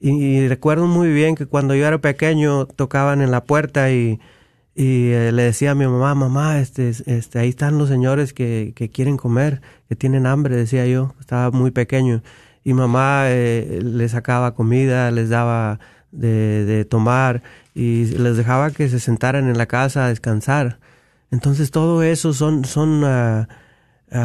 Y 0.00 0.48
recuerdo 0.48 0.88
muy 0.88 1.12
bien 1.12 1.36
que 1.36 1.46
cuando 1.46 1.76
yo 1.76 1.86
era 1.86 1.98
pequeño 1.98 2.66
tocaban 2.66 3.22
en 3.22 3.30
la 3.30 3.44
puerta 3.44 3.92
y, 3.92 4.18
y 4.74 5.10
eh, 5.10 5.32
le 5.32 5.42
decía 5.42 5.72
a 5.72 5.74
mi 5.74 5.86
mamá, 5.86 6.14
mamá, 6.14 6.58
este, 6.60 6.88
este, 6.88 7.38
ahí 7.38 7.50
están 7.50 7.78
los 7.78 7.88
señores 7.88 8.32
que, 8.32 8.72
que 8.74 8.88
quieren 8.90 9.16
comer, 9.16 9.60
que 9.88 9.96
tienen 9.96 10.26
hambre, 10.26 10.56
decía 10.56 10.86
yo, 10.86 11.14
estaba 11.20 11.50
muy 11.50 11.70
pequeño. 11.70 12.22
Y 12.64 12.72
mamá 12.74 13.24
eh, 13.26 13.80
les 13.82 14.12
sacaba 14.12 14.54
comida, 14.54 15.10
les 15.10 15.28
daba 15.28 15.80
de, 16.12 16.64
de 16.64 16.84
tomar 16.84 17.42
y 17.74 18.06
les 18.06 18.36
dejaba 18.36 18.70
que 18.70 18.88
se 18.88 19.00
sentaran 19.00 19.48
en 19.48 19.58
la 19.58 19.66
casa 19.66 20.06
a 20.06 20.08
descansar. 20.08 20.78
Entonces 21.30 21.70
todo 21.70 22.02
eso 22.02 22.32
son, 22.34 22.64
son 22.64 23.04
ah, 23.04 23.48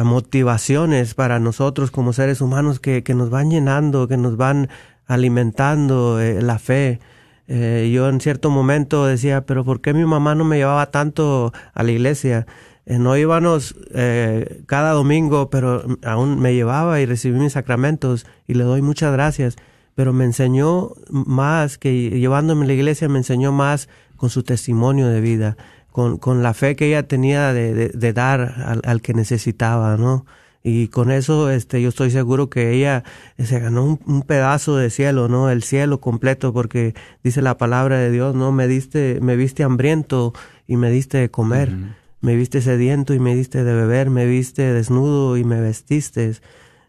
motivaciones 0.04 1.14
para 1.14 1.38
nosotros 1.40 1.90
como 1.90 2.12
seres 2.12 2.40
humanos 2.40 2.80
que, 2.80 3.02
que 3.02 3.14
nos 3.14 3.30
van 3.30 3.50
llenando, 3.50 4.06
que 4.08 4.18
nos 4.18 4.36
van 4.36 4.68
alimentando 5.06 6.20
eh, 6.20 6.40
la 6.42 6.58
fe. 6.58 7.00
Eh, 7.48 7.90
yo 7.92 8.08
en 8.08 8.20
cierto 8.20 8.50
momento 8.50 9.06
decía, 9.06 9.46
pero 9.46 9.64
¿por 9.64 9.80
qué 9.80 9.94
mi 9.94 10.04
mamá 10.04 10.34
no 10.34 10.44
me 10.44 10.58
llevaba 10.58 10.90
tanto 10.90 11.52
a 11.72 11.82
la 11.82 11.90
iglesia? 11.90 12.46
Eh, 12.84 12.98
no 12.98 13.16
íbamos 13.16 13.74
eh, 13.94 14.62
cada 14.66 14.92
domingo, 14.92 15.48
pero 15.48 15.82
aún 16.04 16.38
me 16.40 16.54
llevaba 16.54 17.00
y 17.00 17.06
recibí 17.06 17.38
mis 17.38 17.54
sacramentos 17.54 18.26
y 18.46 18.54
le 18.54 18.64
doy 18.64 18.82
muchas 18.82 19.12
gracias. 19.12 19.56
Pero 19.94 20.12
me 20.12 20.24
enseñó 20.24 20.92
más 21.10 21.78
que 21.78 22.10
llevándome 22.10 22.64
a 22.64 22.68
la 22.68 22.74
iglesia, 22.74 23.08
me 23.08 23.18
enseñó 23.18 23.50
más 23.50 23.88
con 24.16 24.30
su 24.30 24.42
testimonio 24.42 25.08
de 25.08 25.20
vida, 25.20 25.56
con, 25.90 26.18
con 26.18 26.42
la 26.42 26.54
fe 26.54 26.76
que 26.76 26.86
ella 26.86 27.08
tenía 27.08 27.52
de, 27.52 27.74
de, 27.74 27.88
de 27.88 28.12
dar 28.12 28.40
al, 28.64 28.82
al 28.84 29.00
que 29.00 29.14
necesitaba, 29.14 29.96
¿no? 29.96 30.24
Y 30.62 30.88
con 30.88 31.10
eso 31.10 31.50
este 31.50 31.80
yo 31.80 31.88
estoy 31.88 32.10
seguro 32.10 32.50
que 32.50 32.72
ella 32.72 33.04
se 33.38 33.60
ganó 33.60 33.84
un, 33.84 34.00
un, 34.06 34.22
pedazo 34.22 34.76
de 34.76 34.90
cielo 34.90 35.28
no 35.28 35.50
el 35.50 35.62
cielo 35.62 36.00
completo 36.00 36.52
porque 36.52 36.94
dice 37.22 37.42
la 37.42 37.56
palabra 37.56 37.98
de 37.98 38.10
Dios 38.10 38.34
no 38.34 38.50
me 38.52 38.66
diste 38.66 39.20
me 39.22 39.36
viste 39.36 39.62
hambriento 39.62 40.32
y 40.68 40.76
me 40.76 40.90
diste 40.90 41.18
de 41.18 41.30
comer. 41.30 41.70
Uh 41.70 41.72
-huh. 41.72 41.94
me 42.20 42.36
viste 42.36 42.60
sediento 42.60 43.14
y 43.14 43.18
me 43.18 43.34
diste 43.34 43.64
de 43.64 43.74
beber. 43.74 44.10
Me 44.10 44.26
viste 44.26 44.72
desnudo 44.72 45.36
y 45.36 45.44
me 45.44 45.60
vestiste. 45.60 46.32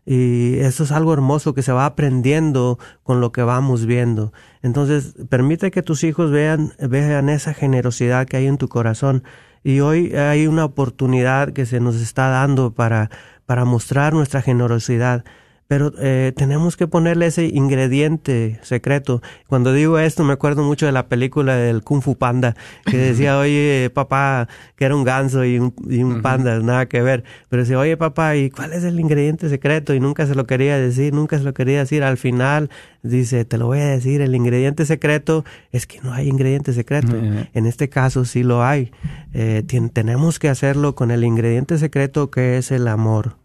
Y 0.05 0.57
eso 0.59 0.83
es 0.83 0.91
algo 0.91 1.13
hermoso 1.13 1.53
que 1.53 1.61
se 1.61 1.71
va 1.71 1.85
aprendiendo 1.85 2.77
con 3.03 3.21
lo 3.21 3.31
que 3.31 3.43
vamos 3.43 3.85
viendo. 3.85 4.33
Entonces 4.61 5.15
permite 5.29 5.71
que 5.71 5.83
tus 5.83 6.03
hijos 6.03 6.31
vean 6.31 6.73
vean 6.79 7.29
esa 7.29 7.53
generosidad 7.53 8.27
que 8.27 8.37
hay 8.37 8.47
en 8.47 8.57
tu 8.57 8.67
corazón. 8.67 9.23
Y 9.63 9.81
hoy 9.81 10.15
hay 10.15 10.47
una 10.47 10.65
oportunidad 10.65 11.53
que 11.53 11.65
se 11.65 11.79
nos 11.79 11.95
está 11.95 12.29
dando 12.29 12.71
para 12.71 13.09
para 13.49 13.65
mostrar 13.65 14.13
nuestra 14.13 14.43
generosidad. 14.43 15.23
Pero 15.69 15.93
eh, 15.99 16.33
tenemos 16.35 16.75
que 16.77 16.87
ponerle 16.87 17.27
ese 17.27 17.45
ingrediente 17.45 18.59
secreto. 18.63 19.21
Cuando 19.45 19.71
digo 19.71 19.99
esto, 19.99 20.23
me 20.23 20.33
acuerdo 20.33 20.63
mucho 20.63 20.87
de 20.87 20.91
la 20.91 21.07
película 21.07 21.57
del 21.57 21.83
Kung 21.83 22.01
Fu 22.01 22.17
Panda, 22.17 22.55
que 22.87 22.97
decía, 23.09 23.37
oye, 23.37 23.91
papá, 23.93 24.47
que 24.75 24.85
era 24.85 24.95
un 24.95 25.03
ganso 25.03 25.45
y 25.45 25.59
un, 25.59 25.71
y 25.87 26.01
un 26.01 26.23
panda, 26.23 26.59
nada 26.59 26.87
que 26.87 27.03
ver. 27.03 27.23
Pero 27.49 27.61
decía, 27.61 27.77
oye, 27.77 27.97
papá, 27.97 28.35
¿y 28.35 28.49
cuál 28.49 28.73
es 28.73 28.83
el 28.83 28.99
ingrediente 28.99 29.47
secreto? 29.47 29.93
Y 29.93 29.99
nunca 29.99 30.25
se 30.25 30.33
lo 30.33 30.47
quería 30.47 30.75
decir, 30.79 31.13
nunca 31.13 31.37
se 31.37 31.43
lo 31.43 31.53
quería 31.53 31.77
decir. 31.77 32.03
Al 32.03 32.17
final, 32.17 32.71
dice, 33.03 33.45
te 33.45 33.59
lo 33.59 33.67
voy 33.67 33.77
a 33.77 33.85
decir, 33.85 34.21
el 34.21 34.33
ingrediente 34.33 34.87
secreto 34.87 35.45
es 35.71 35.85
que 35.85 36.01
no 36.01 36.13
hay 36.13 36.29
ingrediente 36.29 36.73
secreto. 36.73 37.15
En 37.53 37.67
este 37.67 37.89
caso, 37.89 38.25
sí 38.25 38.41
lo 38.41 38.63
hay. 38.63 38.91
Eh, 39.35 39.61
tenemos 39.93 40.39
que 40.39 40.49
hacerlo 40.49 40.95
con 40.95 41.11
el 41.11 41.23
ingrediente 41.23 41.77
secreto 41.77 42.31
que 42.31 42.57
es 42.57 42.71
el 42.71 42.87
amor. 42.87 43.35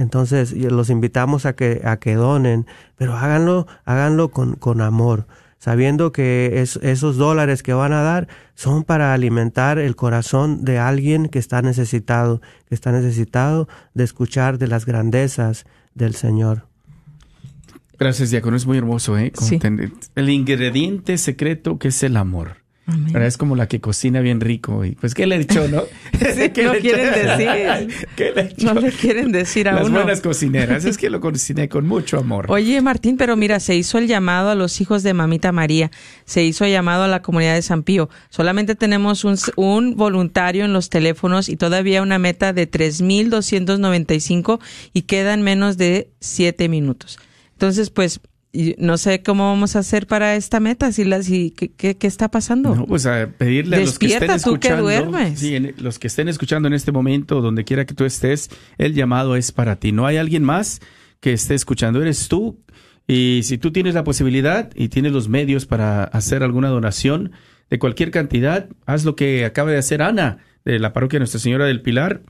Entonces, 0.00 0.52
los 0.54 0.88
invitamos 0.88 1.44
a 1.44 1.52
que, 1.52 1.82
a 1.84 1.98
que 1.98 2.14
donen, 2.14 2.66
pero 2.96 3.18
háganlo, 3.18 3.66
háganlo 3.84 4.30
con, 4.30 4.54
con 4.54 4.80
amor, 4.80 5.26
sabiendo 5.58 6.10
que 6.10 6.62
es, 6.62 6.76
esos 6.76 7.18
dólares 7.18 7.62
que 7.62 7.74
van 7.74 7.92
a 7.92 8.00
dar 8.00 8.26
son 8.54 8.82
para 8.82 9.12
alimentar 9.12 9.78
el 9.78 9.96
corazón 9.96 10.64
de 10.64 10.78
alguien 10.78 11.28
que 11.28 11.38
está 11.38 11.60
necesitado, 11.60 12.40
que 12.66 12.74
está 12.74 12.92
necesitado 12.92 13.68
de 13.92 14.04
escuchar 14.04 14.56
de 14.56 14.68
las 14.68 14.86
grandezas 14.86 15.66
del 15.94 16.14
Señor. 16.14 16.66
Gracias, 17.98 18.30
Diácono, 18.30 18.56
es 18.56 18.64
muy 18.64 18.78
hermoso, 18.78 19.18
¿eh? 19.18 19.32
Sí. 19.38 19.58
El 20.14 20.30
ingrediente 20.30 21.18
secreto 21.18 21.78
que 21.78 21.88
es 21.88 22.02
el 22.02 22.16
amor. 22.16 22.56
Amén. 22.86 23.22
Es 23.22 23.36
como 23.36 23.54
la 23.54 23.68
que 23.68 23.80
cocina 23.80 24.20
bien 24.20 24.40
rico. 24.40 24.84
Y 24.84 24.92
pues, 24.92 25.14
¿qué 25.14 25.26
le 25.26 25.36
he 25.36 25.38
dicho, 25.38 25.68
no? 25.68 25.84
Sí, 26.18 26.50
no 26.64 26.72
quieren 26.74 27.12
decir. 27.12 28.06
¿Qué 28.16 28.32
le 28.34 28.40
he 28.40 28.48
dicho? 28.48 28.74
No 28.74 28.80
le 28.80 28.90
quieren 28.90 29.30
decir 29.32 29.68
a 29.68 29.72
Las 29.72 29.86
uno. 29.86 29.98
buenas 30.00 30.20
cocineras. 30.20 30.84
Es 30.84 30.98
que 30.98 31.08
lo 31.08 31.20
cociné 31.20 31.68
con 31.68 31.86
mucho 31.86 32.18
amor. 32.18 32.46
Oye, 32.48 32.80
Martín, 32.80 33.16
pero 33.16 33.36
mira, 33.36 33.60
se 33.60 33.76
hizo 33.76 33.98
el 33.98 34.06
llamado 34.08 34.50
a 34.50 34.54
los 34.56 34.80
hijos 34.80 35.02
de 35.02 35.14
Mamita 35.14 35.52
María. 35.52 35.90
Se 36.24 36.42
hizo 36.42 36.64
el 36.64 36.72
llamado 36.72 37.04
a 37.04 37.08
la 37.08 37.22
comunidad 37.22 37.54
de 37.54 37.62
San 37.62 37.82
Pío. 37.84 38.08
Solamente 38.28 38.74
tenemos 38.74 39.24
un, 39.24 39.36
un 39.56 39.96
voluntario 39.96 40.64
en 40.64 40.72
los 40.72 40.90
teléfonos 40.90 41.48
y 41.48 41.56
todavía 41.56 42.02
una 42.02 42.18
meta 42.18 42.52
de 42.52 42.66
3,295 42.66 44.60
y 44.92 45.02
quedan 45.02 45.42
menos 45.42 45.76
de 45.76 46.10
7 46.20 46.68
minutos. 46.68 47.18
Entonces, 47.52 47.90
pues, 47.90 48.20
y 48.52 48.74
no 48.78 48.98
sé 48.98 49.22
cómo 49.22 49.48
vamos 49.48 49.76
a 49.76 49.80
hacer 49.80 50.06
para 50.06 50.34
esta 50.34 50.58
meta, 50.58 50.90
si 50.90 51.04
la, 51.04 51.22
si, 51.22 51.50
¿qué, 51.52 51.96
qué, 51.96 52.06
está 52.06 52.30
pasando? 52.30 52.74
No, 52.74 52.86
pues 52.86 53.06
a 53.06 53.28
pedirle 53.38 53.76
a 53.76 53.80
los 53.80 53.98
que 53.98 54.06
estén 54.06 54.28
Despierta, 54.28 54.44
tú 54.44 54.58
que 54.58 54.68
escuchando. 54.68 54.82
duermes. 54.82 55.38
Sí, 55.38 55.54
en- 55.54 55.74
los 55.78 55.98
que 55.98 56.08
estén 56.08 56.28
escuchando 56.28 56.66
en 56.66 56.74
este 56.74 56.90
momento, 56.90 57.40
donde 57.40 57.64
quiera 57.64 57.84
que 57.86 57.94
tú 57.94 58.04
estés, 58.04 58.50
el 58.78 58.94
llamado 58.94 59.36
es 59.36 59.52
para 59.52 59.76
ti. 59.76 59.92
No 59.92 60.06
hay 60.06 60.16
alguien 60.16 60.42
más 60.42 60.80
que 61.20 61.32
esté 61.32 61.54
escuchando, 61.54 62.02
eres 62.02 62.28
tú. 62.28 62.58
Y 63.06 63.40
si 63.44 63.58
tú 63.58 63.72
tienes 63.72 63.94
la 63.94 64.04
posibilidad 64.04 64.70
y 64.74 64.88
tienes 64.88 65.12
los 65.12 65.28
medios 65.28 65.66
para 65.66 66.04
hacer 66.04 66.42
alguna 66.42 66.68
donación 66.68 67.32
de 67.68 67.78
cualquier 67.78 68.10
cantidad, 68.10 68.68
haz 68.86 69.04
lo 69.04 69.14
que 69.16 69.44
acaba 69.44 69.70
de 69.70 69.78
hacer 69.78 70.02
Ana 70.02 70.38
de 70.64 70.78
la 70.78 70.92
parroquia 70.92 71.18
Nuestra 71.20 71.40
Señora 71.40 71.66
del 71.66 71.82
Pilar. 71.82 72.22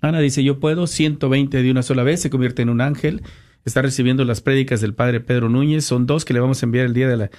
Ana 0.00 0.20
dice, 0.20 0.44
yo 0.44 0.60
puedo 0.60 0.86
120 0.86 1.62
de 1.62 1.70
una 1.70 1.82
sola 1.82 2.02
vez, 2.04 2.20
se 2.20 2.30
convierte 2.30 2.62
en 2.62 2.68
un 2.68 2.80
ángel. 2.80 3.22
Está 3.64 3.82
recibiendo 3.82 4.24
las 4.24 4.40
prédicas 4.40 4.80
del 4.80 4.94
padre 4.94 5.20
Pedro 5.20 5.48
Núñez. 5.48 5.84
Son 5.84 6.06
dos 6.06 6.24
que 6.24 6.34
le 6.34 6.40
vamos 6.40 6.62
a 6.62 6.66
enviar 6.66 6.86
el 6.86 6.94
día 6.94 7.08
de 7.08 7.16
la... 7.16 7.30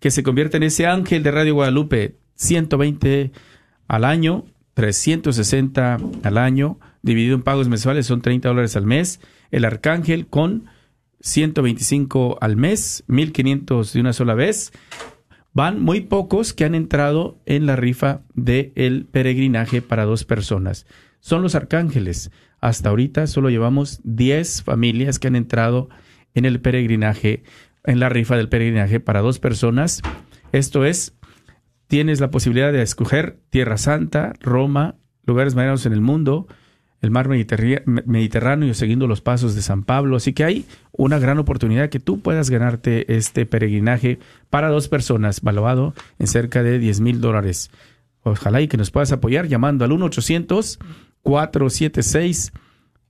que 0.00 0.10
se 0.10 0.22
convierta 0.22 0.56
en 0.56 0.62
ese 0.62 0.86
ángel 0.86 1.22
de 1.22 1.30
Radio 1.30 1.54
Guadalupe, 1.54 2.16
120 2.36 3.32
al 3.88 4.04
año, 4.04 4.46
360 4.74 5.98
al 6.22 6.38
año, 6.38 6.78
dividido 7.02 7.34
en 7.34 7.42
pagos 7.42 7.68
mensuales, 7.68 8.06
son 8.06 8.22
30 8.22 8.48
dólares 8.48 8.76
al 8.76 8.86
mes. 8.86 9.20
El 9.50 9.64
arcángel 9.64 10.26
con 10.26 10.66
125 11.20 12.38
al 12.40 12.56
mes, 12.56 13.04
1500 13.06 13.92
de 13.92 14.00
una 14.00 14.12
sola 14.12 14.34
vez. 14.34 14.72
Van 15.52 15.80
muy 15.80 16.00
pocos 16.00 16.54
que 16.54 16.64
han 16.64 16.74
entrado 16.74 17.38
en 17.44 17.66
la 17.66 17.76
rifa 17.76 18.22
del 18.34 18.72
el 18.74 19.04
peregrinaje 19.04 19.82
para 19.82 20.04
dos 20.04 20.24
personas. 20.24 20.86
Son 21.22 21.40
los 21.40 21.54
arcángeles. 21.54 22.32
Hasta 22.60 22.88
ahorita 22.90 23.28
solo 23.28 23.48
llevamos 23.48 24.00
10 24.02 24.64
familias 24.64 25.20
que 25.20 25.28
han 25.28 25.36
entrado 25.36 25.88
en 26.34 26.44
el 26.44 26.60
peregrinaje, 26.60 27.44
en 27.84 28.00
la 28.00 28.08
rifa 28.08 28.36
del 28.36 28.48
peregrinaje 28.48 28.98
para 28.98 29.20
dos 29.20 29.38
personas. 29.38 30.02
Esto 30.50 30.84
es, 30.84 31.14
tienes 31.86 32.20
la 32.20 32.32
posibilidad 32.32 32.72
de 32.72 32.82
escoger 32.82 33.38
Tierra 33.50 33.78
Santa, 33.78 34.32
Roma, 34.40 34.96
lugares 35.24 35.54
marinos 35.54 35.86
en 35.86 35.92
el 35.92 36.00
mundo, 36.00 36.48
el 37.00 37.12
mar 37.12 37.28
Mediterráneo 37.28 38.74
siguiendo 38.74 39.06
los 39.06 39.20
pasos 39.20 39.54
de 39.54 39.62
San 39.62 39.84
Pablo. 39.84 40.16
Así 40.16 40.32
que 40.32 40.42
hay 40.42 40.66
una 40.90 41.20
gran 41.20 41.38
oportunidad 41.38 41.88
que 41.88 42.00
tú 42.00 42.20
puedas 42.20 42.50
ganarte 42.50 43.14
este 43.14 43.46
peregrinaje 43.46 44.18
para 44.50 44.70
dos 44.70 44.88
personas, 44.88 45.40
valuado 45.40 45.94
en 46.18 46.26
cerca 46.26 46.64
de 46.64 46.80
10 46.80 47.00
mil 47.00 47.20
dólares. 47.20 47.70
Ojalá 48.24 48.60
y 48.60 48.66
que 48.66 48.76
nos 48.76 48.90
puedas 48.90 49.12
apoyar 49.12 49.46
llamando 49.46 49.84
al 49.84 49.92
1-800-476. 51.24 52.52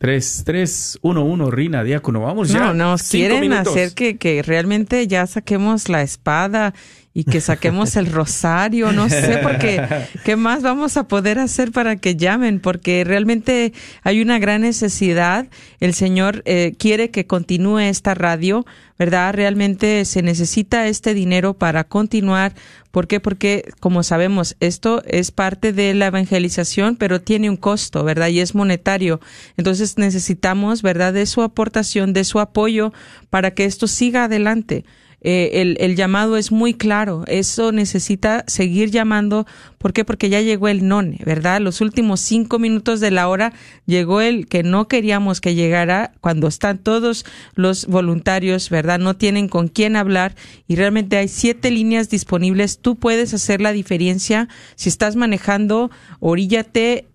3311 0.03 1.51
Rina 1.55 1.85
Diácono. 1.85 2.23
Vamos 2.23 2.49
ya. 2.49 2.59
No, 2.59 2.75
nos 2.75 3.09
quieren 3.09 3.53
hacer 3.53 3.95
que, 3.95 4.19
que 4.19 4.43
realmente 4.43 5.07
ya 5.07 5.29
saquemos 5.29 5.89
la 5.89 6.03
espada 6.03 6.75
y 7.15 7.25
que 7.25 7.41
saquemos 7.41 7.97
el 7.97 8.07
rosario, 8.07 8.93
no 8.93 9.09
sé, 9.09 9.41
porque 9.43 9.83
qué 10.25 10.37
más 10.37 10.63
vamos 10.63 10.97
a 10.97 11.09
poder 11.09 11.39
hacer 11.39 11.71
para 11.71 11.97
que 11.97 12.17
llamen, 12.17 12.59
porque 12.59 13.05
realmente 13.05 13.75
hay 14.03 14.23
una 14.23 14.39
gran 14.39 14.63
necesidad. 14.63 15.47
El 15.81 15.93
Señor 15.93 16.43
eh, 16.47 16.75
quiere 16.79 17.11
que 17.11 17.27
continúe 17.27 17.81
esta 17.81 18.15
radio, 18.15 18.65
¿verdad? 18.99 19.35
Realmente 19.35 20.05
se 20.07 20.23
necesita 20.23 20.87
este 20.87 21.13
dinero 21.13 21.53
para 21.55 21.85
continuar. 21.85 22.55
¿Por 22.91 23.07
qué? 23.09 23.21
Porque, 23.21 23.71
como 23.81 24.03
sabemos, 24.03 24.57
esto 24.61 25.03
es 25.07 25.33
parte 25.33 25.75
de 25.75 25.93
la 25.93 26.07
evangelización, 26.07 26.97
pero 26.97 27.21
tiene 27.21 27.51
un 27.51 27.57
costo, 27.57 28.05
¿verdad? 28.05 28.29
Y 28.29 28.41
es 28.41 28.55
monetario. 28.55 29.21
Entonces 29.59 29.99
necesitamos, 29.99 30.81
¿verdad?, 30.81 31.13
de 31.13 31.27
su 31.27 31.43
aportación, 31.43 32.15
de 32.15 32.25
su 32.25 32.41
apoyo 32.41 32.93
para 33.29 33.51
que 33.51 33.67
esto 33.67 33.87
siga 33.87 34.25
adelante. 34.25 34.85
Eh, 35.25 35.77
el, 35.79 35.97
llamado 35.97 36.37
es 36.37 36.51
muy 36.51 36.75
claro. 36.75 37.25
Eso 37.29 37.71
necesita 37.71 38.45
seguir 38.49 38.91
llamando. 38.91 39.47
¿Por 39.79 39.93
qué? 39.93 40.05
Porque 40.05 40.29
ya 40.29 40.41
llegó 40.41 40.69
el 40.69 40.87
none, 40.89 41.21
¿verdad? 41.25 41.61
Los 41.61 41.81
últimos 41.81 42.21
cinco 42.21 42.59
minutos 42.59 42.99
de 43.01 43.13
la 43.13 43.29
hora 43.29 43.53
llegó 43.87 44.21
el 44.21 44.47
que 44.47 44.65
no 44.65 44.89
queríamos 44.89 45.41
que 45.41 45.55
llegara 45.55 46.13
cuando 46.21 46.49
están 46.49 46.79
todos 46.79 47.25
los 47.55 47.87
voluntarios, 47.87 48.69
¿verdad? 48.69 48.99
No 48.99 49.15
tienen 49.15 49.49
con 49.49 49.69
quién 49.69 49.97
hablar 49.97 50.35
y 50.67 50.75
realmente 50.75 51.17
hay 51.17 51.29
siete 51.29 51.71
líneas 51.71 52.11
disponibles. 52.11 52.79
Tú 52.81 52.97
puedes 52.97 53.33
hacer 53.33 53.61
la 53.61 53.73
diferencia. 53.73 54.49
Si 54.75 54.89
estás 54.89 55.15
manejando, 55.15 55.91
oríllate, 56.19 57.07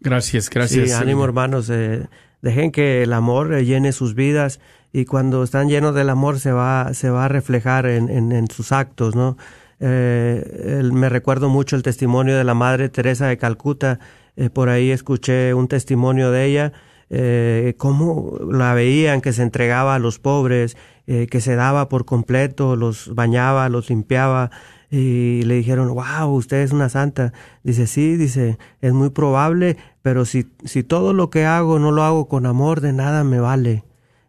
Gracias, 0.00 0.48
gracias. 0.48 0.90
Sí, 0.90 0.94
ánimo 0.94 1.24
hermanos, 1.24 1.68
eh, 1.70 2.06
dejen 2.40 2.70
que 2.70 3.02
el 3.02 3.12
amor 3.12 3.60
llene 3.62 3.90
sus 3.92 4.14
vidas 4.14 4.60
y 4.92 5.04
cuando 5.04 5.42
están 5.42 5.68
llenos 5.68 5.94
del 5.94 6.10
amor 6.10 6.38
se 6.38 6.52
va, 6.52 6.94
se 6.94 7.10
va 7.10 7.24
a 7.24 7.28
reflejar 7.28 7.86
en, 7.86 8.32
en, 8.32 8.48
sus 8.48 8.72
actos, 8.72 9.14
¿no? 9.14 9.36
Eh, 9.80 10.82
me 10.92 11.08
recuerdo 11.08 11.48
mucho 11.48 11.76
el 11.76 11.82
testimonio 11.82 12.36
de 12.36 12.44
la 12.44 12.54
Madre 12.54 12.88
Teresa 12.88 13.26
de 13.26 13.36
Calcuta, 13.36 14.00
eh, 14.36 14.50
por 14.50 14.68
ahí 14.68 14.90
escuché 14.90 15.54
un 15.54 15.68
testimonio 15.68 16.30
de 16.30 16.46
ella, 16.46 16.72
eh, 17.10 17.74
cómo 17.76 18.38
la 18.50 18.74
veían 18.74 19.20
que 19.20 19.32
se 19.32 19.42
entregaba 19.42 19.94
a 19.94 19.98
los 19.98 20.18
pobres 20.18 20.76
eh, 21.10 21.26
que 21.26 21.40
se 21.40 21.54
daba 21.54 21.88
por 21.88 22.04
completo, 22.04 22.76
los 22.76 23.14
bañaba, 23.14 23.70
los 23.70 23.88
limpiaba 23.88 24.50
y 24.90 25.40
le 25.44 25.54
dijeron, 25.54 25.94
wow, 25.94 26.28
usted 26.28 26.58
es 26.58 26.70
una 26.70 26.90
santa. 26.90 27.32
Dice, 27.62 27.86
sí, 27.86 28.18
dice, 28.18 28.58
es 28.82 28.92
muy 28.92 29.08
probable, 29.08 29.78
pero 30.02 30.26
si, 30.26 30.52
si 30.66 30.82
todo 30.82 31.14
lo 31.14 31.30
que 31.30 31.46
hago 31.46 31.78
no 31.78 31.92
lo 31.92 32.02
hago 32.02 32.28
con 32.28 32.44
amor, 32.44 32.82
de 32.82 32.92
nada 32.92 33.24
me 33.24 33.40
vale. 33.40 33.84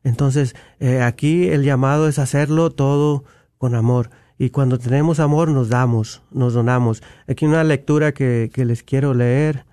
Entonces, 0.05 0.55
eh, 0.79 1.01
aquí 1.01 1.49
el 1.49 1.63
llamado 1.63 2.07
es 2.07 2.17
hacerlo 2.17 2.69
todo 2.69 3.25
con 3.57 3.75
amor. 3.75 4.09
Y 4.37 4.51
cuando 4.51 4.79
tenemos 4.79 5.19
amor 5.19 5.49
nos 5.49 5.67
damos, 5.67 6.21
nos 6.31 6.53
donamos. 6.53 7.03
Aquí 7.27 7.45
una 7.45 7.65
lectura 7.65 8.13
que, 8.13 8.51
que 8.53 8.63
les 8.63 8.83
quiero 8.83 9.13
leer 9.13 9.65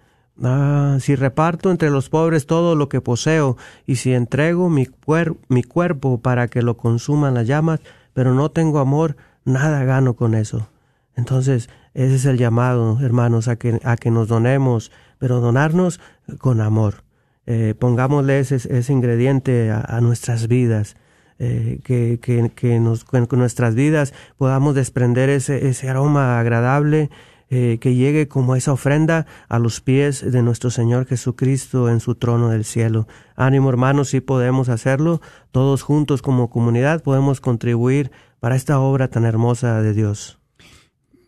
Ah, 0.42 0.98
si 1.00 1.14
reparto 1.16 1.70
entre 1.70 1.90
los 1.90 2.10
pobres 2.10 2.46
todo 2.46 2.74
lo 2.74 2.88
que 2.88 3.00
poseo, 3.00 3.56
y 3.86 3.96
si 3.96 4.12
entrego 4.12 4.68
mi, 4.68 4.86
mi 5.48 5.62
cuerpo 5.62 6.20
para 6.20 6.48
que 6.48 6.62
lo 6.62 6.76
consuman 6.76 7.34
las 7.34 7.46
llamas, 7.46 7.80
pero 8.12 8.34
no 8.34 8.50
tengo 8.50 8.78
amor, 8.78 9.16
nada 9.44 9.84
gano 9.84 10.14
con 10.14 10.34
eso. 10.34 10.68
Entonces, 11.16 11.70
ese 11.94 12.16
es 12.16 12.24
el 12.26 12.36
llamado, 12.36 12.98
hermanos, 13.00 13.48
a 13.48 13.56
que, 13.56 13.80
a 13.82 13.96
que 13.96 14.10
nos 14.10 14.28
donemos, 14.28 14.92
pero 15.18 15.40
donarnos 15.40 16.00
con 16.38 16.60
amor. 16.60 17.04
Eh, 17.46 17.74
pongámosle 17.78 18.40
ese, 18.40 18.56
ese 18.56 18.92
ingrediente 18.92 19.70
a, 19.70 20.00
nuestras 20.02 20.48
vidas, 20.48 20.96
eh, 21.38 21.80
que, 21.84 22.18
que, 22.20 22.50
que, 22.54 22.80
nuestras 22.80 23.74
vidas 23.74 24.12
podamos 24.36 24.74
desprender 24.74 25.30
ese, 25.30 25.68
ese 25.68 25.88
aroma 25.88 26.40
agradable 26.40 27.08
eh, 27.48 27.78
que 27.80 27.94
llegue 27.94 28.26
como 28.26 28.56
esa 28.56 28.72
ofrenda 28.72 29.24
a 29.48 29.60
los 29.60 29.80
pies 29.80 30.32
de 30.32 30.42
nuestro 30.42 30.70
Señor 30.70 31.06
Jesucristo 31.06 31.88
en 31.88 32.00
su 32.00 32.16
trono 32.16 32.50
del 32.50 32.64
cielo. 32.64 33.06
Ánimo 33.36 33.68
hermanos, 33.68 34.08
si 34.08 34.20
podemos 34.20 34.68
hacerlo, 34.68 35.20
todos 35.52 35.82
juntos 35.82 36.22
como 36.22 36.50
comunidad 36.50 37.04
podemos 37.04 37.40
contribuir 37.40 38.10
para 38.40 38.56
esta 38.56 38.80
obra 38.80 39.06
tan 39.08 39.24
hermosa 39.24 39.80
de 39.80 39.94
Dios. 39.94 40.40